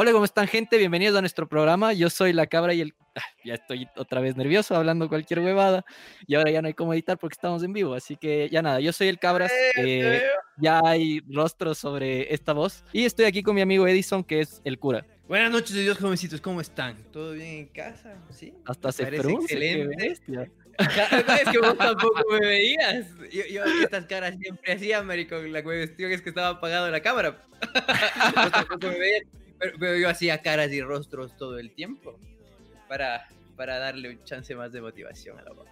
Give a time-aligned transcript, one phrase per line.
[0.00, 0.78] Hola, ¿cómo están, gente?
[0.78, 1.92] Bienvenidos a nuestro programa.
[1.92, 2.94] Yo soy la cabra y el.
[3.16, 5.84] Ah, ya estoy otra vez nervioso hablando cualquier huevada.
[6.28, 7.94] Y ahora ya no hay cómo editar porque estamos en vivo.
[7.94, 9.50] Así que ya nada, yo soy el cabras.
[9.76, 10.22] Eh,
[10.56, 12.84] ya hay rostros sobre esta voz.
[12.92, 15.04] Y estoy aquí con mi amigo Edison, que es el cura.
[15.26, 16.40] Buenas noches, Dios, jovencitos.
[16.40, 16.96] ¿Cómo están?
[17.10, 18.22] ¿Todo bien en casa?
[18.30, 18.54] ¿Sí?
[18.66, 19.96] Hasta se qué excelente.
[19.96, 20.48] bestia.
[20.78, 23.08] es que vos tampoco me veías.
[23.32, 25.38] Yo, yo estas caras siempre hacía, marico.
[25.38, 27.42] La cuestión es que estaba apagada la cámara.
[28.36, 29.24] Vos tampoco me veías.
[29.58, 32.18] Pero, pero yo hacía caras y rostros todo el tiempo.
[32.88, 35.66] Para, para darle un chance más de motivación a la voz.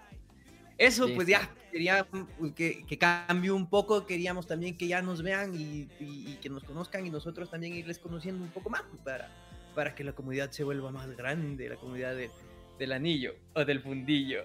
[0.78, 2.06] Eso, Sí, pues ya, quería
[2.54, 4.04] que, que cambie un poco.
[4.06, 7.74] Queríamos también que ya nos vean y, y- y que nos conozcan y nosotros también
[7.74, 9.30] irles conociendo un poco más para,
[9.74, 12.30] para que la comunidad se vuelva más grande, la comunidad de-
[12.78, 14.44] del anillo o del fundillo.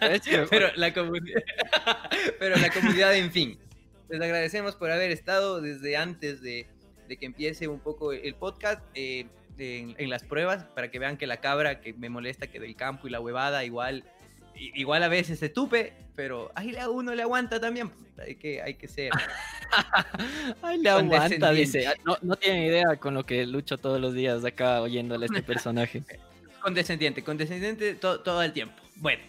[0.50, 1.40] Pero la comunidad,
[2.38, 3.58] pero la comunidad, en fin.
[4.10, 6.66] Les agradecemos por haber estado desde antes de,
[7.08, 9.26] de que empiece un poco el podcast eh,
[9.58, 12.76] en, en las pruebas para que vean que la cabra que me molesta que del
[12.76, 14.04] campo y la huevada igual
[14.54, 17.90] igual a veces se tupe, pero ahí uno le aguanta también.
[18.18, 19.10] Hay que hay que ser.
[20.62, 21.86] Ay, le aguanta, dice.
[21.86, 25.26] Ah, No, no tienen idea con lo que lucho todos los días acá oyéndole a
[25.26, 26.02] este personaje.
[26.62, 28.74] Condescendiente, condescendiente to- todo el tiempo.
[28.96, 29.22] Bueno,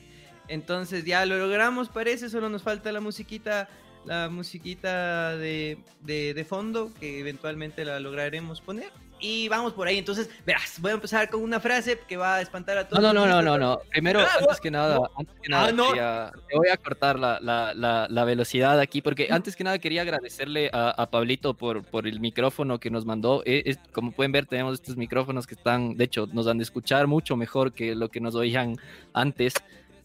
[0.48, 3.68] entonces ya lo logramos, parece, solo nos falta la musiquita,
[4.08, 8.90] la musiquita de, de, de fondo, que eventualmente la lograremos poner.
[9.20, 12.42] Y vamos por ahí, entonces, verás, voy a empezar con una frase que va a
[12.42, 13.02] espantar a todos.
[13.02, 13.80] no, no, no, no, no.
[13.90, 15.88] Primero, Ah, antes que nada, antes que nada, Ah, no.
[15.88, 19.80] quería- te voy a cortar la, la, la, la velocidad aquí, porque antes que nada
[19.80, 23.42] quería agradecerle a, a Pablito por, por el micrófono que nos mandó.
[23.48, 26.64] Eh, es- como pueden ver, tenemos estos micrófonos que están, de hecho, nos dan de
[26.66, 28.76] escuchar mucho mejor que lo que nos oían
[29.14, 29.56] antes.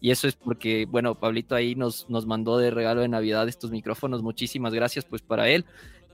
[0.03, 3.71] Y eso es porque, bueno, Pablito ahí nos, nos mandó de regalo de Navidad estos
[3.71, 4.21] micrófonos.
[4.21, 5.63] Muchísimas gracias, pues, para él.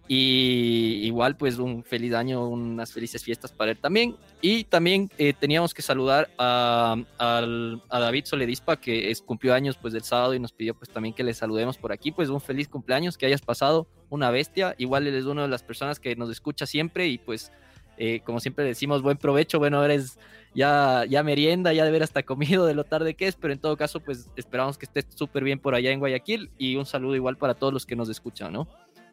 [0.07, 4.15] Y igual, pues, un feliz año, unas felices fiestas para él también.
[4.41, 9.75] Y también eh, teníamos que saludar a, al- a David Soledispa, que es, cumplió años
[9.75, 12.11] pues del sábado y nos pidió pues también que le saludemos por aquí.
[12.11, 14.75] Pues un feliz cumpleaños, que hayas pasado una bestia.
[14.77, 17.51] Igual él es una de las personas que nos escucha siempre y pues
[17.97, 19.57] eh, como siempre decimos, buen provecho.
[19.59, 20.17] Bueno, ahora es
[20.59, 23.59] ya, ya merienda, ya de ver hasta comido de lo tarde que es, pero en
[23.59, 27.15] todo caso pues esperamos que estés súper bien por allá en Guayaquil y un saludo
[27.15, 28.67] igual para todos los que nos escuchan, ¿no?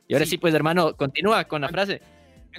[0.09, 0.39] Y ahora sí, Sí.
[0.39, 2.01] pues hermano, continúa con la frase.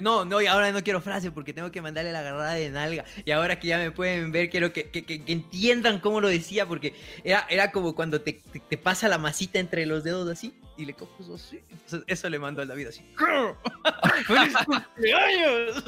[0.00, 3.04] No, no, y ahora no quiero frase porque tengo que mandarle la agarrada de nalga.
[3.24, 6.28] Y ahora que ya me pueden ver, quiero que, que- que- que entiendan cómo lo
[6.28, 6.94] decía, porque
[7.24, 10.86] era, era como cuando te, te- te pasa la masita entre los dedos así y
[10.86, 11.60] le coges así.
[11.70, 13.04] Entonces, eso le mando al David así.
[14.26, 15.84] ¡Feliz cumpleaños!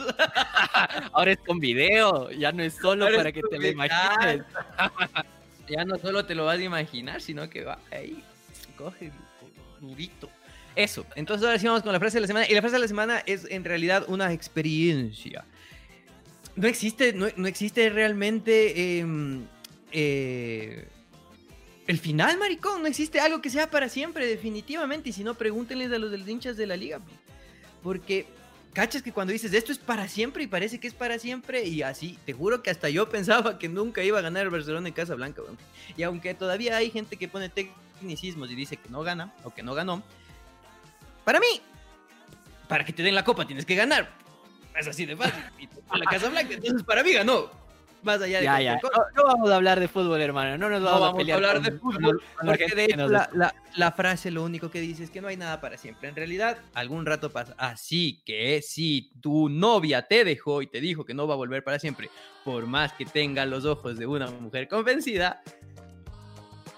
[1.12, 4.44] Ahora es con video, ya no es solo Ahora es para que te lo imagines.
[5.68, 8.24] Ya no solo te lo vas a imaginar, sino que va ahí,
[8.76, 9.12] coge
[9.80, 10.28] durito.
[10.74, 12.46] Eso, entonces ahora sí vamos con la frase de la semana.
[12.48, 15.44] Y la frase de la semana es en realidad una experiencia.
[16.56, 19.46] No existe, no, no existe realmente em,
[19.92, 20.88] eh,
[21.86, 22.82] el final, maricón.
[22.82, 25.10] No existe algo que sea para siempre, definitivamente.
[25.10, 27.00] Y si no, pregúntenles a los del hinchas de la liga.
[27.82, 28.26] Porque,
[28.72, 31.66] cachas que cuando dices esto es para siempre y parece que es para siempre.
[31.66, 34.88] Y así, te juro que hasta yo pensaba que nunca iba a ganar el Barcelona
[34.88, 35.42] en Casa Blanca.
[35.96, 39.62] Y aunque todavía hay gente que pone tecnicismos y dice que no gana o que
[39.62, 40.02] no ganó,
[41.24, 41.60] para mí,
[42.68, 44.10] para que te den la copa tienes que ganar.
[44.78, 45.42] Es así de fácil.
[45.58, 47.50] Y la Casa Blanca, entonces para mí ganó.
[48.02, 48.80] Más allá de Ya.
[48.82, 50.56] No, no vamos a hablar de fútbol, hermano.
[50.56, 54.42] No nos No vamos, a hablar de fútbol, Porque de hecho la- la frase lo
[54.42, 56.08] único que dice es que no hay nada para siempre.
[56.08, 57.54] En realidad, algún rato pasa.
[57.58, 61.62] Así que si tu novia te dejó y te dijo que no va a volver
[61.62, 62.10] para siempre,
[62.44, 65.42] por más que tenga los ojos de una mujer convencida,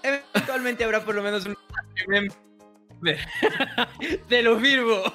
[0.03, 1.55] eventualmente habrá por lo menos un...
[4.27, 5.01] te lo firmo.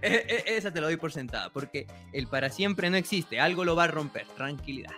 [0.00, 3.40] E- e- Esa te lo doy por sentada, porque el para siempre no existe.
[3.40, 4.26] Algo lo va a romper.
[4.28, 4.94] Tranquilidad.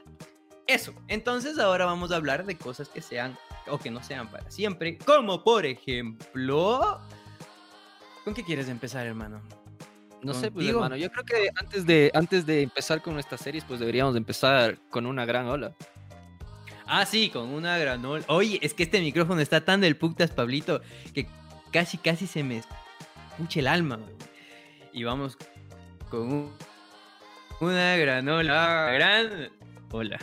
[0.66, 0.94] Eso.
[1.08, 3.36] Entonces ahora vamos a hablar de cosas que sean
[3.66, 4.98] o que no sean para siempre.
[4.98, 7.00] Como por ejemplo...
[8.24, 9.42] ¿Con qué quieres empezar, hermano?
[10.22, 10.96] No sé, pues, hermano.
[10.96, 14.78] Yo creo que antes de, antes de empezar con nuestras series, pues deberíamos de empezar
[14.90, 15.74] con una gran ola.
[16.86, 18.24] Ah, sí, con una granola.
[18.28, 20.82] Oye, es que este micrófono está tan del putas, Pablito,
[21.14, 21.26] que
[21.72, 23.98] casi, casi se me escucha el alma.
[24.92, 25.36] Y vamos
[26.10, 26.52] con un-
[27.60, 29.50] una granola gran.
[29.90, 30.18] Hola.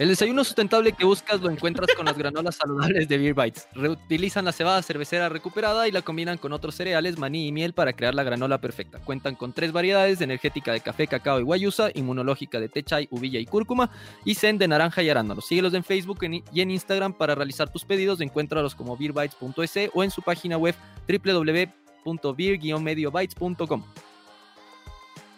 [0.00, 3.68] El desayuno sustentable que buscas lo encuentras con las granolas saludables de Beer Bites.
[3.74, 7.92] Reutilizan la cebada cervecera recuperada y la combinan con otros cereales, maní y miel para
[7.92, 8.98] crear la granola perfecta.
[9.00, 13.40] Cuentan con tres variedades, energética de café, cacao y guayusa, inmunológica de té chai, uvilla
[13.40, 13.90] y cúrcuma,
[14.24, 15.46] y zen de naranja y arándanos.
[15.46, 18.22] Síguelos en Facebook y en Instagram para realizar tus pedidos.
[18.22, 20.74] Encuéntralos como beerbites.es o en su página web
[21.06, 23.84] www.beer-mediobytes.com.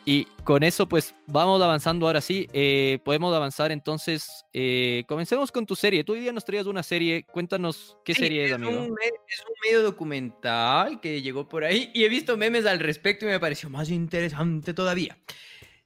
[0.05, 2.49] Y con eso, pues vamos avanzando ahora sí.
[2.53, 4.45] Eh, podemos avanzar entonces.
[4.53, 6.03] Eh, comencemos con tu serie.
[6.03, 7.25] Tú hoy día nos traías una serie.
[7.25, 8.73] Cuéntanos qué serie es, amigo.
[8.73, 8.97] Un,
[9.29, 13.29] es un medio documental que llegó por ahí y he visto memes al respecto y
[13.29, 15.17] me pareció más interesante todavía.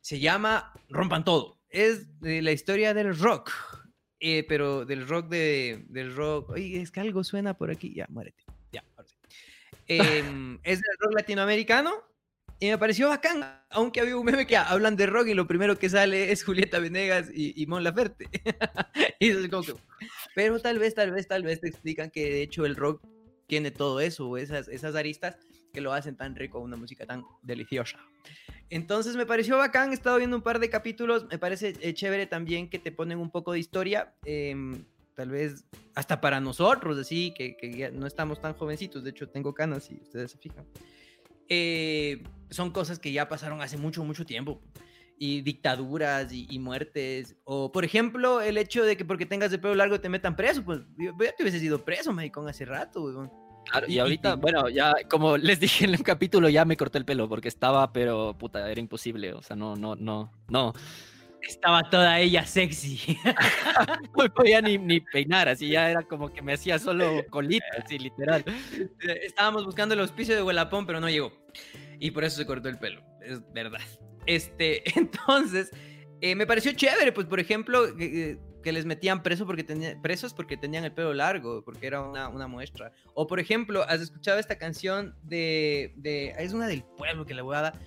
[0.01, 1.59] Se llama Rompan Todo.
[1.69, 3.53] Es de la historia del rock.
[4.19, 6.51] Eh, pero del rock de, del rock.
[6.51, 7.93] Oye, es que algo suena por aquí.
[7.95, 8.45] Ya, muérete.
[8.73, 9.17] Ya, ahora sí.
[9.89, 11.93] Em, es del rock latinoamericano
[12.59, 15.79] y me pareció bacán, aunque había un meme que hablan de rock y lo primero
[15.79, 18.29] que sale es Julieta Venegas y, Mon Laferte.
[20.35, 23.05] pero tal vez, tal vez, tal vez te explican que de hecho el rock
[23.47, 25.37] tiene todo eso, esas, esas aristas
[25.73, 27.99] que lo hacen tan rico, una música tan deliciosa.
[28.71, 32.27] Entonces me pareció bacán, he estado viendo un par de capítulos, me parece eh, chévere
[32.27, 34.83] también que te ponen un poco de historia, em,
[35.15, 39.55] tal vez hasta para nosotros, así, que, que no estamos tan jovencitos, de hecho tengo
[39.55, 40.65] canas y ustedes se fijan.
[41.49, 44.61] Eh, son cosas que ya pasaron hace mucho, mucho tiempo.
[45.19, 47.37] Y dictaduras y, muertes.
[47.45, 50.63] O, por ejemplo, el hecho de que porque tengas el pelo largo te metan preso.
[50.63, 53.31] Pues yo, ya te hubiese sido preso, maricón, hace rato,
[53.89, 57.29] y, ahorita, bueno, ya como les dije en un capítulo, ya me corté el pelo
[57.29, 59.33] porque estaba, pero puta, era imposible.
[59.33, 60.73] O sea, no, no, no, no.
[61.47, 63.19] Estaba toda ella sexy.
[64.17, 67.99] no podía ni, ni, peinar, así ya era como que me hacía solo colita, así
[67.99, 68.45] literal.
[69.23, 71.33] Estábamos buscando el auspicio de Huelapón, pero no llegó.
[71.99, 73.81] Y por eso se cortó el pelo, es verdad.
[74.27, 75.71] Este, entonces,
[76.21, 79.63] eh, me pareció chévere, pues por ejemplo, que, les metían preso porque
[80.03, 82.91] presos porque tenían el pelo largo, porque era una, una, muestra.
[83.15, 87.43] O por ejemplo, has escuchado esta canción de, de, Es una del pueblo que le
[87.43, 87.79] voy a dar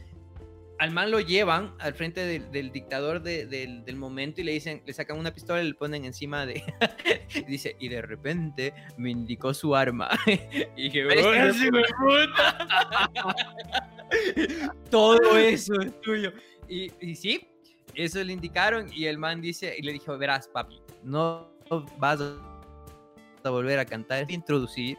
[0.79, 5.19] al man lo llevan al frente del, dictador del, momento y le dicen, le sacan
[5.19, 6.63] una pistola y le ponen encima de.
[7.47, 10.09] dice, y de repente me indicó su arma.
[10.77, 11.05] y dije,
[14.89, 16.31] Todo eso es tuyo.
[16.69, 17.45] Y, y, sí,
[17.93, 21.51] eso le indicaron y el man dice, y le dijo, verás, papi, no
[21.97, 22.21] vas
[23.43, 24.97] a volver a cantar, introducir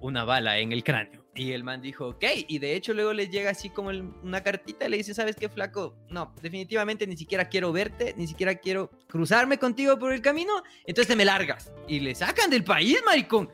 [0.00, 1.17] una bala en el cráneo.
[1.38, 4.86] Y el man dijo, ok, y de hecho luego le llega así como una cartita
[4.86, 5.94] y le dice, ¿sabes qué, flaco?
[6.10, 10.52] No, definitivamente ni siquiera quiero verte, ni siquiera quiero cruzarme contigo por el camino,
[10.84, 11.72] entonces te me largas.
[11.86, 13.48] Y le sacan del país, maricón.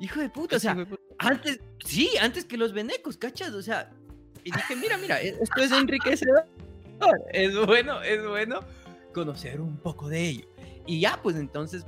[0.00, 0.74] Hijo de puta, o sea,
[1.18, 3.52] antes, sí, antes que los venecos, ¿cachas?
[3.52, 3.92] O sea,
[4.42, 6.46] y dije, mira, mira, e-, esto es enriquecedor.
[7.34, 8.60] Es bueno, es bueno
[9.12, 10.48] conocer un poco de ello.
[10.86, 11.84] Y ya, pues entonces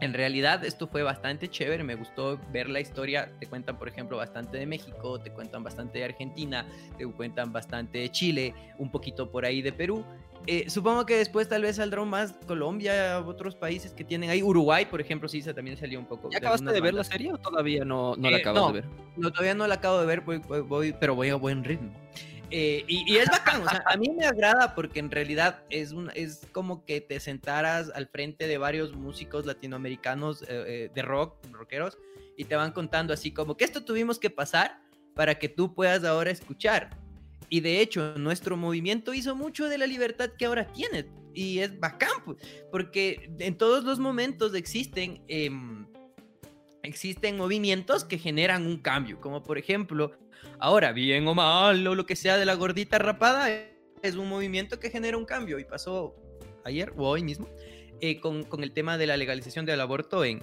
[0.00, 4.16] en realidad esto fue bastante chévere, me gustó ver la historia, te cuentan por ejemplo
[4.16, 6.66] bastante de México, te cuentan bastante de Argentina,
[6.98, 10.04] te cuentan bastante de Chile, un poquito por ahí de Perú.
[10.46, 14.84] Eh, supongo que después tal vez saldrán más Colombia, otros países que tienen ahí, Uruguay
[14.84, 16.28] por ejemplo, sí, también salió un poco.
[16.30, 18.84] ¿Ya acabaste de, ver la serie o todavía no, no la eh, acabas de ver?
[19.16, 21.92] No, todavía no la acabo de ver, voy, pero voy a buen ritmo.
[22.56, 26.12] Eh, y, es bacán, o sea, a mí me agrada porque en realidad es, un,
[26.14, 31.34] es como que te sentaras al frente de varios músicos latinoamericanos eh, eh, de rock,
[31.50, 31.98] rockeros,
[32.36, 34.78] y te van contando así como que esto tuvimos que pasar
[35.16, 36.96] para que tú puedas ahora escuchar.
[37.48, 41.06] Y de hecho, nuestro movimiento hizo mucho de la libertad que ahora tienes.
[41.34, 42.36] Y es bacán,
[42.70, 45.88] porque en todos los momentos existen, em,
[46.84, 49.20] existen movimientos que generan un cambio.
[49.20, 50.12] Como por ejemplo,
[50.64, 53.50] Ahora, bien o mal, o lo que sea de la gordita rapada,
[54.02, 55.58] es un movimiento que genera un cambio.
[55.58, 56.16] Y pasó
[56.64, 57.50] ayer o hoy mismo
[58.00, 60.40] eh, con, el tema de la legalización del aborto en,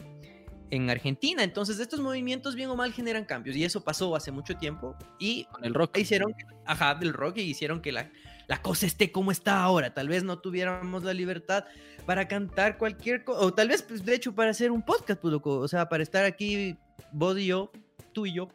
[0.70, 1.42] en Argentina.
[1.44, 3.56] Entonces, estos movimientos, bien o mal, generan cambios.
[3.56, 4.96] Y eso pasó hace mucho tiempo.
[5.18, 5.98] Y con el rock.
[5.98, 6.36] Hicieron,
[6.68, 8.12] ajá, del rock y hicieron que la,
[8.46, 9.96] la cosa esté como está ahora.
[9.96, 11.66] Tal vez no tuviéramos la libertad
[12.06, 13.40] para cantar cualquier cosa.
[13.40, 16.26] O tal vez, pues, de hecho, para hacer un podcast, pues, O sea, para estar
[16.26, 16.78] aquí,
[17.12, 17.72] vos y yo,
[18.14, 18.50] tú y yo,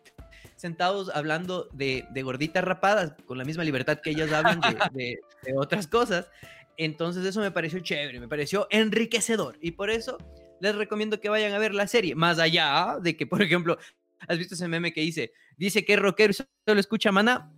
[0.67, 4.61] sentados hablando de, gorditas rapadas, con la misma libertad que ellas hablan
[4.93, 5.21] de,
[5.57, 6.29] otras cosas.
[6.77, 9.57] Entonces eso me pareció chévere, me pareció enriquecedor.
[9.61, 10.19] Y por eso
[10.61, 12.17] les recomiendo que vayan a ver la serie.
[12.17, 13.79] Más allá de que, por ejemplo,
[14.27, 17.53] ¿has visto ese meme que dice, dice que es rockero y solo escucha maná?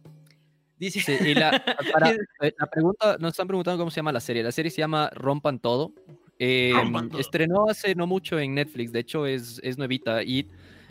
[0.79, 1.19] Dice...
[1.27, 1.51] y la,
[2.43, 4.43] eh, la, pregunta, nos están preguntando cómo se llama la serie.
[4.43, 5.95] La serie se llama Rompan Todo.
[6.39, 6.73] Eh,
[7.19, 10.23] estrenó hace no mucho en Netflix, de hecho es, es nuevita.
[10.23, 10.49] Y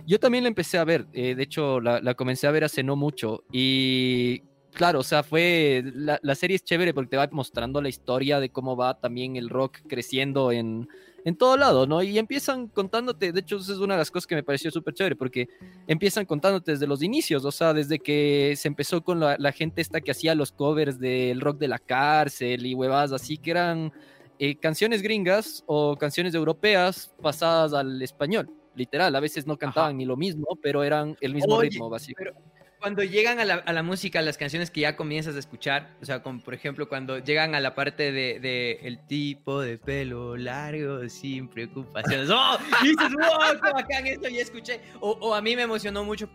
[0.07, 2.95] yo también la empecé a ver, eh, de hecho la, comencé a ver hace no
[2.95, 4.41] mucho y
[4.73, 8.49] claro, o sea, fue, la, serie es chévere porque te va mostrando la historia de
[8.49, 10.87] cómo va también el rock creciendo en,
[11.25, 12.01] en todo lado, ¿no?
[12.01, 14.93] Y empiezan contándote, de hecho, esa es una de las cosas que me pareció súper
[14.93, 15.49] chévere, porque
[15.87, 19.99] empiezan contándote desde los inicios, o sea, desde que se empezó con la, gente esta
[19.99, 23.91] que hacía los covers del rock de la cárcel y huevadas así, que eran
[24.39, 30.05] eh, canciones gringas o canciones europeas pasadas al español literal, a veces no cantaban ni
[30.05, 32.39] lo mismo, pero eran el mismo ritmo, básicamente.
[32.79, 36.05] cuando llegan a la, a la, música, las canciones que ya comienzas a escuchar, o
[36.05, 40.37] sea, como por ejemplo cuando llegan a la parte de, de el tipo de pelo
[40.37, 42.29] largo sin preocupaciones.
[42.29, 42.57] ¡Oh!
[42.83, 43.59] Y dices, ¡wow!
[43.61, 44.29] ¡Qué bacán eso!
[44.29, 44.81] Ya escuché.
[44.99, 46.29] O, o, a mí me emocionó mucho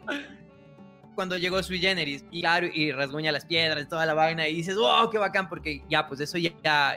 [1.14, 4.76] cuando llegó Sui Generis y claro, y rasguña las piedras, toda la vaina, y dices,
[4.76, 5.10] ¡wow!
[5.10, 5.48] ¡Qué bacán!
[5.48, 6.52] Porque ya, pues eso ya,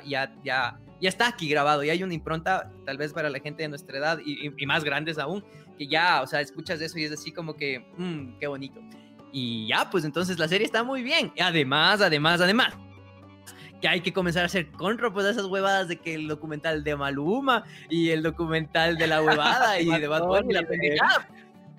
[0.05, 3.63] ya, ya, ya, está aquí grabado, y hay una impronta, tal vez para la gente
[3.63, 5.43] de nuestra edad y, y, y más grandes aún,
[5.77, 8.81] que ya, o sea, escuchas eso y es así como que, mmm, qué bonito.
[9.31, 11.33] Y ya, pues entonces la serie está muy bien.
[11.35, 12.73] Y además, además, además,
[13.81, 16.95] que hay que comenzar a hacer contra pues esas huevadas de que el documental de
[16.95, 21.27] Maluma y el documental de la huevada y de Bad Bunny, la pendejada.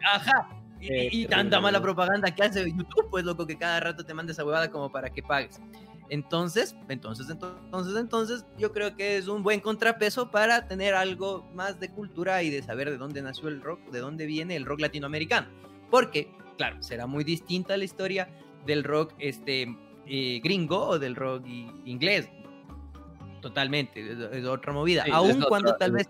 [0.04, 0.49] Ajá.
[0.78, 4.32] Y, y, tanta mala propaganda que hace YouTube, pues loco, que cada rato te manda
[4.32, 5.58] esa huevada como para que pagues.
[6.09, 11.81] Entonces, entonces, entonces, entonces, yo creo que es un buen contrapeso para tener algo más
[11.81, 14.81] de cultura y de saber de dónde nació el rock, de dónde viene el rock
[14.81, 15.49] latinoamericano.
[15.91, 18.29] Porque claro, será muy distinta la historia
[18.67, 22.29] del rock este, eh, gringo o del rock inglés.
[23.41, 25.05] Totalmente, es, es otra movida.
[25.05, 26.09] Sí, aun cuando otra, tal vez...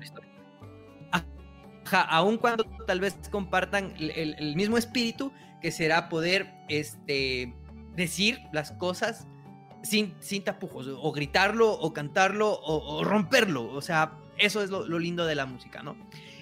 [1.85, 7.55] Ajá, aun cuando tal vez compartan el, el, mismo espíritu, que será poder este,
[7.95, 9.29] decir las cosas
[9.87, 13.73] sin, sin tapujos, o gritarlo, o cantarlo, o, o romperlo.
[13.73, 15.97] O sea, eso es lo, lo, lindo de la música, ¿no?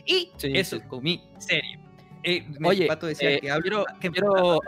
[0.06, 0.82] Y sí, eso sí.
[0.88, 1.78] con mi serie.
[2.22, 4.60] Eh, Oye, Pato decía eh, que, quiero, que quiero,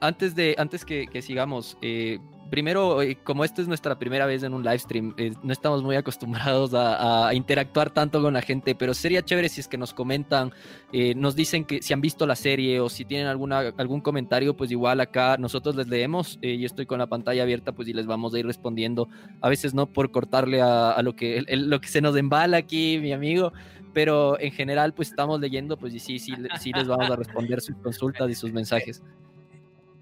[0.00, 2.18] antes de antes que, que sigamos, eh,
[2.50, 5.82] primero, eh, como esta es nuestra primera vez en un live stream, eh, no estamos
[5.82, 9.92] muy acostumbrados a, interactuar tanto con la gente, pero sería chévere si es que nos
[9.92, 10.52] comentan,
[10.92, 14.56] eh, nos dicen que si han visto la serie o si tienen alguna, algún comentario,
[14.56, 16.38] pues igual acá nosotros les leemos.
[16.42, 19.08] Eh, yo estoy con la pantalla abierta, pues y les vamos a ir respondiendo.
[19.40, 23.12] A veces no por cortarle a, lo, que, lo que se nos embala aquí, mi
[23.12, 23.52] amigo
[23.92, 27.62] pero en general pues estamos leyendo pues y sí, sí, sí les vamos a responder
[27.62, 29.02] sus consultas y sus mensajes.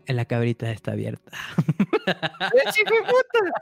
[0.07, 1.33] En la cabrita está abierta.
[2.73, 3.53] ¡Chico puta!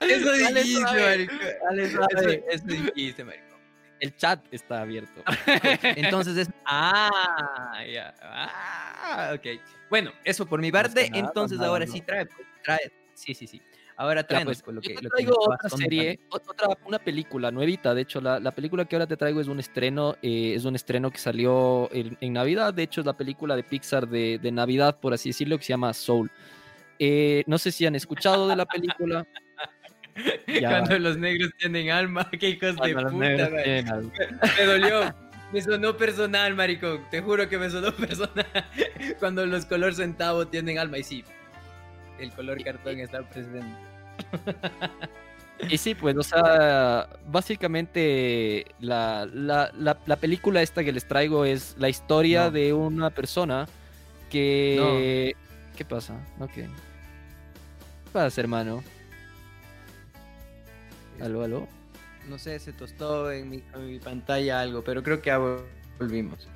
[0.06, 1.34] Eso dijiste, marico.
[1.72, 2.06] Eso,
[2.50, 3.54] eso dijiste, marico.
[4.00, 5.22] El chat está abierto.
[5.82, 6.50] Entonces es...
[6.66, 8.14] Ah, ya.
[8.22, 9.60] Ah, ok.
[9.88, 11.08] Bueno, eso por mi parte.
[11.10, 11.92] No Entonces nada, ahora no.
[11.92, 12.92] sí trae, pues, trae.
[13.14, 13.62] Sí, sí, sí.
[13.96, 16.98] Ahora traemos pues, pues, lo que, yo te traigo lo que otra serie, otra, una
[16.98, 17.94] película nuevita.
[17.94, 20.74] De hecho, la, la, película que ahora te traigo es un estreno, eh, es un
[20.74, 22.74] estreno que salió en, en, Navidad.
[22.74, 25.72] De hecho, es la película de Pixar de, de, Navidad, por así decirlo, que se
[25.72, 26.30] llama Soul.
[26.98, 29.26] Eh, no sé si han escuchado de la película.
[30.48, 30.70] ya.
[30.70, 33.50] Cuando los negros tienen alma, qué hijos Cuando de puta,
[34.58, 35.14] me dolió.
[35.52, 37.00] Me sonó personal, maricón.
[37.12, 38.46] Te juro que me sonó personal.
[39.20, 40.98] Cuando los color centavo tienen alma.
[40.98, 41.24] Y sí,
[42.18, 43.64] el color cartón está presente.
[45.68, 51.44] Y sí, pues, o sea, básicamente la, la, la, la, película esta que les traigo
[51.44, 52.50] es la historia no.
[52.50, 53.66] de una persona
[54.30, 55.34] que...
[55.34, 55.76] No.
[55.76, 56.14] ¿Qué pasa?
[56.40, 56.54] Ok.
[56.54, 56.68] ¿Qué
[58.12, 58.82] pasa, hermano?
[61.20, 61.68] ¿Aló, aló?
[62.28, 65.32] No sé, se tostó en mi, en mi pantalla algo, pero creo que
[65.98, 66.48] volvimos.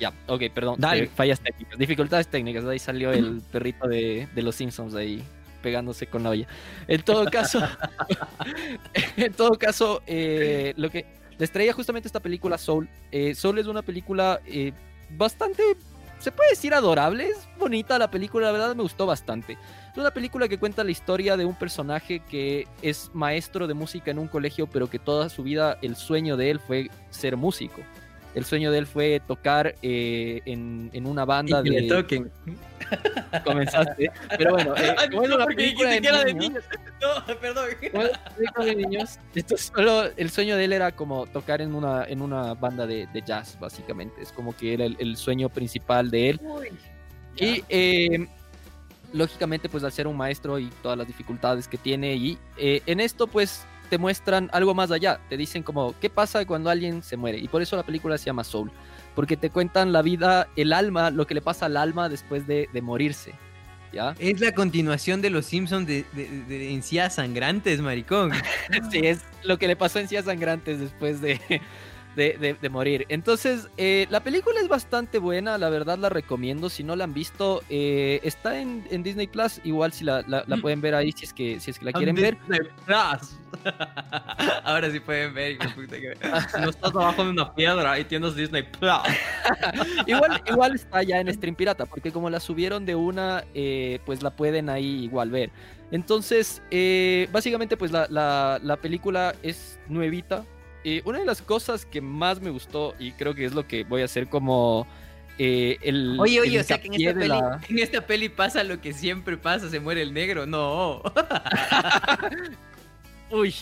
[0.00, 0.76] Ya, ok, perdón.
[0.78, 1.04] Dale.
[1.04, 2.64] Eh, fallas técnicas, dificultades técnicas.
[2.64, 5.22] Ahí salió el perrito de, de los Simpsons ahí
[5.64, 6.46] pegándose con la olla.
[6.86, 7.58] En todo caso,
[9.16, 11.06] en todo caso, eh, lo que
[11.38, 12.88] les traía justamente esta película Soul.
[13.10, 14.72] Eh, Soul es una película eh,
[15.10, 15.62] bastante,
[16.20, 19.54] se puede decir adorable, es bonita la película, la verdad me gustó bastante.
[19.90, 24.10] Es una película que cuenta la historia de un personaje que es maestro de música
[24.10, 27.80] en un colegio, pero que toda su vida el sueño de él fue ser músico
[28.34, 31.80] el sueño de él fue tocar eh, en, en, una banda y de.
[31.82, 32.30] Le toquen.
[33.44, 34.10] Comenzaste.
[34.36, 36.64] Pero bueno, eh, Ay, no, una película de niños, de niños.
[37.00, 37.68] No, perdón.
[38.54, 39.18] Como de niños.
[39.34, 43.06] Esto solo, el sueño de él era como tocar en una, en una banda de,
[43.12, 44.22] de jazz, básicamente.
[44.22, 46.40] Es como que era el, el sueño principal de él.
[46.42, 46.70] Uy,
[47.36, 48.26] y eh,
[49.12, 53.00] lógicamente, pues al ser un maestro y todas las dificultades que tiene, y eh, en
[53.00, 55.20] esto, pues te muestran algo más allá.
[55.28, 57.38] Te dicen como, ¿qué pasa cuando alguien se muere?
[57.38, 58.70] Y por eso la película se llama Soul.
[59.14, 62.68] Porque te cuentan la vida, el alma, lo que le pasa al alma después de,
[62.72, 63.34] de morirse.
[63.92, 64.16] ¿Ya?
[64.18, 68.32] Es la continuación de Los Simpsons de, de, de, Encías Sangrantes, maricón.
[68.90, 71.40] sí, es lo que le pasó a Encías Sangrantes después de,
[72.16, 73.06] de, de, de, morir.
[73.08, 76.68] Entonces, eh, la película es bastante buena, la verdad la recomiendo.
[76.68, 79.60] Si no la han visto, eh, está en, en, Disney Plus.
[79.64, 81.92] Igual si la, la, la, pueden ver ahí, si es que, si es que la
[81.92, 82.36] quieren ver.
[82.38, 83.38] Plus.
[84.64, 85.58] Ahora sí pueden ver.
[86.60, 88.92] no estás abajo de una piedra y tienes Disney Plus.
[90.06, 94.22] igual, igual está ya en Stream Pirata, porque como la subieron de una, eh, pues
[94.22, 95.50] la pueden ahí igual ver.
[95.90, 96.62] Entonces,
[97.30, 100.44] básicamente, pues la, la película es nuevita,
[100.84, 103.84] eh, una de las cosas que más me gustó y creo que es lo que
[103.84, 104.86] voy a hacer como
[105.38, 106.18] eh, el.
[106.20, 108.80] Oye, el oye, o sea que en esta, peli, la- en esta peli pasa lo
[108.80, 110.46] que siempre pasa, se muere el negro.
[110.46, 111.02] No.
[113.30, 113.54] Uy,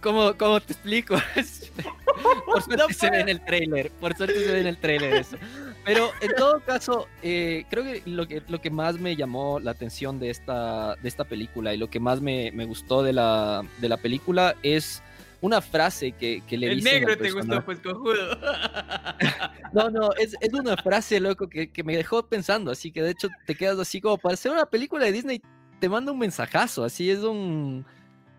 [0.00, 1.16] ¿cómo, cómo te explico?
[2.46, 3.90] por suerte No se ve en el trailer.
[3.90, 5.36] Por suerte se ve en el trailer eso.
[5.84, 9.72] Pero en todo caso, eh, creo que lo, que lo que más me llamó la
[9.72, 13.62] atención de esta, de esta película y lo que más me, me gustó de la,
[13.78, 15.02] de la película es
[15.42, 18.38] una frase que, que le el dicen negro al te gustó, pues cojudo.
[19.72, 22.72] No, no, es, es una frase, loco, que, que me dejó pensando.
[22.72, 25.40] Así que de hecho te quedas así como para hacer una película de Disney,
[25.78, 26.82] te manda un mensajazo.
[26.84, 27.86] Así es un.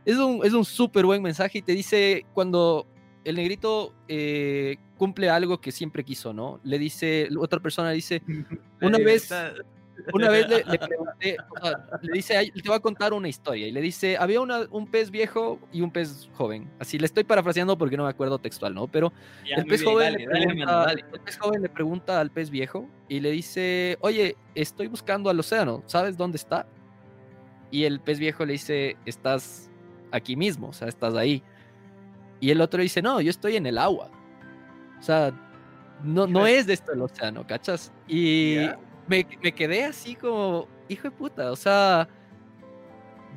[0.04, 2.86] Es un, es un súper buen mensaje y te dice cuando
[3.24, 6.60] el negrito eh, cumple algo que siempre quiso, ¿no?
[6.64, 8.22] Le dice, otra persona dice,
[8.82, 9.32] Una vez-
[10.14, 13.28] una vez le, le pregunté, o sea, le dice, "Ay, te voy a contar una
[13.28, 13.68] historia.
[13.68, 16.70] Y le dice, había una- un pez viejo y un pez joven.
[16.80, 18.88] Así le estoy parafraseando porque no me acuerdo textual, ¿no?
[18.88, 19.12] Pero
[19.48, 21.06] Ya, el pez, bien, joven dale, le dale, pregunta, dale.
[21.14, 25.40] el pez joven le pregunta al pez viejo y le dice, oye, estoy buscando al
[25.40, 26.66] océano, ¿sabes dónde está?
[27.70, 29.70] Y el pez viejo le dice, estás
[30.12, 31.42] aquí mismo, o sea, estás ahí.
[32.40, 34.10] Y el otro dice, no, yo estoy en el agua.
[35.00, 35.32] O sea,
[36.04, 37.92] no, no es de esto el océano, ¿cachas?
[38.08, 38.80] Y Ya.
[39.08, 42.08] Me, me quedé así como, hijo de puta, o sea,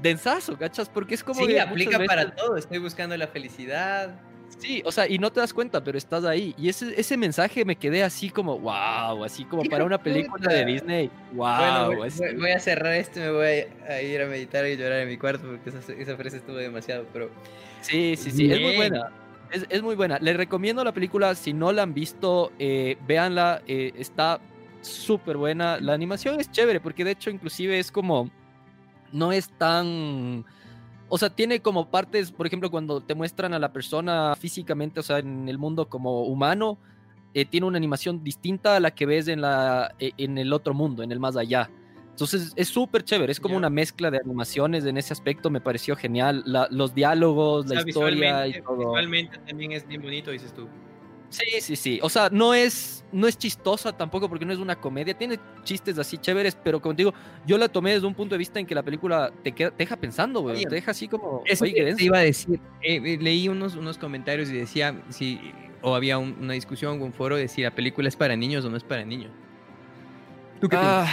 [0.03, 0.89] densazo, ¿cachas?
[0.89, 1.41] Porque es como...
[1.41, 2.57] Sí, que aplica para todo.
[2.57, 4.21] Estoy buscando la felicidad.
[4.59, 6.55] Sí, o sea, y no te das cuenta, pero estás ahí.
[6.57, 10.65] Y ese, ese mensaje me quedé así como, wow, así como para una película de.
[10.65, 11.11] Disney.
[11.33, 11.57] Wow.
[11.57, 12.19] bueno, voy, así.
[12.21, 15.09] voy- voy a cerrar esto y me voy a ir a meditar y llorar en
[15.09, 17.31] mi cuarto porque esa, esa frase estuvo demasiado, pero...
[17.81, 19.11] Sí, sí, sí, es muy buena.
[19.51, 20.19] Es, es muy buena.
[20.21, 24.41] Les recomiendo la película, si no la han visto, eh, véanla, eh, está
[24.89, 25.79] súper buena.
[25.81, 28.31] La animación es chévere, porque de hecho inclusive es como,
[29.13, 30.45] no es tan...
[31.09, 35.03] O sea, tiene como partes, por ejemplo, cuando te muestran a la persona físicamente, o
[35.03, 36.79] sea, en el mundo como humano,
[37.35, 40.73] eh, tiene una animación distinta a la que ves en, la, eh, en el otro
[40.73, 41.71] mundo, en el más allá.
[42.11, 43.59] Entonces es súper chévere, es como Ya.
[43.59, 46.43] una mezcla de animaciones en ese aspecto, me pareció genial.
[46.47, 48.77] La- los diálogos, la O sea, historia y todo.
[48.79, 50.69] visualmente también es bien bonito, dices tú.
[51.35, 51.99] Sí, sí, sí.
[52.03, 55.15] O sea, no es, no es chistosa tampoco porque no es una comedia.
[55.15, 57.13] Tiene chistes así chéveres, pero como te digo,
[57.45, 59.79] yo la tomé desde un punto de vista en que la película te, queda- te
[59.79, 60.63] deja pensando, güey.
[60.69, 61.43] Te deja así como.
[61.45, 61.65] Eso
[61.97, 62.61] te iba a decir.
[62.83, 65.41] Eh, eh, leí unos, unos comentarios y decía si
[65.83, 68.65] o había un- una discusión o un foro de si la película es para niños
[68.65, 69.33] o no es para niños.
[70.61, 70.77] ¿Tú qué?
[70.79, 71.07] Ah,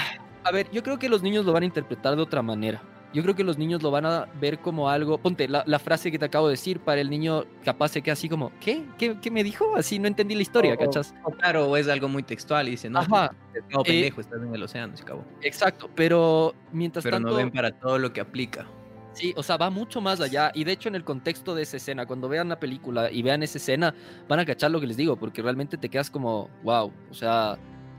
[0.44, 2.82] a ver, yo creo que los niños lo van a interpretar de otra manera.
[3.13, 5.17] Yo creo que los niños lo van a ver como algo.
[5.17, 8.13] Ponte, la, la frase que te acabo de decir, para el niño capaz se queda
[8.13, 8.86] así como, ¿qué?
[8.97, 9.76] ¿Qué, qué me dijo?
[9.76, 11.13] Así no entendí la historia, O- ¿cachas?
[11.24, 14.56] o claro, o es algo muy textual y dice, no, Ajá, eh, pendejo, estás en
[14.56, 15.26] el océano, se acabó.
[15.41, 15.89] exacto.
[15.95, 17.30] Pero mientras Pero tanto.
[17.32, 18.65] no ven para todo lo que aplica.
[19.13, 20.52] Sí, o sea, va mucho más allá.
[20.56, 23.43] Y de hecho, en el contexto de esa escena, cuando vean la película y vean
[23.43, 23.93] esa escena,
[24.30, 26.93] van a cachar lo que les digo, porque realmente te quedas como, wow.
[27.10, 27.58] O sea,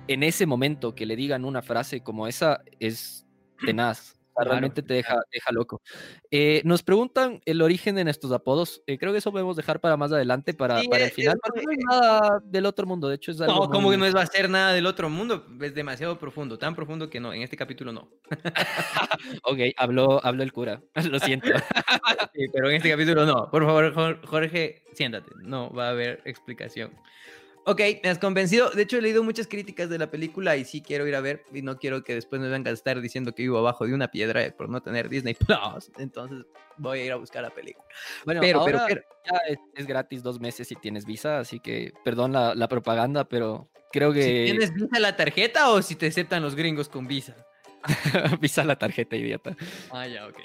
[0.09, 3.27] en ese momento que le digan una frase como esa es
[3.62, 4.16] tenaz.
[4.35, 5.83] Claro, realmente te deja, deja loco.
[6.31, 8.83] Eh, nos preguntan el origen de nuestros apodos.
[8.87, 11.37] Eh, creo que eso podemos dejar para más adelante, para, Sí, para el final.
[11.55, 13.09] es no es nada del otro mundo.
[13.09, 13.55] De hecho, es algo.
[13.55, 16.18] No, como muy- que no es va a ser nada del otro mundo, es demasiado
[16.18, 18.09] profundo, tan profundo que no, en este capítulo no.
[19.45, 20.83] Ok, habló, habló el cura.
[21.11, 21.47] Lo siento.
[22.35, 23.51] Sí, pero en este capítulo no.
[23.51, 26.90] Por favor, Jor- Jorge, siéntate, no va a haber explicación.
[27.64, 28.70] Ok, me has convencido.
[28.70, 31.44] De hecho, he leído muchas críticas de la película y sí quiero ir a ver.
[31.53, 34.09] Y no quiero que después me vengan a estar diciendo que vivo abajo de una
[34.11, 35.90] piedra por no tener Disney Plus.
[35.98, 36.44] Entonces
[36.77, 37.85] voy a ir a buscar la película.
[38.25, 41.61] Bueno, Pero, pero, ahora pero- ya es, es gratis dos meses si tienes visa, así
[41.61, 45.94] que perdón la, la propaganda, pero creo Si que tienes visa la tarjeta o si
[45.94, 47.37] te aceptan los gringos con visa.
[48.40, 49.57] visa la tarjeta, idiota.
[49.92, 50.38] Ah, ya, ok.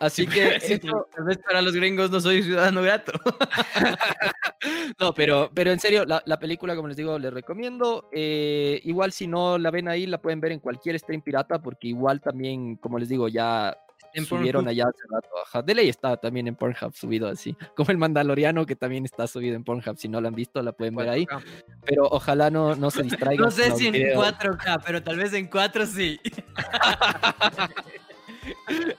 [0.00, 3.12] Así que Sí, eso- tal vez para los gringos no soy ciudadano grato.
[4.98, 8.08] no, pero, pero en serio, la, la película, como les digo, les recomiendo.
[8.12, 11.88] Eh, igual si no la ven ahí, la pueden ver en cualquier stream pirata, porque
[11.88, 13.76] igual también, como les digo, ya
[14.14, 14.70] En subieron Pornhub.
[14.70, 15.28] allá hace rato.
[15.46, 15.62] Ajá.
[15.62, 17.54] De ley está también en Pornhub subido así.
[17.76, 19.96] Como el Mandaloriano, que también está subido en Pornhub.
[19.98, 21.26] Si no lo han visto, la pueden ver ahí.
[21.26, 21.42] 4K.
[21.84, 23.44] Pero ojalá no, no se distraigan.
[23.44, 24.18] No sé si en videos.
[24.34, 26.18] 4K, pero tal vez en 4 sí.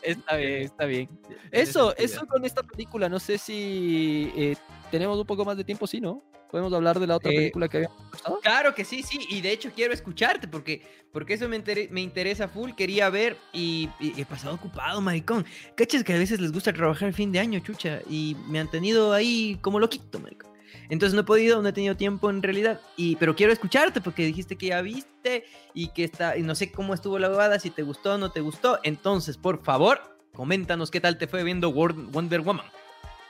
[0.02, 1.10] Está bien, está bien.
[1.52, 3.10] Eso, eso con esta película.
[3.10, 4.56] No sé si eh,
[4.90, 6.24] tenemos un poco más de tiempo, sí, ¿no?
[6.50, 8.40] Podemos hablar de la otra Eh, película que habíamos pasado.
[8.42, 10.82] Claro que sí, sí, y de hecho quiero escucharte porque,
[11.14, 15.46] porque eso me, me interesa full, quería ver y, y he pasado ocupado, maricón.
[15.76, 18.70] Cachas que a veces les gusta trabajar el fin de año, chucha, y me han
[18.70, 20.51] tenido ahí como loquito, maricón.
[20.92, 24.26] Entonces no he podido, no he tenido tiempo en realidad, y, pero quiero escucharte porque
[24.26, 27.70] dijiste que ya viste y que está, y no sé cómo estuvo la abogada, si
[27.70, 30.02] te gustó o no te gustó, entonces por favor,
[30.34, 32.66] coméntanos qué tal te fue viendo Wonder Woman.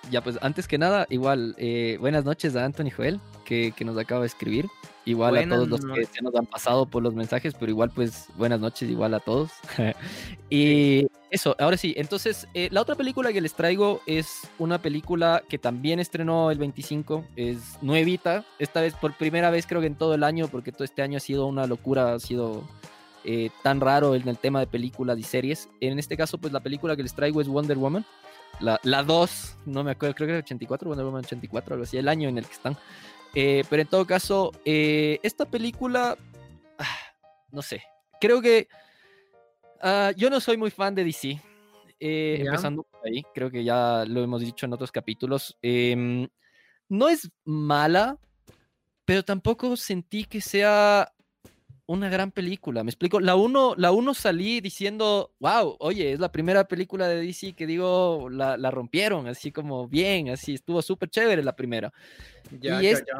[0.09, 3.95] Ya, pues antes que nada, igual, eh, buenas noches a Anthony Joel, que, que nos
[3.95, 4.65] acaba de escribir.
[5.05, 6.09] Igual a Buenas todos los que noches.
[6.13, 9.51] se nos han pasado por los mensajes, pero igual pues buenas noches igual a todos.
[10.49, 15.41] y eso, ahora sí, entonces eh, la otra película que les traigo es una película
[15.49, 19.95] que también estrenó el 25, es nuevita, esta vez por primera vez creo que en
[19.95, 22.63] todo el año, porque todo este año ha sido una locura, ha sido
[23.23, 25.67] eh, tan raro en el tema de películas y series.
[25.79, 28.05] En este caso pues la película que les traigo es Wonder Woman.
[28.59, 31.97] La, la 2, no me acuerdo, creo que era 84, Wonder Woman 84, algo así,
[31.97, 32.77] el año en el que están.
[33.33, 36.17] Eh, pero en todo caso, eh, esta película,
[36.77, 36.97] ah,
[37.51, 37.81] no sé,
[38.19, 38.67] creo que
[39.81, 41.41] ah, yo no soy muy fan de DC.
[41.99, 45.57] eh, empezando por ahí, creo que ya lo hemos dicho en otros capítulos.
[45.61, 46.27] em,
[46.89, 48.17] no es mala,
[49.05, 51.13] pero tampoco sentí que sea
[51.91, 52.83] una gran película.
[52.83, 53.19] Me explico.
[53.19, 57.67] La 1 la uno salí diciendo, wow, oye, es la primera película de DC que
[57.67, 61.91] digo, la, la rompieron, así como bien, así estuvo súper chévere la primera.
[62.59, 63.13] Ya, y ya, esta,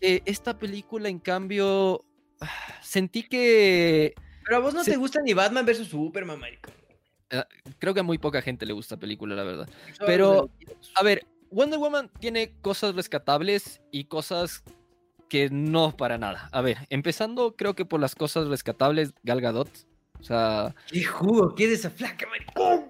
[0.00, 2.04] eh, esta película, en cambio,
[2.40, 2.48] ah,
[2.82, 4.90] sentí que Pero a vos no Sí.
[4.92, 6.70] te gusta ni Batman vs Superman, marico.
[7.78, 9.68] creo que a muy poca gente le gusta la película, la verdad.
[10.04, 10.50] Pero-
[10.96, 14.62] A ver, Wonder Woman tiene cosas rescatables y cosas
[15.32, 16.50] que no para nada.
[16.52, 19.70] A ver, empezando creo que por las cosas rescatables, Gal Gadot.
[20.20, 21.54] O sea, ¿Qué jugo?
[21.54, 22.84] ¿Qué es esa flaca, marico?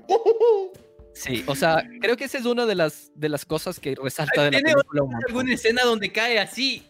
[1.14, 4.42] sí, o sea, creo que esa es una de las, de las cosas que resalta
[4.42, 5.02] de la ¿Tiene película.
[5.02, 5.20] montón.
[5.28, 6.84] ¿Alguna escena donde cae así?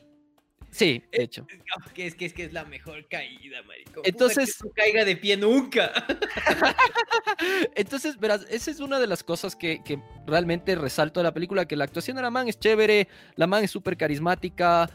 [0.72, 1.46] Sí, de hecho.
[1.94, 3.96] Que es que es que es la mejor caída, marico.
[3.96, 5.92] Puta, Entonces- que no caiga de pie nunca.
[7.76, 11.66] Entonces, verás, esa es una de las cosas que, que realmente resalto de la película,
[11.66, 13.06] que la actuación de la man es chévere,
[13.36, 14.88] la man es súper carismática,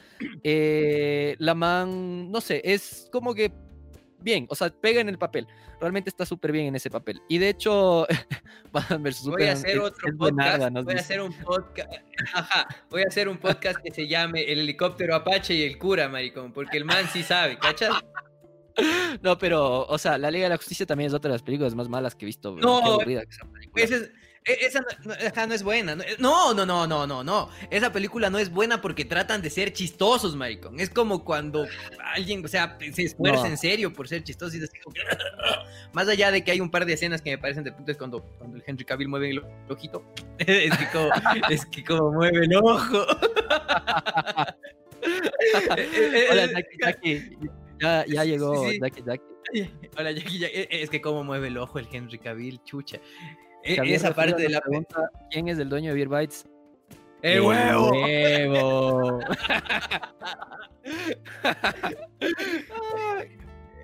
[0.43, 3.51] eh, la man, no sé, es como que
[4.27, 5.47] bien, o sea, pega en el papel,
[5.79, 7.21] realmente está súper bien en ese papel.
[7.29, 8.05] Y de hecho,
[8.73, 9.23] Batman vs.
[9.23, 10.73] Voy a hacer otro podcast.
[10.83, 11.93] voy a hacer un podcast.
[12.33, 12.67] Ajá.
[12.89, 16.51] Voy a hacer un podcast que se llame El helicóptero Apache y el cura, maricón.
[16.51, 17.93] Porque el man sí sabe, ¿cachas?
[19.23, 21.73] No, pero, o sea, La Liga de la Justicia también es otra de las películas
[21.73, 22.55] más malas que he visto.
[22.57, 23.83] No, Qué aburrida que esa película.
[23.83, 24.11] Esa, es-
[24.47, 25.95] esa no, no- ajá, no es buena.
[26.19, 27.49] No, no, no, no, no, no.
[27.69, 30.79] Esa película no es buena porque tratan de ser chistosos, maricón.
[30.79, 31.67] Es como cuando
[32.13, 33.47] alguien, o sea, se esfuerza No.
[33.49, 34.95] en serio por ser chistoso y así como
[35.93, 37.97] Más allá de que hay un par de escenas que me parecen de punto es
[37.97, 40.03] cuando, cuando el Henry Cavill mueve el ojito.
[40.39, 41.09] es, que como,
[41.49, 43.05] es que como mueve el ojo.
[46.31, 47.37] Hola, Jackie, Jackie.
[47.79, 48.79] Ya, llegó sí.
[48.81, 49.71] Jackie, Jackie.
[49.97, 50.67] Hola, Jackie, Jackie.
[50.69, 52.99] Es que como mueve el ojo el Henry Cavill, chucha.
[53.67, 54.61] Eh, Javier Esa parte de la...
[54.61, 56.45] pregunta, ¿Quién es el dueño de Beer Bites?
[57.21, 57.91] ¡El huevo!
[57.91, 59.19] huevo!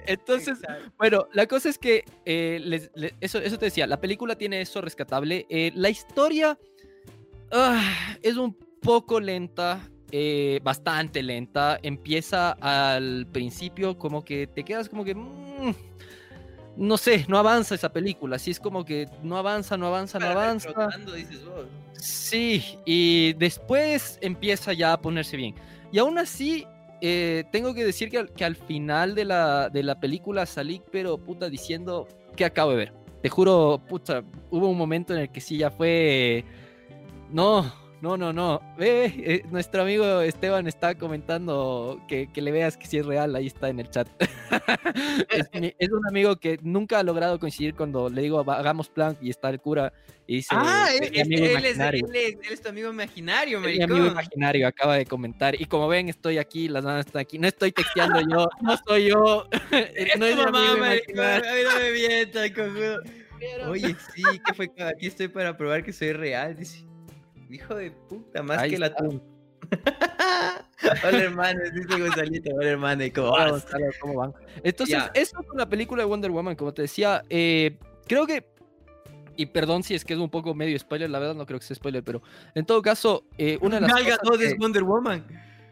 [0.05, 0.91] Entonces, Exacto.
[0.97, 2.91] bueno, la cosa es que eh, les-
[3.21, 5.45] eso, eso te decía, la película tiene eso rescatable.
[5.49, 6.57] Eh, la historia
[7.51, 9.79] ah, es un poco lenta,
[10.11, 11.79] eh, bastante lenta.
[11.81, 15.15] Empieza al principio como que te quedas como que...
[15.15, 15.73] mm,
[16.75, 18.37] no sé, no avanza esa película.
[18.37, 20.71] Así es como que no avanza, no avanza, no avanza.
[20.71, 21.65] trotando, dices vos.
[21.93, 25.55] Sí, y después empieza ya a ponerse bien.
[25.91, 26.65] Y aún así,
[27.01, 30.81] eh, tengo que decir que al, que al final de la, de la película salí,
[30.91, 32.93] pero puta, diciendo que acabo de ver.
[33.21, 36.43] Te juro, puta, hubo un momento en el que sí ya fue.
[37.31, 37.71] No,
[38.03, 38.61] no, no, no.
[38.77, 43.33] Ve, eh, nuestro amigo Esteban está comentando que, que le veas que sí es real,
[43.33, 44.09] ahí está en el chat.
[45.29, 45.47] es,
[45.79, 49.29] es un amigo que nunca ha logrado coincidir cuando le digo "Va- hagamos plan y
[49.29, 49.93] está el cura
[50.27, 50.49] y dice.
[50.53, 52.05] Ah, "Es él, es, amigo él es, imaginario".
[52.09, 55.59] él es- él es tu amigo imaginario, mi amigo imaginario acaba de comentar.
[55.59, 57.39] Y como ven, estoy aquí, las manos están aquí.
[57.39, 59.47] No estoy texteando yo, no soy yo.
[60.19, 61.15] No es mi mamá, amigo maricón.
[61.15, 61.49] imaginario.
[61.49, 62.51] A mí no me mientas.
[63.69, 64.69] Oye, sí, que fue?
[64.79, 66.85] Aquí estoy para probar que soy real, dice.
[67.53, 69.21] Hijo de puta, más Ahí que la atún.
[71.07, 72.49] Hola, hermano, dice Gonzalito.
[72.55, 73.67] Hola, hermano, ¿y cómo vas?
[74.01, 74.33] ¿cómo van?
[74.63, 78.51] Entonces, eso con la película de Wonder Woman, como te decía, eh, creo que.
[79.35, 81.65] Y perdón si es que es un poco medio spoiler, la verdad no creo que
[81.65, 82.23] sea spoiler, pero
[82.55, 85.23] en todo caso, eh, una, de las Gadot que- es Wonder Woman.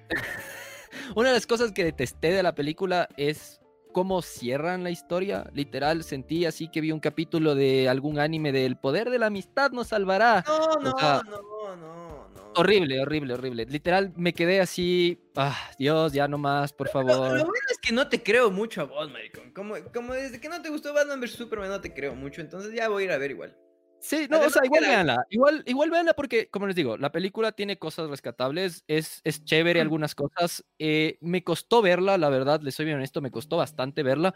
[1.15, 3.60] una de las cosas que detesté de la película es
[3.91, 5.49] cómo cierran la historia.
[5.54, 9.27] Literal, sentí así que vi un capítulo de algún anime de El poder de la
[9.27, 10.43] amistad nos salvará.
[10.47, 12.51] No, no, sea, no, no, no.
[12.56, 13.65] Horrible, horrible, horrible.
[13.65, 15.17] Literal, me quedé así.
[15.36, 17.27] Ah, Dios, ya no más, por Lo, favor.
[17.38, 19.51] lo bueno es que no te creo mucho a vos, maricón.
[19.54, 22.73] Como, como desde que no te gustó Batman vs Superman no te creo mucho, entonces
[22.73, 23.56] ya voy a ir a ver igual.
[24.02, 25.26] Sí, no, o sea, igual la- véanla.
[25.30, 28.84] Igual, igual véanla porque, como les digo, la película tiene cosas rescatables.
[28.88, 29.84] Es, es chévere Mm.
[29.84, 30.66] algunas cosas.
[30.80, 34.34] eh, me costó verla, la verdad, les soy bien honesto, me costó bastante verla.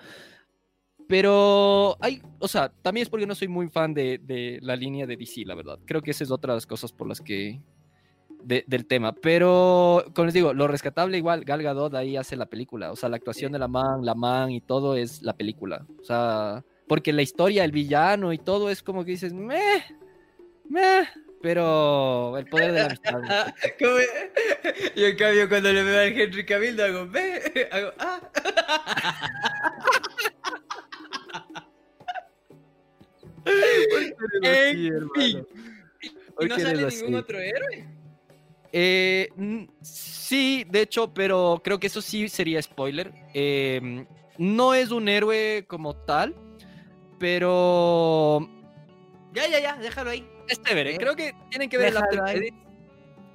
[1.08, 5.06] Pero hay, o sea, también es porque no soy muy fan de, de la línea
[5.06, 5.78] de DC, la verdad.
[5.86, 7.60] Creo que esa es otra de las cosas por las que
[8.43, 9.13] del tema.
[9.13, 12.91] Pero, como les digo, lo rescatable igual, Gal Gadot ahí hace la película.
[12.91, 15.86] O sea, la actuación de la man, la man y todo es la película.
[15.99, 19.84] O sea, porque la historia, el villano y todo es como que dices, meh,
[20.69, 21.08] meh,
[21.41, 23.21] pero el poder de la amistad.
[24.95, 28.19] y en cambio, cuando le veo a Henry Cavill, hago, ve, hago, ah.
[35.15, 35.45] fin.
[36.39, 37.88] ¿Y no sale ningún otro héroe?
[38.71, 39.30] Eh,
[39.82, 43.12] sí, de hecho, pero creo que eso sí sería spoiler.
[43.34, 44.06] Em,
[44.38, 46.36] no es un héroe como tal,
[47.19, 48.47] pero.
[49.34, 50.28] Ya, ya, ya, déjalo ahí.
[50.47, 50.97] Es chévere.
[50.97, 52.58] Creo que tienen que ver el after credits.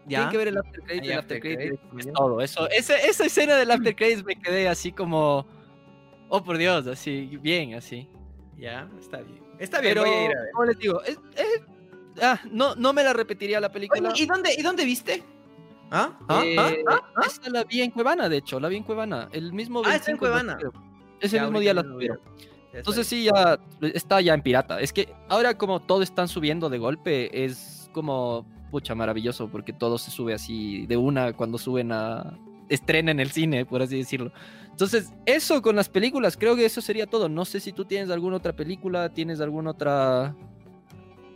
[0.07, 1.81] Tienen que ver el after credits y el after credits.
[1.99, 2.41] Es todo.
[2.41, 5.47] Eso, esa, esa escena del after credits me quedé así como.
[6.29, 8.09] Oh, por Dios, así, bien, así.
[8.57, 9.43] Ya, está bien.
[9.59, 10.51] Está bien, pero, voy a ir a ver.
[10.53, 11.19] Como les digo, es,
[12.23, 14.13] ah, no, no me la repetiría la película.
[14.15, 15.25] ¿y, dónde, ¿Y dónde viste?
[15.91, 16.17] ¿Ah?
[16.29, 16.43] ¿Ah?
[16.57, 16.71] ¿Ah?
[16.71, 17.01] Eh, ¿Ah?
[17.27, 19.29] Esa la vi en Cuevana, de hecho, la vi en Cuevana.
[19.33, 20.59] El mismo Ah, está en Cuevana.
[21.21, 22.21] Ese mismo día la tuvieron.
[22.73, 24.81] Entonces sí, ya está ya en pirata.
[24.81, 29.99] Es que ahora como todo están subiendo de golpe, es como, pucha, maravilloso, porque todo
[29.99, 32.39] se sube así de una cuando suben a...
[32.69, 34.33] estrena en el cine, por así decirlo.
[34.71, 37.29] Entonces, eso con las películas, creo que eso sería todo.
[37.29, 40.35] No sé si tú tienes alguna otra película, tienes alguna otra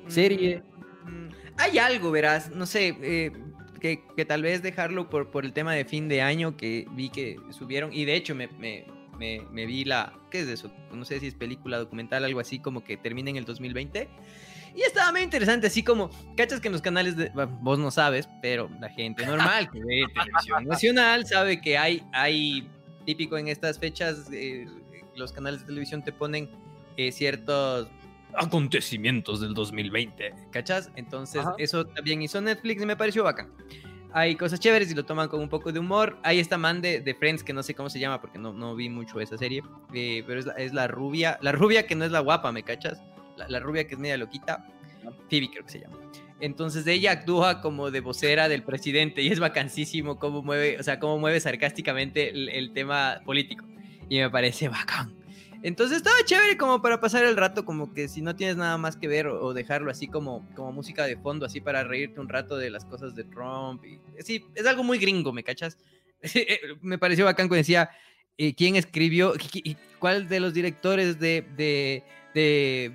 [0.06, 0.62] serie.
[1.04, 3.32] Mm, hay algo, verás, no sé, eh,
[3.80, 7.10] que, que, tal vez dejarlo por, por el tema de fin de año que vi
[7.10, 8.86] que subieron, y de hecho me, me,
[9.18, 10.70] me, vi la, ¿qué es eso?
[10.92, 14.08] No sé si es película, documental, algo así como que termina en el 2020.
[14.76, 18.28] Y estaba muy interesante, así como, cachas que en los canales de, vos no sabes,
[18.42, 22.68] pero la gente normal que ve televisión nacional sabe que hay, hay
[23.06, 24.66] típico en estas fechas, eh,
[25.14, 26.50] los canales de televisión te ponen
[26.96, 27.88] eh, ciertos
[28.36, 30.90] acontecimientos del 2020, ¿cachas?
[30.96, 33.52] Entonces, eso también hizo Netflix y me pareció bacán.
[34.16, 36.16] Hay cosas chéveres y lo toman con un poco de humor.
[36.22, 38.76] Hay esta man de, de Friends que no sé cómo se llama porque no, no
[38.76, 39.60] vi mucho esa serie,
[39.92, 42.62] eh, pero es la, es la, rubia, la rubia que no es la guapa, ¿me
[42.62, 43.02] cachas?
[43.36, 44.68] La, rubia que es media loquita,
[45.28, 45.98] Phoebe creo que se llama.
[46.38, 51.00] Entonces ella actúa como de vocera del presidente y es vacancísimo cómo mueve, o sea,
[51.00, 53.64] cómo mueve sarcásticamente el, el tema político.
[54.08, 55.23] Y me parece bacán.
[55.64, 58.98] Entonces estaba chévere como para pasar el rato, como que si no tienes nada más
[58.98, 62.58] que ver o, dejarlo así como, como música de fondo, así para reírte un rato
[62.58, 63.82] de las cosas de Trump.
[63.82, 65.78] Y, sí, es algo muy gringo, ¿me cachas?
[66.34, 67.90] Eh, me pareció bacán cuando decía
[68.38, 69.34] eh, quién escribió,
[69.98, 71.44] cuál de los directores de,
[72.34, 72.92] de,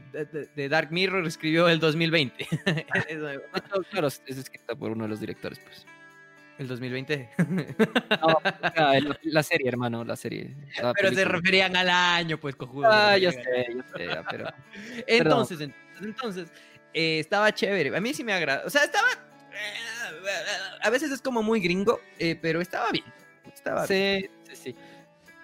[0.56, 2.48] de, Dark Mirror escribió el 2020.
[3.92, 5.86] claro, es escrita por uno de los directores, pues.
[6.60, 7.30] ¿El 2020?
[8.22, 8.41] No,
[9.24, 10.54] la, serie, hermano, la serie.
[10.93, 12.86] pero se referían al año, pues, cojudo.
[12.91, 13.41] Ah, ya sé,
[13.74, 14.45] ya sé, pero...
[15.08, 16.52] entonces, entonces, entonces
[16.93, 17.95] eh, estaba chévere.
[17.95, 18.63] A mí sí me agrada.
[18.65, 19.08] O sea, estaba...
[19.54, 23.06] Eh, a veces es como muy gringo, eh, pero estaba bien.
[23.54, 24.76] Estaba sí, sí, sí.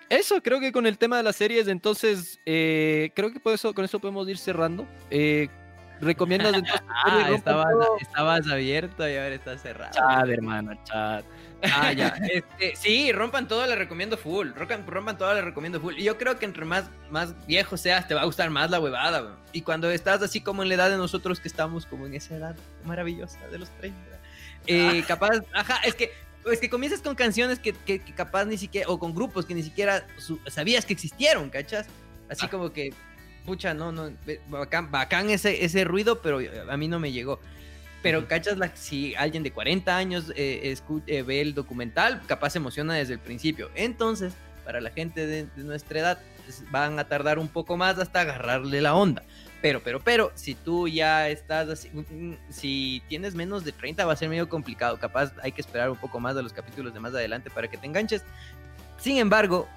[0.09, 3.85] Eso, creo que con el tema de las series, entonces, creo que por eso, con
[3.85, 4.85] eso podemos ir cerrando.
[5.09, 5.47] Eh,
[6.01, 6.81] ¿Recomiendas entonces?
[7.05, 7.67] ah, estabas,
[8.01, 9.91] estabas, abierto y ahora estás cerrado.
[9.93, 11.25] Chat, hermano, chat.
[11.63, 12.15] Ah, ya.
[12.29, 14.49] Este, sí, rompan todo, le recomiendo full.
[14.55, 15.95] Rompan, rompan todo, le recomiendo full.
[15.97, 18.79] Y yo creo que entre más, más viejo seas, te va a gustar más la
[18.79, 19.37] huevada.
[19.51, 22.35] Y cuando estás así como en la edad de nosotros que estamos como en esa
[22.35, 23.97] edad maravillosa de los 30.
[24.67, 25.05] Eh, ah.
[25.07, 26.11] capaz, ajá, es que
[26.51, 29.63] es que comienzas con canciones que, que, capaz ni siquiera, o con grupos que ni
[29.63, 30.05] siquiera
[30.47, 31.87] sabías que existieron, ¿cachas?
[32.29, 32.49] Así ah.
[32.49, 32.93] como que
[33.45, 34.11] pucha, no, no,
[34.47, 37.39] bacán, bacán ese, ese ruido, pero a mí no me llegó.
[38.05, 38.59] Pero, ¿cachas?
[38.59, 40.75] La, si alguien de 40 años eh,
[41.07, 43.71] eh, ve el documental, capaz se emociona desde el principio.
[43.73, 46.19] Entonces, para la gente de, nuestra edad,
[46.69, 49.23] van a tardar un poco más hasta agarrarle la onda.
[49.59, 54.05] Pero, pero, pero, si tú ya estás así, mm, mm, si tienes menos de 30
[54.05, 54.99] va a ser medio complicado.
[54.99, 57.77] Capaz hay que esperar un poco más de los capítulos de más adelante para que
[57.77, 58.23] te enganches.
[58.99, 59.67] Sin embargo,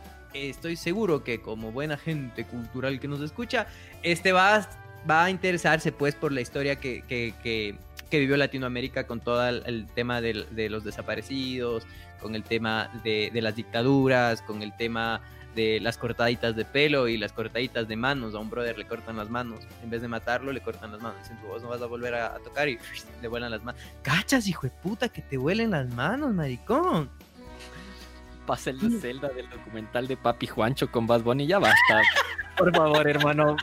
[0.47, 3.67] estoy seguro que como buena gente cultural que nos escucha,
[4.03, 4.69] este va,
[5.09, 7.77] va a interesarse pues por la historia que, que, que,
[8.19, 11.87] vivió Latinoamérica con todo el, tema de, los desaparecidos,
[12.21, 15.21] con el tema de, de, las dictaduras, con el tema
[15.55, 18.35] de las cortaditas de pelo y las cortaditas de manos.
[18.35, 19.61] A un brother le cortan las manos.
[19.83, 21.21] En vez de matarlo, le cortan las manos.
[21.23, 22.79] Dicen, vos no vas a volver a, a tocar y
[23.23, 23.81] le vuelan las manos.
[24.03, 27.11] Cachas, hijo de puta, que te vuelen las manos, maricón
[28.49, 32.01] pasa el de Zelda del documental de Papi Juancho con Bad Bunny, ya basta.
[32.57, 33.59] Por favor, hermano.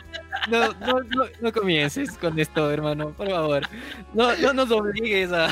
[0.48, 1.02] No, no,
[1.42, 3.64] no, comiences con esto, hermano, por favor.
[4.14, 5.48] No, no nos obligues a,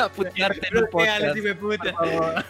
[0.00, 1.36] a putearte en el podcast.
[1.58, 2.44] Por favor.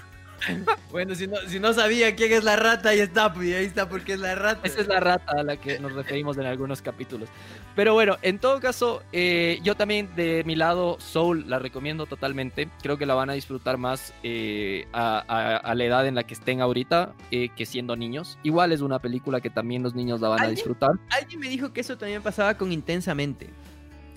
[0.91, 3.89] bueno, si no, si no sabía quién es la rata, ahí está, pues, ahí está
[3.89, 4.61] porque es la rata.
[4.65, 7.29] Esa es la rata a la que nos referimos en algunos capítulos.
[7.75, 12.69] Pero bueno, en todo caso, eh, yo también de mi lado, Soul la recomiendo totalmente.
[12.83, 16.61] Creo que la van a disfrutar más eh, a, la edad en la que estén
[16.61, 18.39] ahorita eh, que siendo niños.
[18.43, 20.91] Igual es una película que también los niños la van a disfrutar.
[21.11, 23.51] Alguien me dijo que eso también pasaba con Intensamente.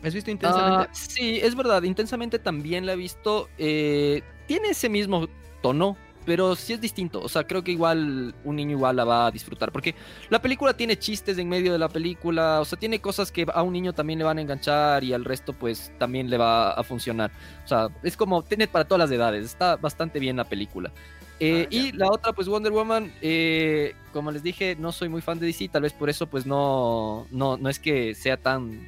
[0.03, 0.87] ¿Has visto Intensamente?
[0.89, 1.83] Ah, sí, es verdad.
[1.83, 3.49] Intensamente también la he visto.
[3.57, 5.27] tiene ese mismo
[5.61, 7.21] tono, pero sí es distinto.
[7.21, 9.71] O sea, creo que igual un niño igual la va a disfrutar.
[9.71, 9.95] Porque
[10.29, 12.59] la película tiene chistes en medio de la película.
[12.61, 15.25] O sea, tiene cosas que a un niño también le van a enganchar y al
[15.25, 17.31] resto pues también le va a funcionar.
[17.63, 19.45] O sea, es como, tiene para todas las edades.
[19.45, 20.91] Está bastante bien la película.
[21.39, 25.21] Eh, ah, y la otra, pues Wonder Woman, eh, como les dije, no soy muy
[25.21, 28.87] fan de DC, tal vez por eso pues no, no, no es que sea tan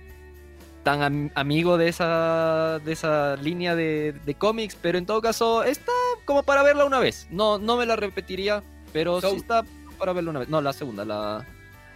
[0.83, 5.91] tan amigo de esa, de esa línea de, cómics, pero en todo caso está
[6.25, 7.27] como para verla una vez.
[7.31, 9.63] No, no me la repetiría, pero sí está
[9.97, 10.49] para verla una vez.
[10.49, 11.45] No, la segunda, la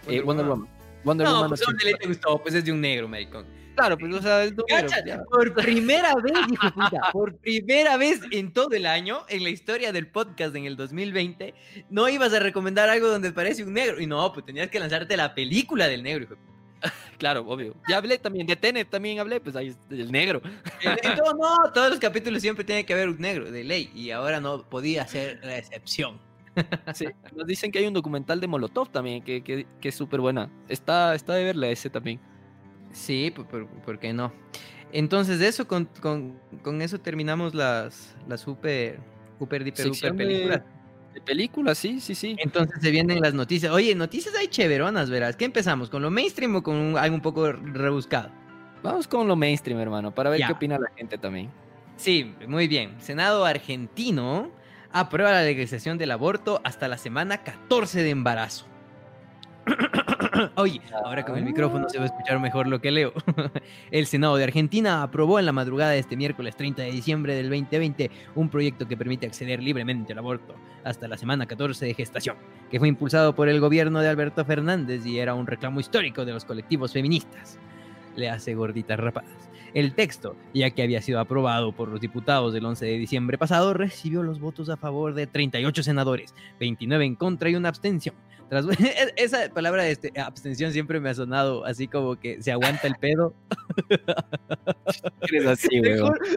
[0.06, 0.68] eh, Wonder, Woman.
[1.04, 1.48] Wonder no, Woman.
[1.50, 2.38] Pues, le te gustó?
[2.42, 3.46] Pues es de un negro, maricón.
[3.76, 7.96] Claro, pues o sea, es de un negro, Por primera vez, hijo puta, por primera
[7.96, 11.54] vez en todo el año, en la historia del podcast en el 2020,
[11.88, 14.00] no ibas a recomendar algo donde parece un negro.
[14.00, 16.34] Y no, pues tenías que lanzarte la película del negro, hijo
[17.18, 17.74] claro, obvio.
[17.88, 20.40] Ya hablé también de Tenet, también hablé, pues ahí el negro.
[21.18, 24.40] no, no, todos los capítulos siempre tiene que haber un negro, de ley, y ahora
[24.40, 26.18] no podía ser la excepción.
[26.92, 30.20] Sí, nos dicen que hay un documental de Molotov también, que, que, que es súper
[30.20, 30.50] buena.
[30.68, 32.18] Está, está de verla ese también.
[32.92, 34.32] Sí, por, por, qué no?
[34.92, 38.98] Entonces, eso, con, con, con, eso terminamos las, las super,
[39.38, 40.62] super, super películas.
[40.64, 40.77] De
[41.20, 42.36] películas, sí, sí, sí.
[42.38, 43.72] Entonces se vienen las noticias.
[43.72, 45.36] Oye, noticias hay chéveronas, verás.
[45.36, 45.90] ¿Qué empezamos?
[45.90, 48.30] ¿Con lo mainstream o con algo un poco rebuscado?
[48.82, 51.50] Vamos con lo mainstream, hermano, para ver qué opina la gente también.
[51.96, 52.94] Sí, muy bien.
[53.00, 54.50] Senado argentino
[54.92, 58.67] aprueba la legalización del aborto hasta la semana 14 de embarazo.
[60.56, 63.12] Oye, ahora con el micrófono se va a escuchar mejor lo que leo.
[63.90, 67.48] El Senado de Argentina aprobó en la madrugada de este miércoles 30 de diciembre del
[67.50, 70.54] 2020 un proyecto que permite acceder libremente al aborto
[70.84, 72.36] hasta la semana 14 de gestación,
[72.70, 76.32] que fue impulsado por el gobierno de Alberto Fernández y era un reclamo histórico de
[76.32, 77.58] los colectivos feministas.
[78.16, 79.48] Le hace gorditas rapadas.
[79.74, 83.74] El texto, ya que había sido aprobado por los diputados del 11 de diciembre pasado,
[83.74, 88.14] recibió los votos a favor de 38 senadores, 29 en contra y una abstención
[88.78, 92.86] e-, esa palabra de este, abstención siempre me ha sonado así como que se aguanta
[92.86, 93.34] el pedo.
[95.48, 95.80] así,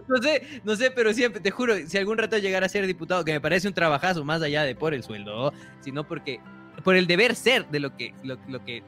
[0.07, 3.23] no sé, no sé, pero siempre, te juro, si algún rato llegara a ser diputado,
[3.23, 6.39] que me parece un trabajazo más allá de por el sueldo, sino porque
[6.83, 8.83] por el deber ser de lo que, lo, que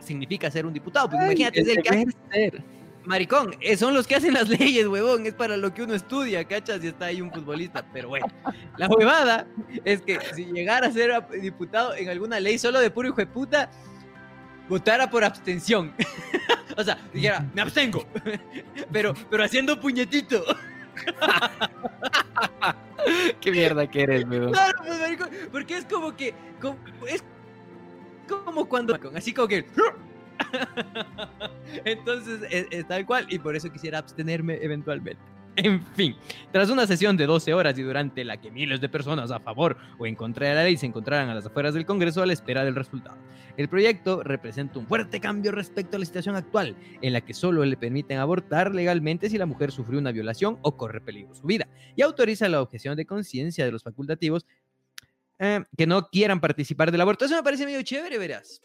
[0.00, 1.08] significa ser un diputado.
[1.08, 2.62] Porque imagínate, el que ser.
[3.06, 5.26] Maricón, eh, son los que hacen las leyes, huevón.
[5.26, 6.82] Es para lo que uno estudia, ¿cachas?
[6.82, 7.84] Y está ahí un futbolista.
[7.92, 8.26] Pero bueno,
[8.76, 9.46] la huevada
[9.84, 13.26] es que si llegara a ser diputado en alguna ley solo de puro hijo de
[13.26, 13.70] puta,
[14.68, 15.92] votara por abstención.
[16.76, 18.06] o sea, dijera, me abstengo.
[18.92, 20.44] pero, pero haciendo puñetito.
[23.40, 24.52] Qué mierda que eres, huevón.
[24.52, 26.34] Claro, pues, maricón, porque es como que.
[27.08, 27.22] es
[28.28, 28.98] como cuando.
[29.14, 29.66] Así como que.
[31.84, 35.22] Entonces, es, tal cual, y por eso quisiera abstenerme eventualmente.
[35.56, 36.16] En fin,
[36.50, 39.76] tras una sesión de 12 horas y durante la que miles de personas a favor
[39.98, 42.32] o en contra de la ley se encontraran a las afueras del Congreso a la
[42.32, 43.16] espera del resultado.
[43.56, 47.64] El proyecto representa un fuerte cambio respecto a la situación actual, en la que solo
[47.64, 51.68] le permiten abortar legalmente si la mujer sufrió una violación o corre peligro su vida,
[51.94, 54.44] y autoriza la objeción de conciencia de los facultativos
[55.38, 57.24] eh, que no quieran participar del aborto.
[57.24, 58.60] Eso me parece medio chévere, verás.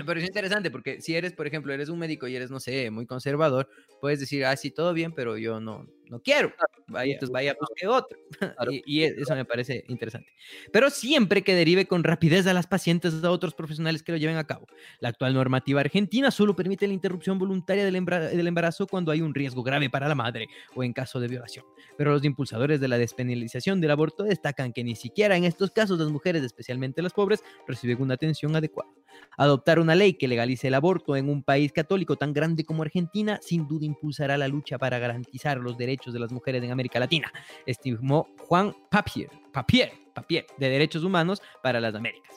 [0.00, 2.90] Me pareció interesante porque si eres, por ejemplo, eres un médico y eres, no sé,
[2.90, 3.68] muy conservador,
[4.00, 6.52] puedes decir, ah, sí, todo bien, pero yo no, no quiero.
[6.88, 8.18] Vaya, entonces vaya, busque otro.
[8.86, 10.30] y, e, eso me parece interesante.
[10.72, 14.36] Pero siempre que derive con rapidez a las pacientes a otros profesionales que lo lleven
[14.36, 14.66] a cabo.
[15.00, 19.34] La actual normativa argentina solo permite la interrupción voluntaria del, del embarazo cuando hay un
[19.34, 21.64] riesgo grave para la madre o en caso de violación.
[21.98, 25.98] Pero los impulsadores de la despenalización del aborto destacan que ni siquiera en estos casos
[25.98, 28.90] las mujeres, especialmente las pobres, reciben una atención adecuada.
[29.36, 33.38] Adoptar una ley que legalice el aborto en un país católico tan grande como Argentina
[33.42, 37.32] sin duda impulsará la lucha para garantizar los derechos de las mujeres en América Latina,
[37.66, 42.36] estimó Juan Papier, Papier, Papier de Derechos Humanos para las Américas.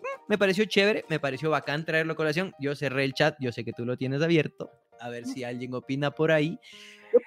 [0.00, 2.52] Mm, me pareció chévere, me pareció bacán traerlo a colación.
[2.58, 4.70] Yo cerré el chat, yo sé que tú lo tienes abierto.
[5.00, 6.58] A ver si alguien opina por ahí.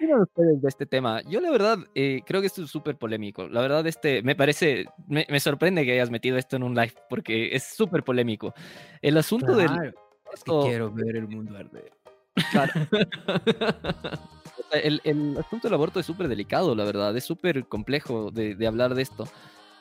[0.08, 1.22] ¿Qué opinan ustedes de este tema?
[1.24, 3.50] Yo la verdad eh, creo que esto es súper polémico.
[3.50, 7.54] La verdad este me parece, me, sorprende que hayas metido esto en un live porque
[7.54, 8.54] es súper polémico.
[9.02, 9.70] El asunto del...
[10.34, 11.92] Es que quiero ver el mundo arder.
[14.72, 18.68] el, el, asunto del aborto es súper delicado, la verdad, es súper complejo de, de,
[18.68, 19.28] hablar de esto.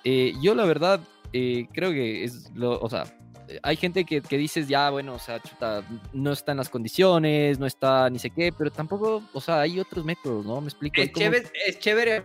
[0.03, 1.01] Eh, yo, la verdad,
[1.33, 3.05] eh, creo que es lo, o sea,
[3.63, 7.59] hay gente que, que dices, ya, bueno, o sea, chuta, no está en las condiciones,
[7.59, 10.61] no está ni sé qué, pero tampoco, o sea, hay otros métodos, ¿no?
[10.61, 11.01] Me explico.
[11.01, 12.25] Es, chévere, es chévere.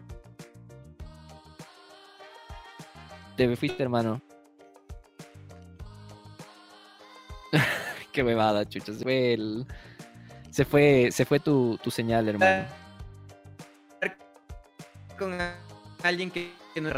[3.36, 4.22] Te fuiste, hermano.
[8.12, 8.94] qué huevada, chucha.
[8.94, 9.66] Se fue, el...
[10.50, 12.68] se fue, se fue tu, tu señal, hermano.
[15.18, 15.38] Con
[16.04, 16.90] alguien que, que no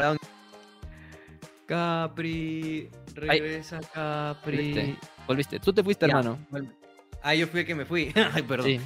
[1.66, 3.86] Capri, regresa Ay.
[3.92, 4.56] Capri.
[4.56, 4.96] Volviste.
[5.26, 5.60] Volviste.
[5.60, 6.38] Tú te fuiste, ya, hermano.
[7.22, 8.12] Ah, yo fui el que me fui.
[8.32, 8.66] Ay, perdón.
[8.66, 8.80] Sí.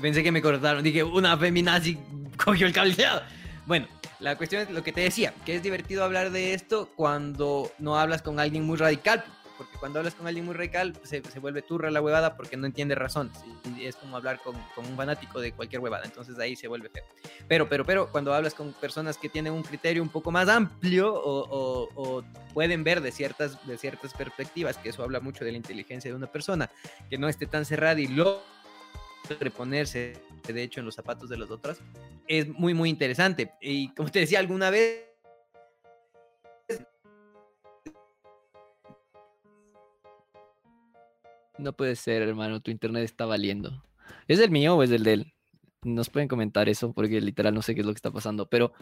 [0.00, 0.82] Pensé que me cortaron.
[0.82, 1.96] Dije, una feminazi
[2.44, 3.22] cogió el cableado.
[3.64, 3.86] Bueno,
[4.18, 7.98] la cuestión es lo que te decía, que es divertido hablar de esto cuando no
[7.98, 9.24] hablas con alguien muy radical,
[9.56, 12.56] porque cuando hablas con alguien muy radical pues, se, se, vuelve turra la huevada porque
[12.56, 13.36] no entiende razones.
[13.64, 16.68] Y, y es como hablar con, con, un fanático de cualquier huevada, entonces ahí se
[16.68, 17.04] vuelve feo.
[17.48, 21.14] Pero, pero, pero, cuando hablas con personas que tienen un criterio un poco más amplio
[21.14, 25.52] o, o, o pueden ver de ciertas, de ciertas perspectivas, que eso habla mucho de
[25.52, 26.70] la inteligencia de una persona,
[27.08, 28.42] que no esté tan cerrada y lo
[29.40, 30.14] reponerse
[30.46, 31.78] de hecho en los zapatos de los otros
[32.28, 35.15] es muy muy interesante y como te decía alguna vez
[41.58, 43.82] No puede ser, hermano, tu internet está valiendo.
[44.28, 45.32] ¿Es el mío o es el de él?
[45.82, 48.72] Nos pueden comentar eso porque literal no sé qué es lo que está pasando, pero...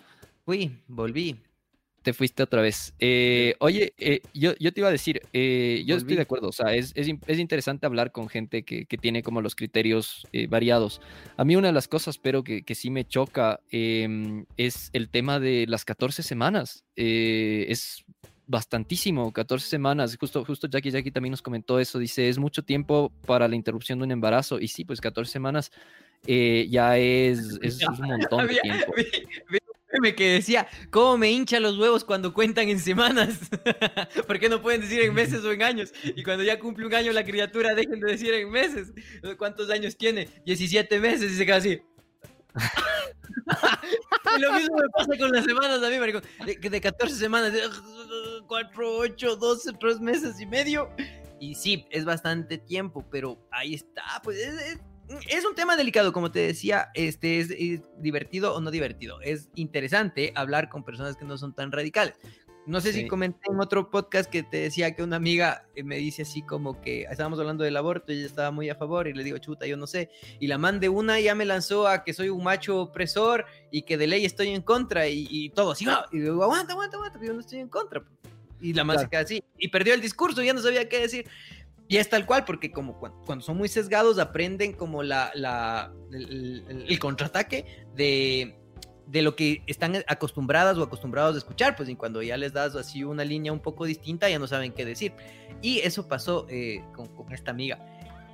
[0.45, 1.37] Uy, volví.
[2.03, 2.93] Te fuiste otra vez.
[2.99, 6.03] Eh, oye, eh, yo, yo, te iba a decir, eh, yo volví.
[6.03, 9.23] estoy de acuerdo, o sea, es, es, es interesante hablar con gente que, que, tiene
[9.23, 11.01] como los criterios variados.
[11.39, 15.09] A mí una de las cosas, pero que, que sí me choca, em, es el
[15.09, 16.85] tema de las 14 semanas.
[16.95, 18.05] Es
[18.47, 20.17] bastantísimo, 14 semanas.
[20.19, 21.99] Justo, justo Jackie Jackie también nos comentó eso.
[21.99, 24.61] Dice, es mucho tiempo para la interrupción de un embarazo.
[24.61, 25.71] Y sí, pues 14 semanas
[26.27, 28.93] eh, ya es, es, es, un montón de tiempo.
[30.17, 33.39] que decía, ¿cómo me hincha los huevos cuando cuentan en semanas?
[34.27, 35.93] ¿Por qué no pueden decir en meses o en años?
[36.03, 38.93] Y cuando ya cumple un año la criatura, dejen de decir en meses.
[39.39, 40.29] ¿Cuántos años tiene?
[40.45, 41.81] 17 meses y se queda así.
[44.37, 46.21] y lo mismo me pasa con las semanas a mí, marico.
[46.47, 47.53] De, de 14 semanas,
[48.47, 50.91] 4, 8, 12, 3 meses y medio.
[51.41, 54.79] Y sí, es bastante tiempo, pero ahí está, pues es, es,
[55.29, 59.21] es un tema delicado, como te decía, este es, es, divertido o no divertido.
[59.21, 62.15] Es interesante hablar con personas que no son tan radicales.
[62.67, 63.03] No sé sí.
[63.03, 66.41] si comenté en otro podcast que te decía que una amiga eh, me dice así
[66.41, 69.37] como que estábamos hablando del aborto y ella estaba muy a favor y le digo,
[69.37, 70.09] chuta, yo no sé.
[70.41, 73.83] Y la man de una ya me lanzó a que soy un macho opresor y
[73.83, 75.85] que de ley estoy en contra y, y todo así.
[75.87, 76.07] ¡ah!
[76.11, 78.03] Y digo, aguanta, aguanta, aguanta, yo no estoy en contra.
[78.65, 79.07] Y la man claro.
[79.07, 79.45] se queda así.
[79.59, 81.29] Y perdió el discurso, ya no sabía qué decir.
[81.87, 85.93] Y es tal cual, porque como cuando, cuando son muy sesgados aprenden como la, la
[86.13, 88.59] el, el, el contraataque de
[89.07, 92.75] de lo que están acostumbradas o acostumbrados a escuchar, pues y cuando ya les das
[92.75, 95.13] así una línea un poco distinta ya no saben qué decir.
[95.63, 97.79] Y eso pasó eh, con, con, esta amiga.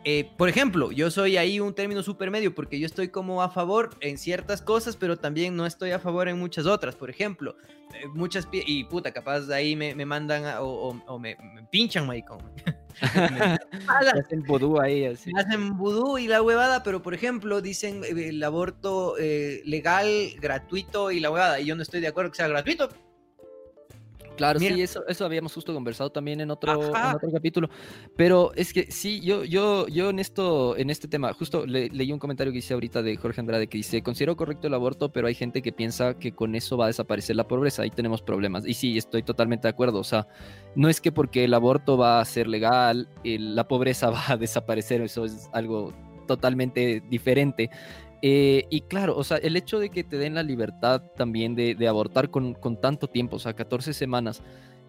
[0.05, 3.51] Eh, por ejemplo, yo soy ahí un término super medio porque yo estoy como a
[3.51, 6.97] favor en ciertas cosas, pero también no estoy a favor en muchas otras.
[6.97, 7.57] Por ejemplo,
[7.95, 11.37] eh, muchas y puta, capaz de ahí me, me mandan a, o, o, o, me,
[11.55, 12.39] me pinchan, maricón.
[14.15, 15.31] hacen vudú ahí, así.
[15.37, 20.09] Hacen vudú y la huevada, pero por ejemplo, dicen eh, el aborto eh, legal,
[20.41, 21.61] gratuito y la huevada.
[21.61, 22.89] Y yo no estoy de acuerdo que sea gratuito.
[24.41, 24.75] Claro, Mira.
[24.75, 27.69] sí, eso, eso habíamos justo conversado también en otro, en otro capítulo.
[28.17, 32.11] Pero es que sí, yo, yo, yo en esto, en este tema, justo le, leí
[32.11, 35.27] un comentario que hice ahorita de Jorge Andrade que dice, considero correcto el aborto, pero
[35.27, 37.83] hay gente que piensa que con eso va a desaparecer la pobreza.
[37.83, 38.67] Ahí tenemos problemas.
[38.67, 39.99] Y sí, estoy totalmente de acuerdo.
[39.99, 40.27] O sea,
[40.75, 44.37] no es que porque el aborto va a ser legal, el, la pobreza va a
[44.39, 45.03] desaparecer.
[45.03, 45.93] Eso es algo
[46.27, 47.69] totalmente diferente.
[48.23, 51.75] Eh, y claro, o sea, el hecho de que te den la libertad también de,
[51.75, 54.43] de abortar con, con, tanto tiempo, o sea, 14 semanas,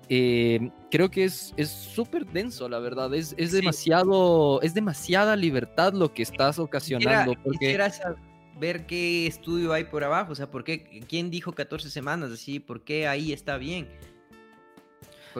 [0.09, 3.13] eh, creo que es súper denso, la verdad.
[3.13, 3.57] Es, es sí.
[3.57, 7.31] demasiado, es demasiada libertad lo que estás ocasionando.
[7.31, 7.65] Quisiera, porque...
[7.67, 8.17] quisiera
[8.59, 12.31] ver qué estudio hay por abajo, o sea, ¿por qué, ¿quién dijo 14 semanas?
[12.31, 13.87] Así, ¿por qué ahí está bien?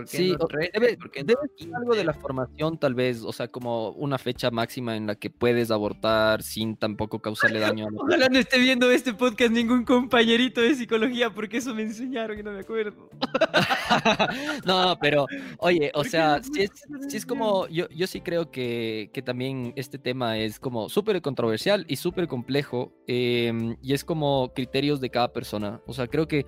[0.06, 4.18] Sí, no debe, debe ser algo de la formación, tal vez, o sea, como una
[4.18, 8.40] fecha máxima en la que puedes abortar sin tampoco causarle daño a la Ojalá no
[8.40, 12.60] esté viendo este podcast ningún compañerito de psicología, porque eso me enseñaron y no me
[12.60, 13.10] acuerdo.
[14.66, 15.26] no, pero,
[15.60, 16.72] oye, o sea, si es,
[17.08, 21.22] si es como, yo, yo sí creo que, que también este tema es como súper
[21.22, 25.82] controversial y súper complejo, eh, y es como criterios de cada persona.
[25.86, 26.46] O sea, creo que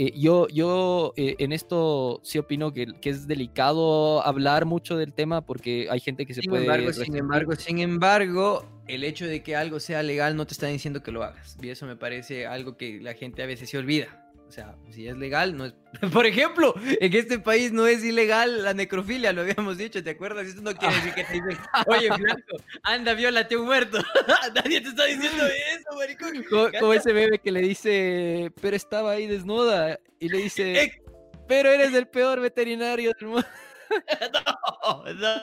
[0.00, 5.12] eh, yo, yo eh, en esto sí opino que, que, es delicado hablar mucho del
[5.12, 6.62] tema porque hay gente que se sin puede...
[6.66, 10.68] Embargo, sin embargo, sin embargo, el hecho de que algo sea legal no te está
[10.68, 11.58] diciendo que lo hagas.
[11.60, 14.27] Y eso me parece algo que la gente a veces se olvida.
[14.48, 15.74] O sea, si es legal, no es...
[16.12, 20.46] Por ejemplo, en este país no es ilegal la necrofilia, lo habíamos dicho, ¿te acuerdas?
[20.46, 23.98] Esto no quiere decir que te dicen, oye, flaco, anda, viólate un muerto.
[24.54, 26.44] Nadie te está diciendo eso, maricón.
[26.48, 31.02] Como, como, ese bebé que le dice, pero estaba ahí desnuda, y le dice, eh.
[31.46, 33.46] pero eres el peor veterinario del mundo.
[34.32, 35.40] no, no.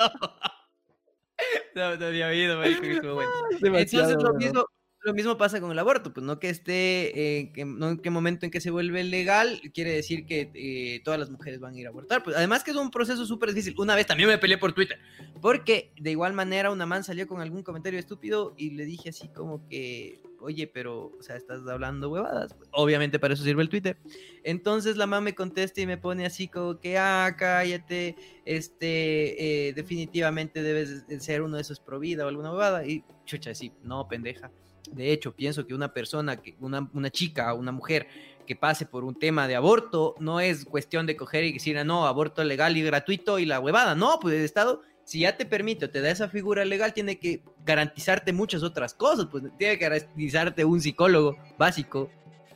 [1.76, 3.24] No, no había oído, maricón.
[3.62, 4.66] Entonces, lo mismo,
[5.06, 8.10] lo mismo pasa con el aborto, pues no que esté, eh, que, no en qué
[8.10, 11.80] momento en que se vuelve legal, quiere decir que eh, todas las mujeres van a
[11.80, 12.24] ir a abortar.
[12.24, 13.76] Pues además que es un proceso súper difícil.
[13.78, 14.98] Una vez también me peleé por Twitter,
[15.42, 19.28] porque de igual manera una man salió con algún comentario estúpido y le dije así
[19.28, 22.56] como que, oye, pero, o sea, estás hablando huevadas.
[22.72, 23.98] Obviamente para eso sirve el Twitter.
[24.44, 29.74] Entonces la man me contesta y me pone así como que, ah, cállate, este, eh,
[29.74, 32.88] definitivamente debes ser uno de esos pro vida o alguna huevada.
[32.88, 34.52] Y chucha, sí, no, pendeja.
[34.92, 38.08] De hecho, pienso que una persona, que una, una chica, una mujer
[38.46, 41.84] que pase por un tema de aborto, no es cuestión de coger y decir, ah,
[41.84, 43.96] no, aborto legal y gratuito y la huevada.
[43.96, 47.20] No, pues el Estado, si ya te permite o te da esa figura legal, tiene
[47.20, 49.28] que garantizarte muchas otras cosas.
[49.32, 52.10] Pues tiene que garantizarte un psicólogo básico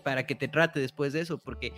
[0.04, 1.74] para que te trate después de eso, porque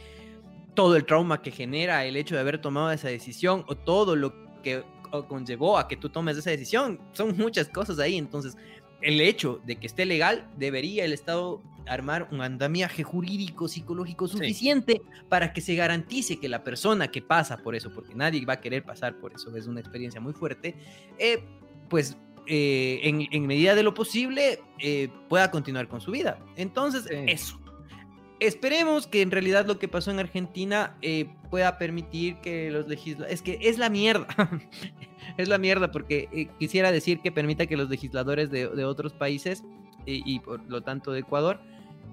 [0.73, 4.33] todo el trauma que genera el hecho de haber tomado esa decisión o todo lo
[4.61, 4.83] que
[5.27, 8.17] conllevó a que tú tomes esa decisión, son muchas cosas ahí.
[8.17, 8.55] Entonces,
[9.01, 14.93] el hecho de que esté legal, debería el Estado armar un andamiaje jurídico, psicológico suficiente
[14.93, 15.23] sí.
[15.29, 18.61] para que se garantice que la persona que pasa por eso, porque nadie va a
[18.61, 20.75] querer pasar por eso, es una experiencia muy fuerte,
[21.17, 21.43] eh,
[21.89, 26.39] pues eh, en, en, medida de lo posible eh, pueda continuar con su vida.
[26.55, 27.15] Entonces, sí.
[27.27, 27.61] eso.
[28.39, 33.35] Esperemos que en realidad lo que pasó en Argentina eh, pueda permitir que los legisladores...
[33.35, 34.27] Es que es la mierda.
[35.37, 39.13] es la mierda porque eh, quisiera decir que permita que los legisladores de, de otros
[39.13, 39.63] países
[40.03, 41.59] y por lo tanto de Ecuador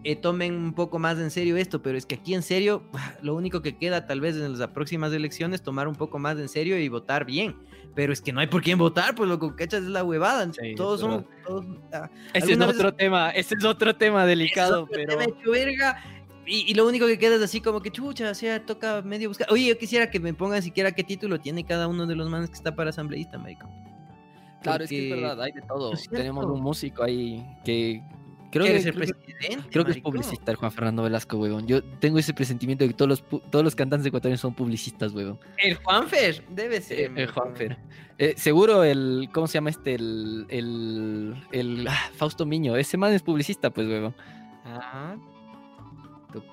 [0.05, 2.85] eh, tomen un poco más en serio esto, pero es que aquí en serio
[3.23, 6.49] lo único que queda tal vez en las próximas elecciones tomar un poco más en
[6.49, 7.57] serio y votar bien,
[7.97, 10.53] pero es que no hay por quién votar, pues lo que cachas es la huevada,
[10.53, 11.27] sí, todos son...
[11.45, 12.97] Todos, ah, ese es otro vez...
[12.97, 15.19] tema, ese es otro tema delicado, otro pero...
[15.19, 15.35] Tema
[16.49, 19.29] y, y, lo único que queda es así como que chucha, o sea, toca medio
[19.29, 19.49] buscar.
[19.51, 22.49] Oye, yo quisiera que me pongan siquiera qué título tiene cada uno de los manes
[22.51, 23.69] que está para asambleísta, marico.
[24.63, 24.85] Claro, Porque...
[24.85, 25.93] es que es verdad, hay de todo.
[25.93, 28.03] ¿No Tenemos un músico ahí que
[28.51, 31.67] creo que, el presidente, creo que es publicista el Juan Fernando Velasco, huevón.
[31.67, 35.39] Yo tengo ese presentimiento de que todos los, todos los cantantes ecuatorianos son publicistas, huevón.
[35.59, 36.99] El Juanfer, debe ser.
[36.99, 37.79] Eh, el Juanfer.
[38.19, 39.95] Eh, seguro el, ¿cómo se llama este?
[39.95, 42.77] El, el, el ah, Fausto Miño.
[42.77, 44.15] Ese man es publicista, pues, huevón.
[44.65, 45.17] Ah,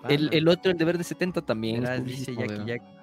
[0.09, 1.85] el, el, otro, el de Verde 70 también.
[2.05, 2.95] Dice Jackie, Jackie.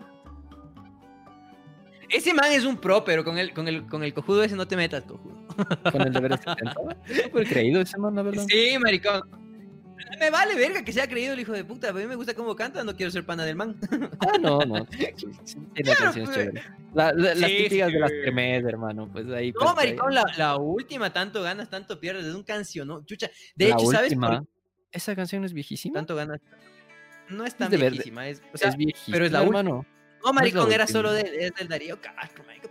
[2.12, 4.68] Ese man es un pro, pero con el, con el, con el cojudo ese no
[4.68, 5.35] te metas, cojudo.
[5.91, 6.75] Con el de Verde 70.
[7.25, 8.45] Súper creído ese man, la verdad.
[8.49, 9.23] Sí, maricón.
[10.18, 11.89] Me vale verga que sea creído el hijo de puta.
[11.89, 13.77] A mí me gusta cómo canta, no quiero ser pana del man.
[14.20, 14.85] Ah, no, no.
[14.87, 15.14] Tiene
[15.83, 16.37] claro, canciones pues.
[16.37, 16.64] chéveres.
[16.95, 17.95] La, la, sí, las típicas sí.
[17.95, 19.09] de las tremes, hermano.
[19.11, 19.53] Pues ahí.
[19.53, 22.27] No, maricón, la, la, última, tanto ganas, tanto pierdes.
[22.27, 23.05] Es un canción, ¿no?
[23.05, 23.31] Chucha.
[23.57, 24.14] De hecho, ¿sabes?
[24.93, 25.95] Esa canción es viejísima.
[25.95, 26.40] Tanto ganas.
[27.28, 29.86] No es tan es viejísima, es, o sea, es viejísima, pero es la hermano.
[30.24, 32.70] No, maricón, no era solo de, es del Darío Castro, maricón.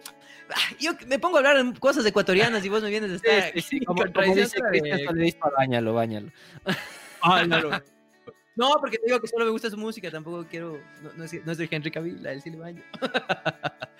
[0.80, 3.53] Yo me pongo a hablar en cosas ecuatorianas y vos me vienes de estar.
[3.53, 3.86] Sí, sí, sí.
[3.86, 5.36] Como, como dice Cristian de...
[5.57, 6.32] bañalo, bañalo.
[7.24, 7.45] Ah,
[8.55, 10.82] no, porque te digo que solo me gusta su música, tampoco quiero.
[11.03, 12.84] No, no, es, no soy Henry Cavill, a él sí le baño.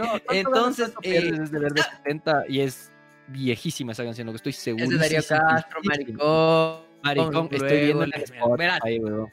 [0.00, 0.94] No, Entonces.
[1.02, 2.90] Eh, es de Verde 70 y es
[3.26, 4.84] viejísima esa canción, lo que estoy seguro.
[4.84, 6.83] Es de Darío Castro, maricón.
[7.04, 9.30] Maricón, estoy viendo el Spotify, weón.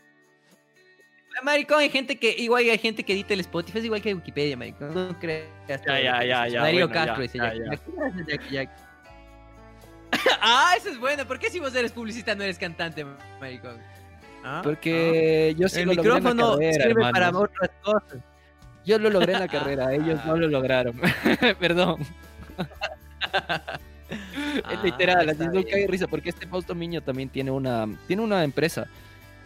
[1.43, 4.57] Maricón, hay gente que, igual hay gente que edita el Spotify, es igual que Wikipedia,
[4.57, 4.93] maricón.
[4.93, 5.47] No creas.
[5.67, 6.61] Ya, ya, ya, ya.
[6.61, 8.75] Darío bueno, Castro dice ya, ya, ya.
[10.41, 11.25] ah, eso es bueno.
[11.25, 13.05] ¿Por qué si vos eres publicista no eres cantante,
[13.39, 13.77] maricón?
[14.43, 14.61] ¿Ah?
[14.63, 15.59] Porque ah.
[15.59, 17.11] yo sí el lo micrófono logré en la carrera, sirve hermanos.
[17.11, 18.19] para otras cosas.
[18.85, 20.99] Yo lo logré en la carrera, ellos no lo lograron.
[21.59, 22.05] Perdón.
[24.71, 28.43] es literal, así no cae risa, porque este Fausto Miño también tiene una, tiene una
[28.43, 28.87] empresa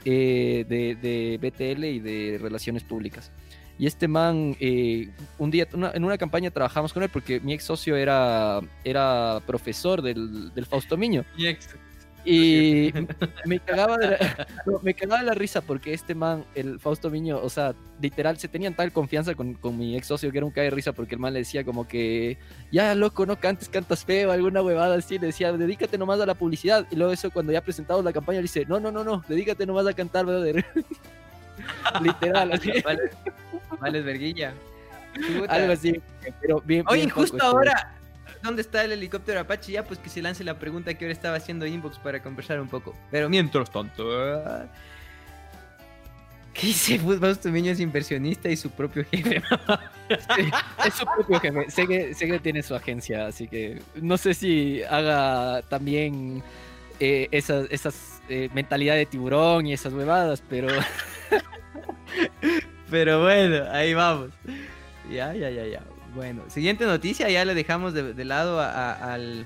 [0.04, 3.32] eh, de, de, BTL y de relaciones públicas.
[3.78, 7.54] Y este man, eh, un día, una, en una campaña trabajamos con él porque mi
[7.54, 11.26] ex socio era, era profesor del, del Fausto Miño.
[11.38, 11.76] Mi ex.
[12.26, 12.92] Y
[13.46, 17.10] me cagaba, de la, no, me cagaba de la risa porque este man, el Fausto
[17.12, 20.46] Miño, o sea, literal, se tenían tal confianza con, con mi ex socio que era
[20.46, 22.38] un cae de risa porque el man le decía como que,
[22.72, 26.34] ya loco, no cantes, cantas feo, alguna huevada así, le decía, dedícate nomás a la
[26.34, 26.88] publicidad.
[26.90, 29.66] Y luego eso cuando ya presentamos la campaña le dice, no, no, no, no, dedícate
[29.66, 30.66] nomás a cantar, brother.
[32.02, 32.72] Literal, así.
[32.84, 33.12] Vale,
[33.80, 34.54] vales verguilla.
[35.48, 36.02] Algo así.
[36.42, 37.96] Pero bien, Oye, bien justo poco, ahora,
[38.46, 39.72] ¿dónde está el helicóptero Apache?
[39.72, 42.68] Ya, pues que se lance la pregunta que ahora estaba haciendo inbox para conversar un
[42.68, 42.96] poco.
[43.12, 44.04] Pero mientras tanto.
[44.12, 44.66] ah,
[46.54, 49.42] ¿Qué dice Fútbol Niño es inversionista y su propio jefe?
[50.86, 52.14] Es su propio jefe.
[52.14, 56.44] Sé que tiene su agencia, así que no sé si haga también
[57.00, 60.68] eh, esas, esas eh, mentalidad de tiburón y esas huevadas, pero
[62.90, 64.32] Pero bueno, ahí vamos.
[65.10, 65.82] Ya, ya, ya, ya.
[66.16, 69.46] Bueno, siguiente noticia, ya le dejamos de, de lado a, a- al,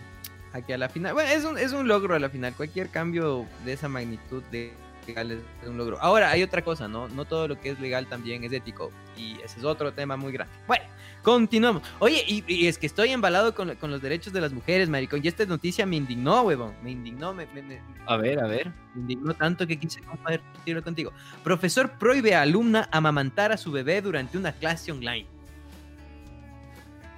[0.54, 1.14] a que a la final.
[1.14, 2.54] Bueno, es un, es un logro a la final.
[2.54, 4.74] Cualquier cambio de esa magnitud de
[5.08, 6.00] legal es, un logro.
[6.00, 7.08] Ahora, hay otra cosa, ¿no?
[7.10, 8.92] No todo lo que es legal también es ético.
[9.18, 10.54] Y ese es otro tema muy grande.
[10.68, 10.86] Bueno,
[11.24, 11.82] continuamos.
[11.98, 15.22] Oye, y, y es que estoy embalado con, con los derechos de las mujeres, maricón.
[15.24, 16.76] Y esta noticia me indignó, huevón.
[16.84, 18.72] Me indignó, me, me- me- a ver, a ver.
[18.94, 21.12] me indignó tanto que quise compartirlo contigo.
[21.44, 25.26] Profesor prohíbe a alumna amamantar a su bebé durante una clase online.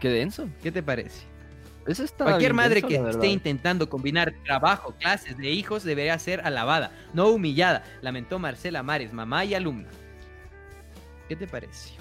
[0.02, 0.49] Qué denso.
[0.62, 1.22] ¿Qué te parece?
[1.88, 6.41] Eso está Cualquier madre denso, que esté intentando combinar trabajo, clases de hijos debería ser
[6.41, 9.88] alabada, no humillada, lamentó Marcela Mares, mamá y alumna.
[11.30, 11.93] ¿Qué te parece?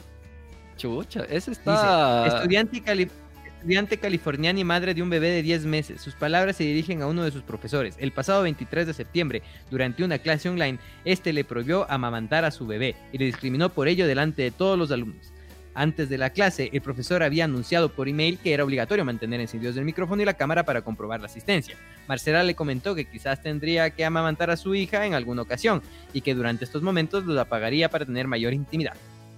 [0.76, 2.26] Chucha, Dice, está.
[2.26, 3.08] estudiante, cali-
[3.46, 6.00] estudiante californiana y madre de un bebé de 10 meses.
[6.00, 7.96] Sus palabras se dirigen a uno de sus profesores.
[7.98, 12.66] El pasado 23 de septiembre, durante una clase online, este le prohibió amamantar a su
[12.66, 15.32] bebé y le discriminó por ello delante de todos los alumnos.
[15.74, 19.76] Antes de la clase, el profesor había anunciado por email que era obligatorio mantener encendidos
[19.76, 21.76] el micrófono y la cámara para comprobar la asistencia.
[22.08, 25.80] Marcela le comentó que quizás tendría que amamantar a su hija en alguna ocasión
[26.12, 28.96] y que durante estos momentos los apagaría para tener mayor intimidad.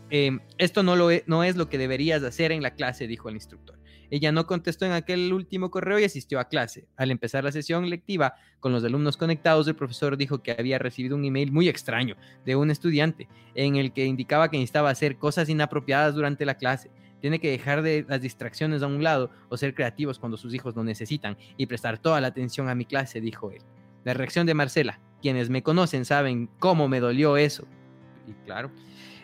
[0.09, 3.29] Eh, esto no, lo e- no es lo que deberías hacer en la clase, dijo
[3.29, 3.79] el instructor.
[4.13, 6.87] Ella no contestó en aquel último correo y asistió a clase.
[6.99, 11.17] Al empezar la sesión lectiva con los alumnos conectados, el profesor dijo que había recibido
[11.17, 15.49] un email muy extraño de un estudiante en el que indicaba que necesitaba hacer cosas
[15.49, 16.91] inapropiadas durante la clase.
[17.23, 20.77] Tiene que dejar de las distracciones a un lado o ser creativos cuando sus hijos
[20.77, 23.63] lo necesitan y prestar toda la atención a mi clase, dijo él.
[24.05, 27.67] La reacción de Marcela, quienes me conocen saben cómo me dolió eso.
[28.29, 28.71] Y claro,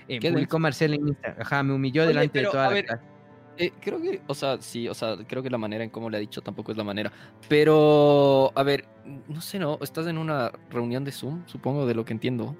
[0.08, 3.17] eh, publicó Marcela en Instagram, ajá, me humilló Oye, delante de toda la ver, clase.
[3.58, 6.16] Eh, creo que, o sea, sí, o sea, creo que la manera en cómo le
[6.16, 7.10] ha dicho tampoco es la manera.
[7.48, 8.86] Pero, a ver,
[9.28, 9.78] no sé, ¿no?
[9.82, 12.56] Estás en una reunión de Zoom, supongo, de lo que entiendo.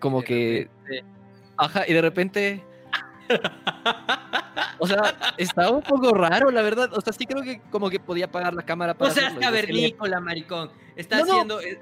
[0.00, 1.04] Como De que, repente-
[1.56, 2.64] ajá, y de repente...
[4.82, 6.90] O sea, estaba un poco raro, la verdad.
[6.94, 9.40] O sea, sí creo que como que podía apagar la cámara para No seas hacerlo
[9.48, 10.70] y decirle, cavernícola, maricón.
[10.96, 11.60] Está No, haciendo...
[11.60, 11.78] eh,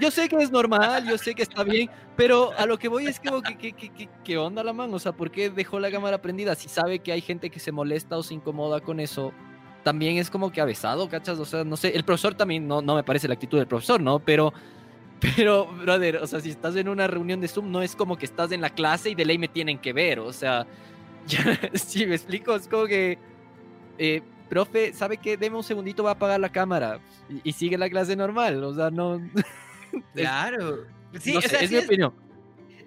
[0.00, 3.06] Yo sé que es normal, yo sé que está bien, pero a lo que voy
[3.06, 4.92] es que, que, que, que- ¿qué onda la man?
[4.94, 6.54] O sea, ¿por qué dejó la cámara prendida?
[6.54, 9.32] Si sabe que hay gente que se molesta o se incomoda con eso,
[9.84, 11.38] también es como que avesado, ¿cachas?
[11.38, 14.00] O sea, no sé, el profesor también, no, no me parece la actitud del profesor,
[14.00, 14.18] ¿no?
[14.20, 14.52] Pero,
[15.20, 18.24] pero, brother, o sea, si estás en una reunión de Zoom, no es como que
[18.26, 20.66] estás en la clase y de ley me tienen que ver, o sea,
[21.74, 23.18] si me explico, es como que,
[23.98, 25.36] eh, profe, ¿sabe qué?
[25.36, 28.74] Deme un segundito, va a apagar la cámara y, y sigue la clase normal, o
[28.74, 29.20] sea, no...
[30.14, 30.84] Claro.
[31.18, 32.12] Sí, no o sea, es sí mi es- opinión.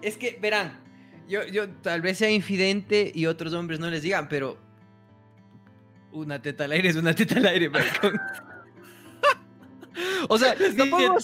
[0.02, 0.80] Es que, verán,
[1.28, 4.58] yo, yo tal vez sea infidente y otros hombres no les digan, pero
[6.12, 8.20] una teta al aire es una teta al aire, maricón.
[10.30, 10.72] O sea, siento.
[10.74, 11.20] así, Lo tampoco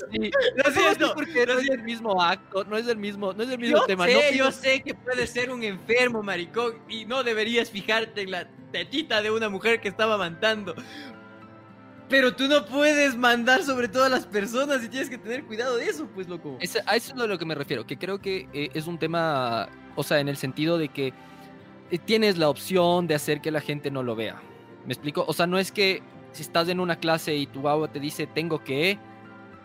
[0.65, 3.59] así siento, porque no es el mismo acto, no es el mismo, no es el
[3.59, 4.05] mismo Yo tema.
[4.05, 8.31] sé, no yo sé que puedes ser un enfermo, maricón, y no deberías fijarte en
[8.31, 10.75] la tetita de una mujer que estaba amantando.
[12.09, 15.89] Pero tú no puedes mandar sobre todas las personas y tienes que tener cuidado de
[15.89, 16.57] eso, pues, loco.
[16.61, 18.97] Ese- a eso es a lo que me refiero, que creo que eh, es un
[18.97, 21.13] tema, o sea, en el sentido de que
[21.91, 24.41] eh, tienes la opción de hacer que la gente no lo vea.
[24.85, 25.25] ¿Me explico?
[25.27, 26.01] O sea, no es que
[26.31, 28.97] si estás en una clase y tu guagua te dice tengo que,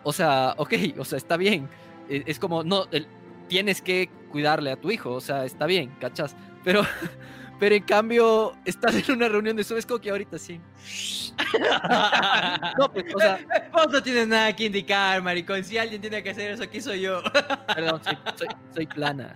[0.03, 1.69] o sea, ok, o sea, está bien.
[2.09, 3.07] Eh, Es como, no, el-
[3.47, 6.35] tienes que cuidarle a tu hijo, o sea, está bien, ¿cachas?
[6.63, 6.81] Pero,
[7.59, 10.59] pero en cambio, estás en una reunión de Zoom, es como que ahorita sí.
[12.77, 13.39] No, pues, o sea,
[13.71, 15.63] Vos no tienes nada que indicar, maricón.
[15.63, 17.21] Si alguien tiene que hacer eso, aquí soy yo.
[17.75, 19.35] perdón, soy, soy, soy plana.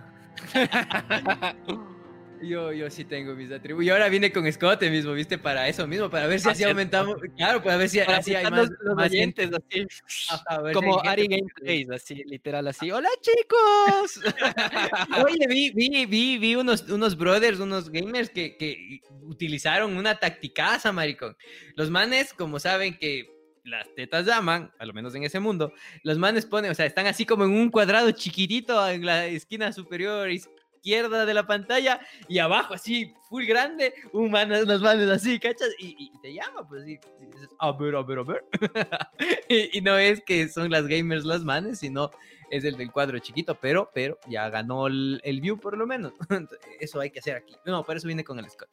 [2.42, 3.86] Yo, yo sí tengo mis atributos.
[3.86, 5.38] Y ahora vine con escote mismo, ¿viste?
[5.38, 7.16] Para eso mismo, para ver si Ah, así aumentamos.
[7.36, 9.86] Claro, para ver si Para así hay más, los, más oyentes, así.
[10.30, 12.90] Ajá, Como Ari gente Game que- Plays, así, literal, así.
[12.90, 14.20] ¡Hola, chicos!
[15.26, 20.92] Oye, vi, vi, vi, vi unos, unos brothers, unos gamers que, que utilizaron una tacticaza,
[20.92, 21.36] maricón.
[21.76, 25.72] Los manes, como saben que las tetas llaman, a lo menos en ese mundo,
[26.02, 29.72] los manes ponen, o sea, están así como en un cuadrado chiquitito en la esquina
[29.74, 30.30] superior
[30.78, 35.68] izquierda de la pantalla y abajo así, full grande, un man, unos manes así, ¿cachas?
[35.78, 36.98] Y, y te llama, pues sí.
[37.20, 38.44] y dices, A ver, a ver, a ver.
[39.48, 42.10] y, y no es que son las gamers las manes, sino
[42.50, 46.12] es el del cuadro chiquito, pero, pero ya ganó el, el view por lo menos.
[46.80, 47.54] Eso hay que hacer aquí.
[47.64, 48.70] No, por eso viene con el Scott.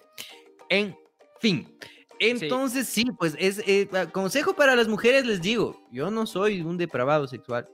[0.70, 0.98] En
[1.40, 1.78] fin.
[2.20, 6.78] Entonces, sí, pues es eh, consejo para las mujeres, les digo, yo no soy un
[6.78, 7.68] depravado sexual.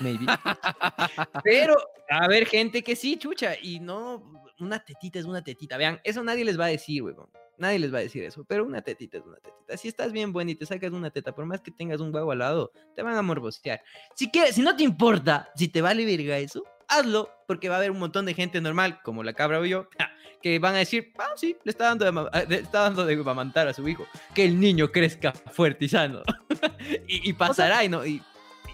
[0.00, 0.26] Maybe.
[1.44, 1.76] Pero,
[2.08, 4.22] a ver, gente que sí, chucha, y no,
[4.58, 5.76] una tetita es una tetita.
[5.76, 7.28] Vean, eso nadie les va a decir, weón.
[7.60, 9.76] Nadie les va a decir eso, pero una tetita es una tetita.
[9.76, 12.32] Si estás bien buena y te sacas una teta, por más que tengas un huevo
[12.32, 13.82] al lado, te van a morbosear.
[14.14, 17.78] Si, quieres, si no te importa, si te vale verga eso, hazlo, porque va a
[17.78, 19.90] haber un montón de gente normal, como la cabra o yo,
[20.42, 23.68] que van a decir, ah, sí, le está dando de, eh, está dando de amamantar
[23.68, 24.06] a su hijo.
[24.34, 26.22] Que el niño crezca fuerte y sano.
[27.06, 28.06] y, pasará y no...
[28.06, 28.22] Y,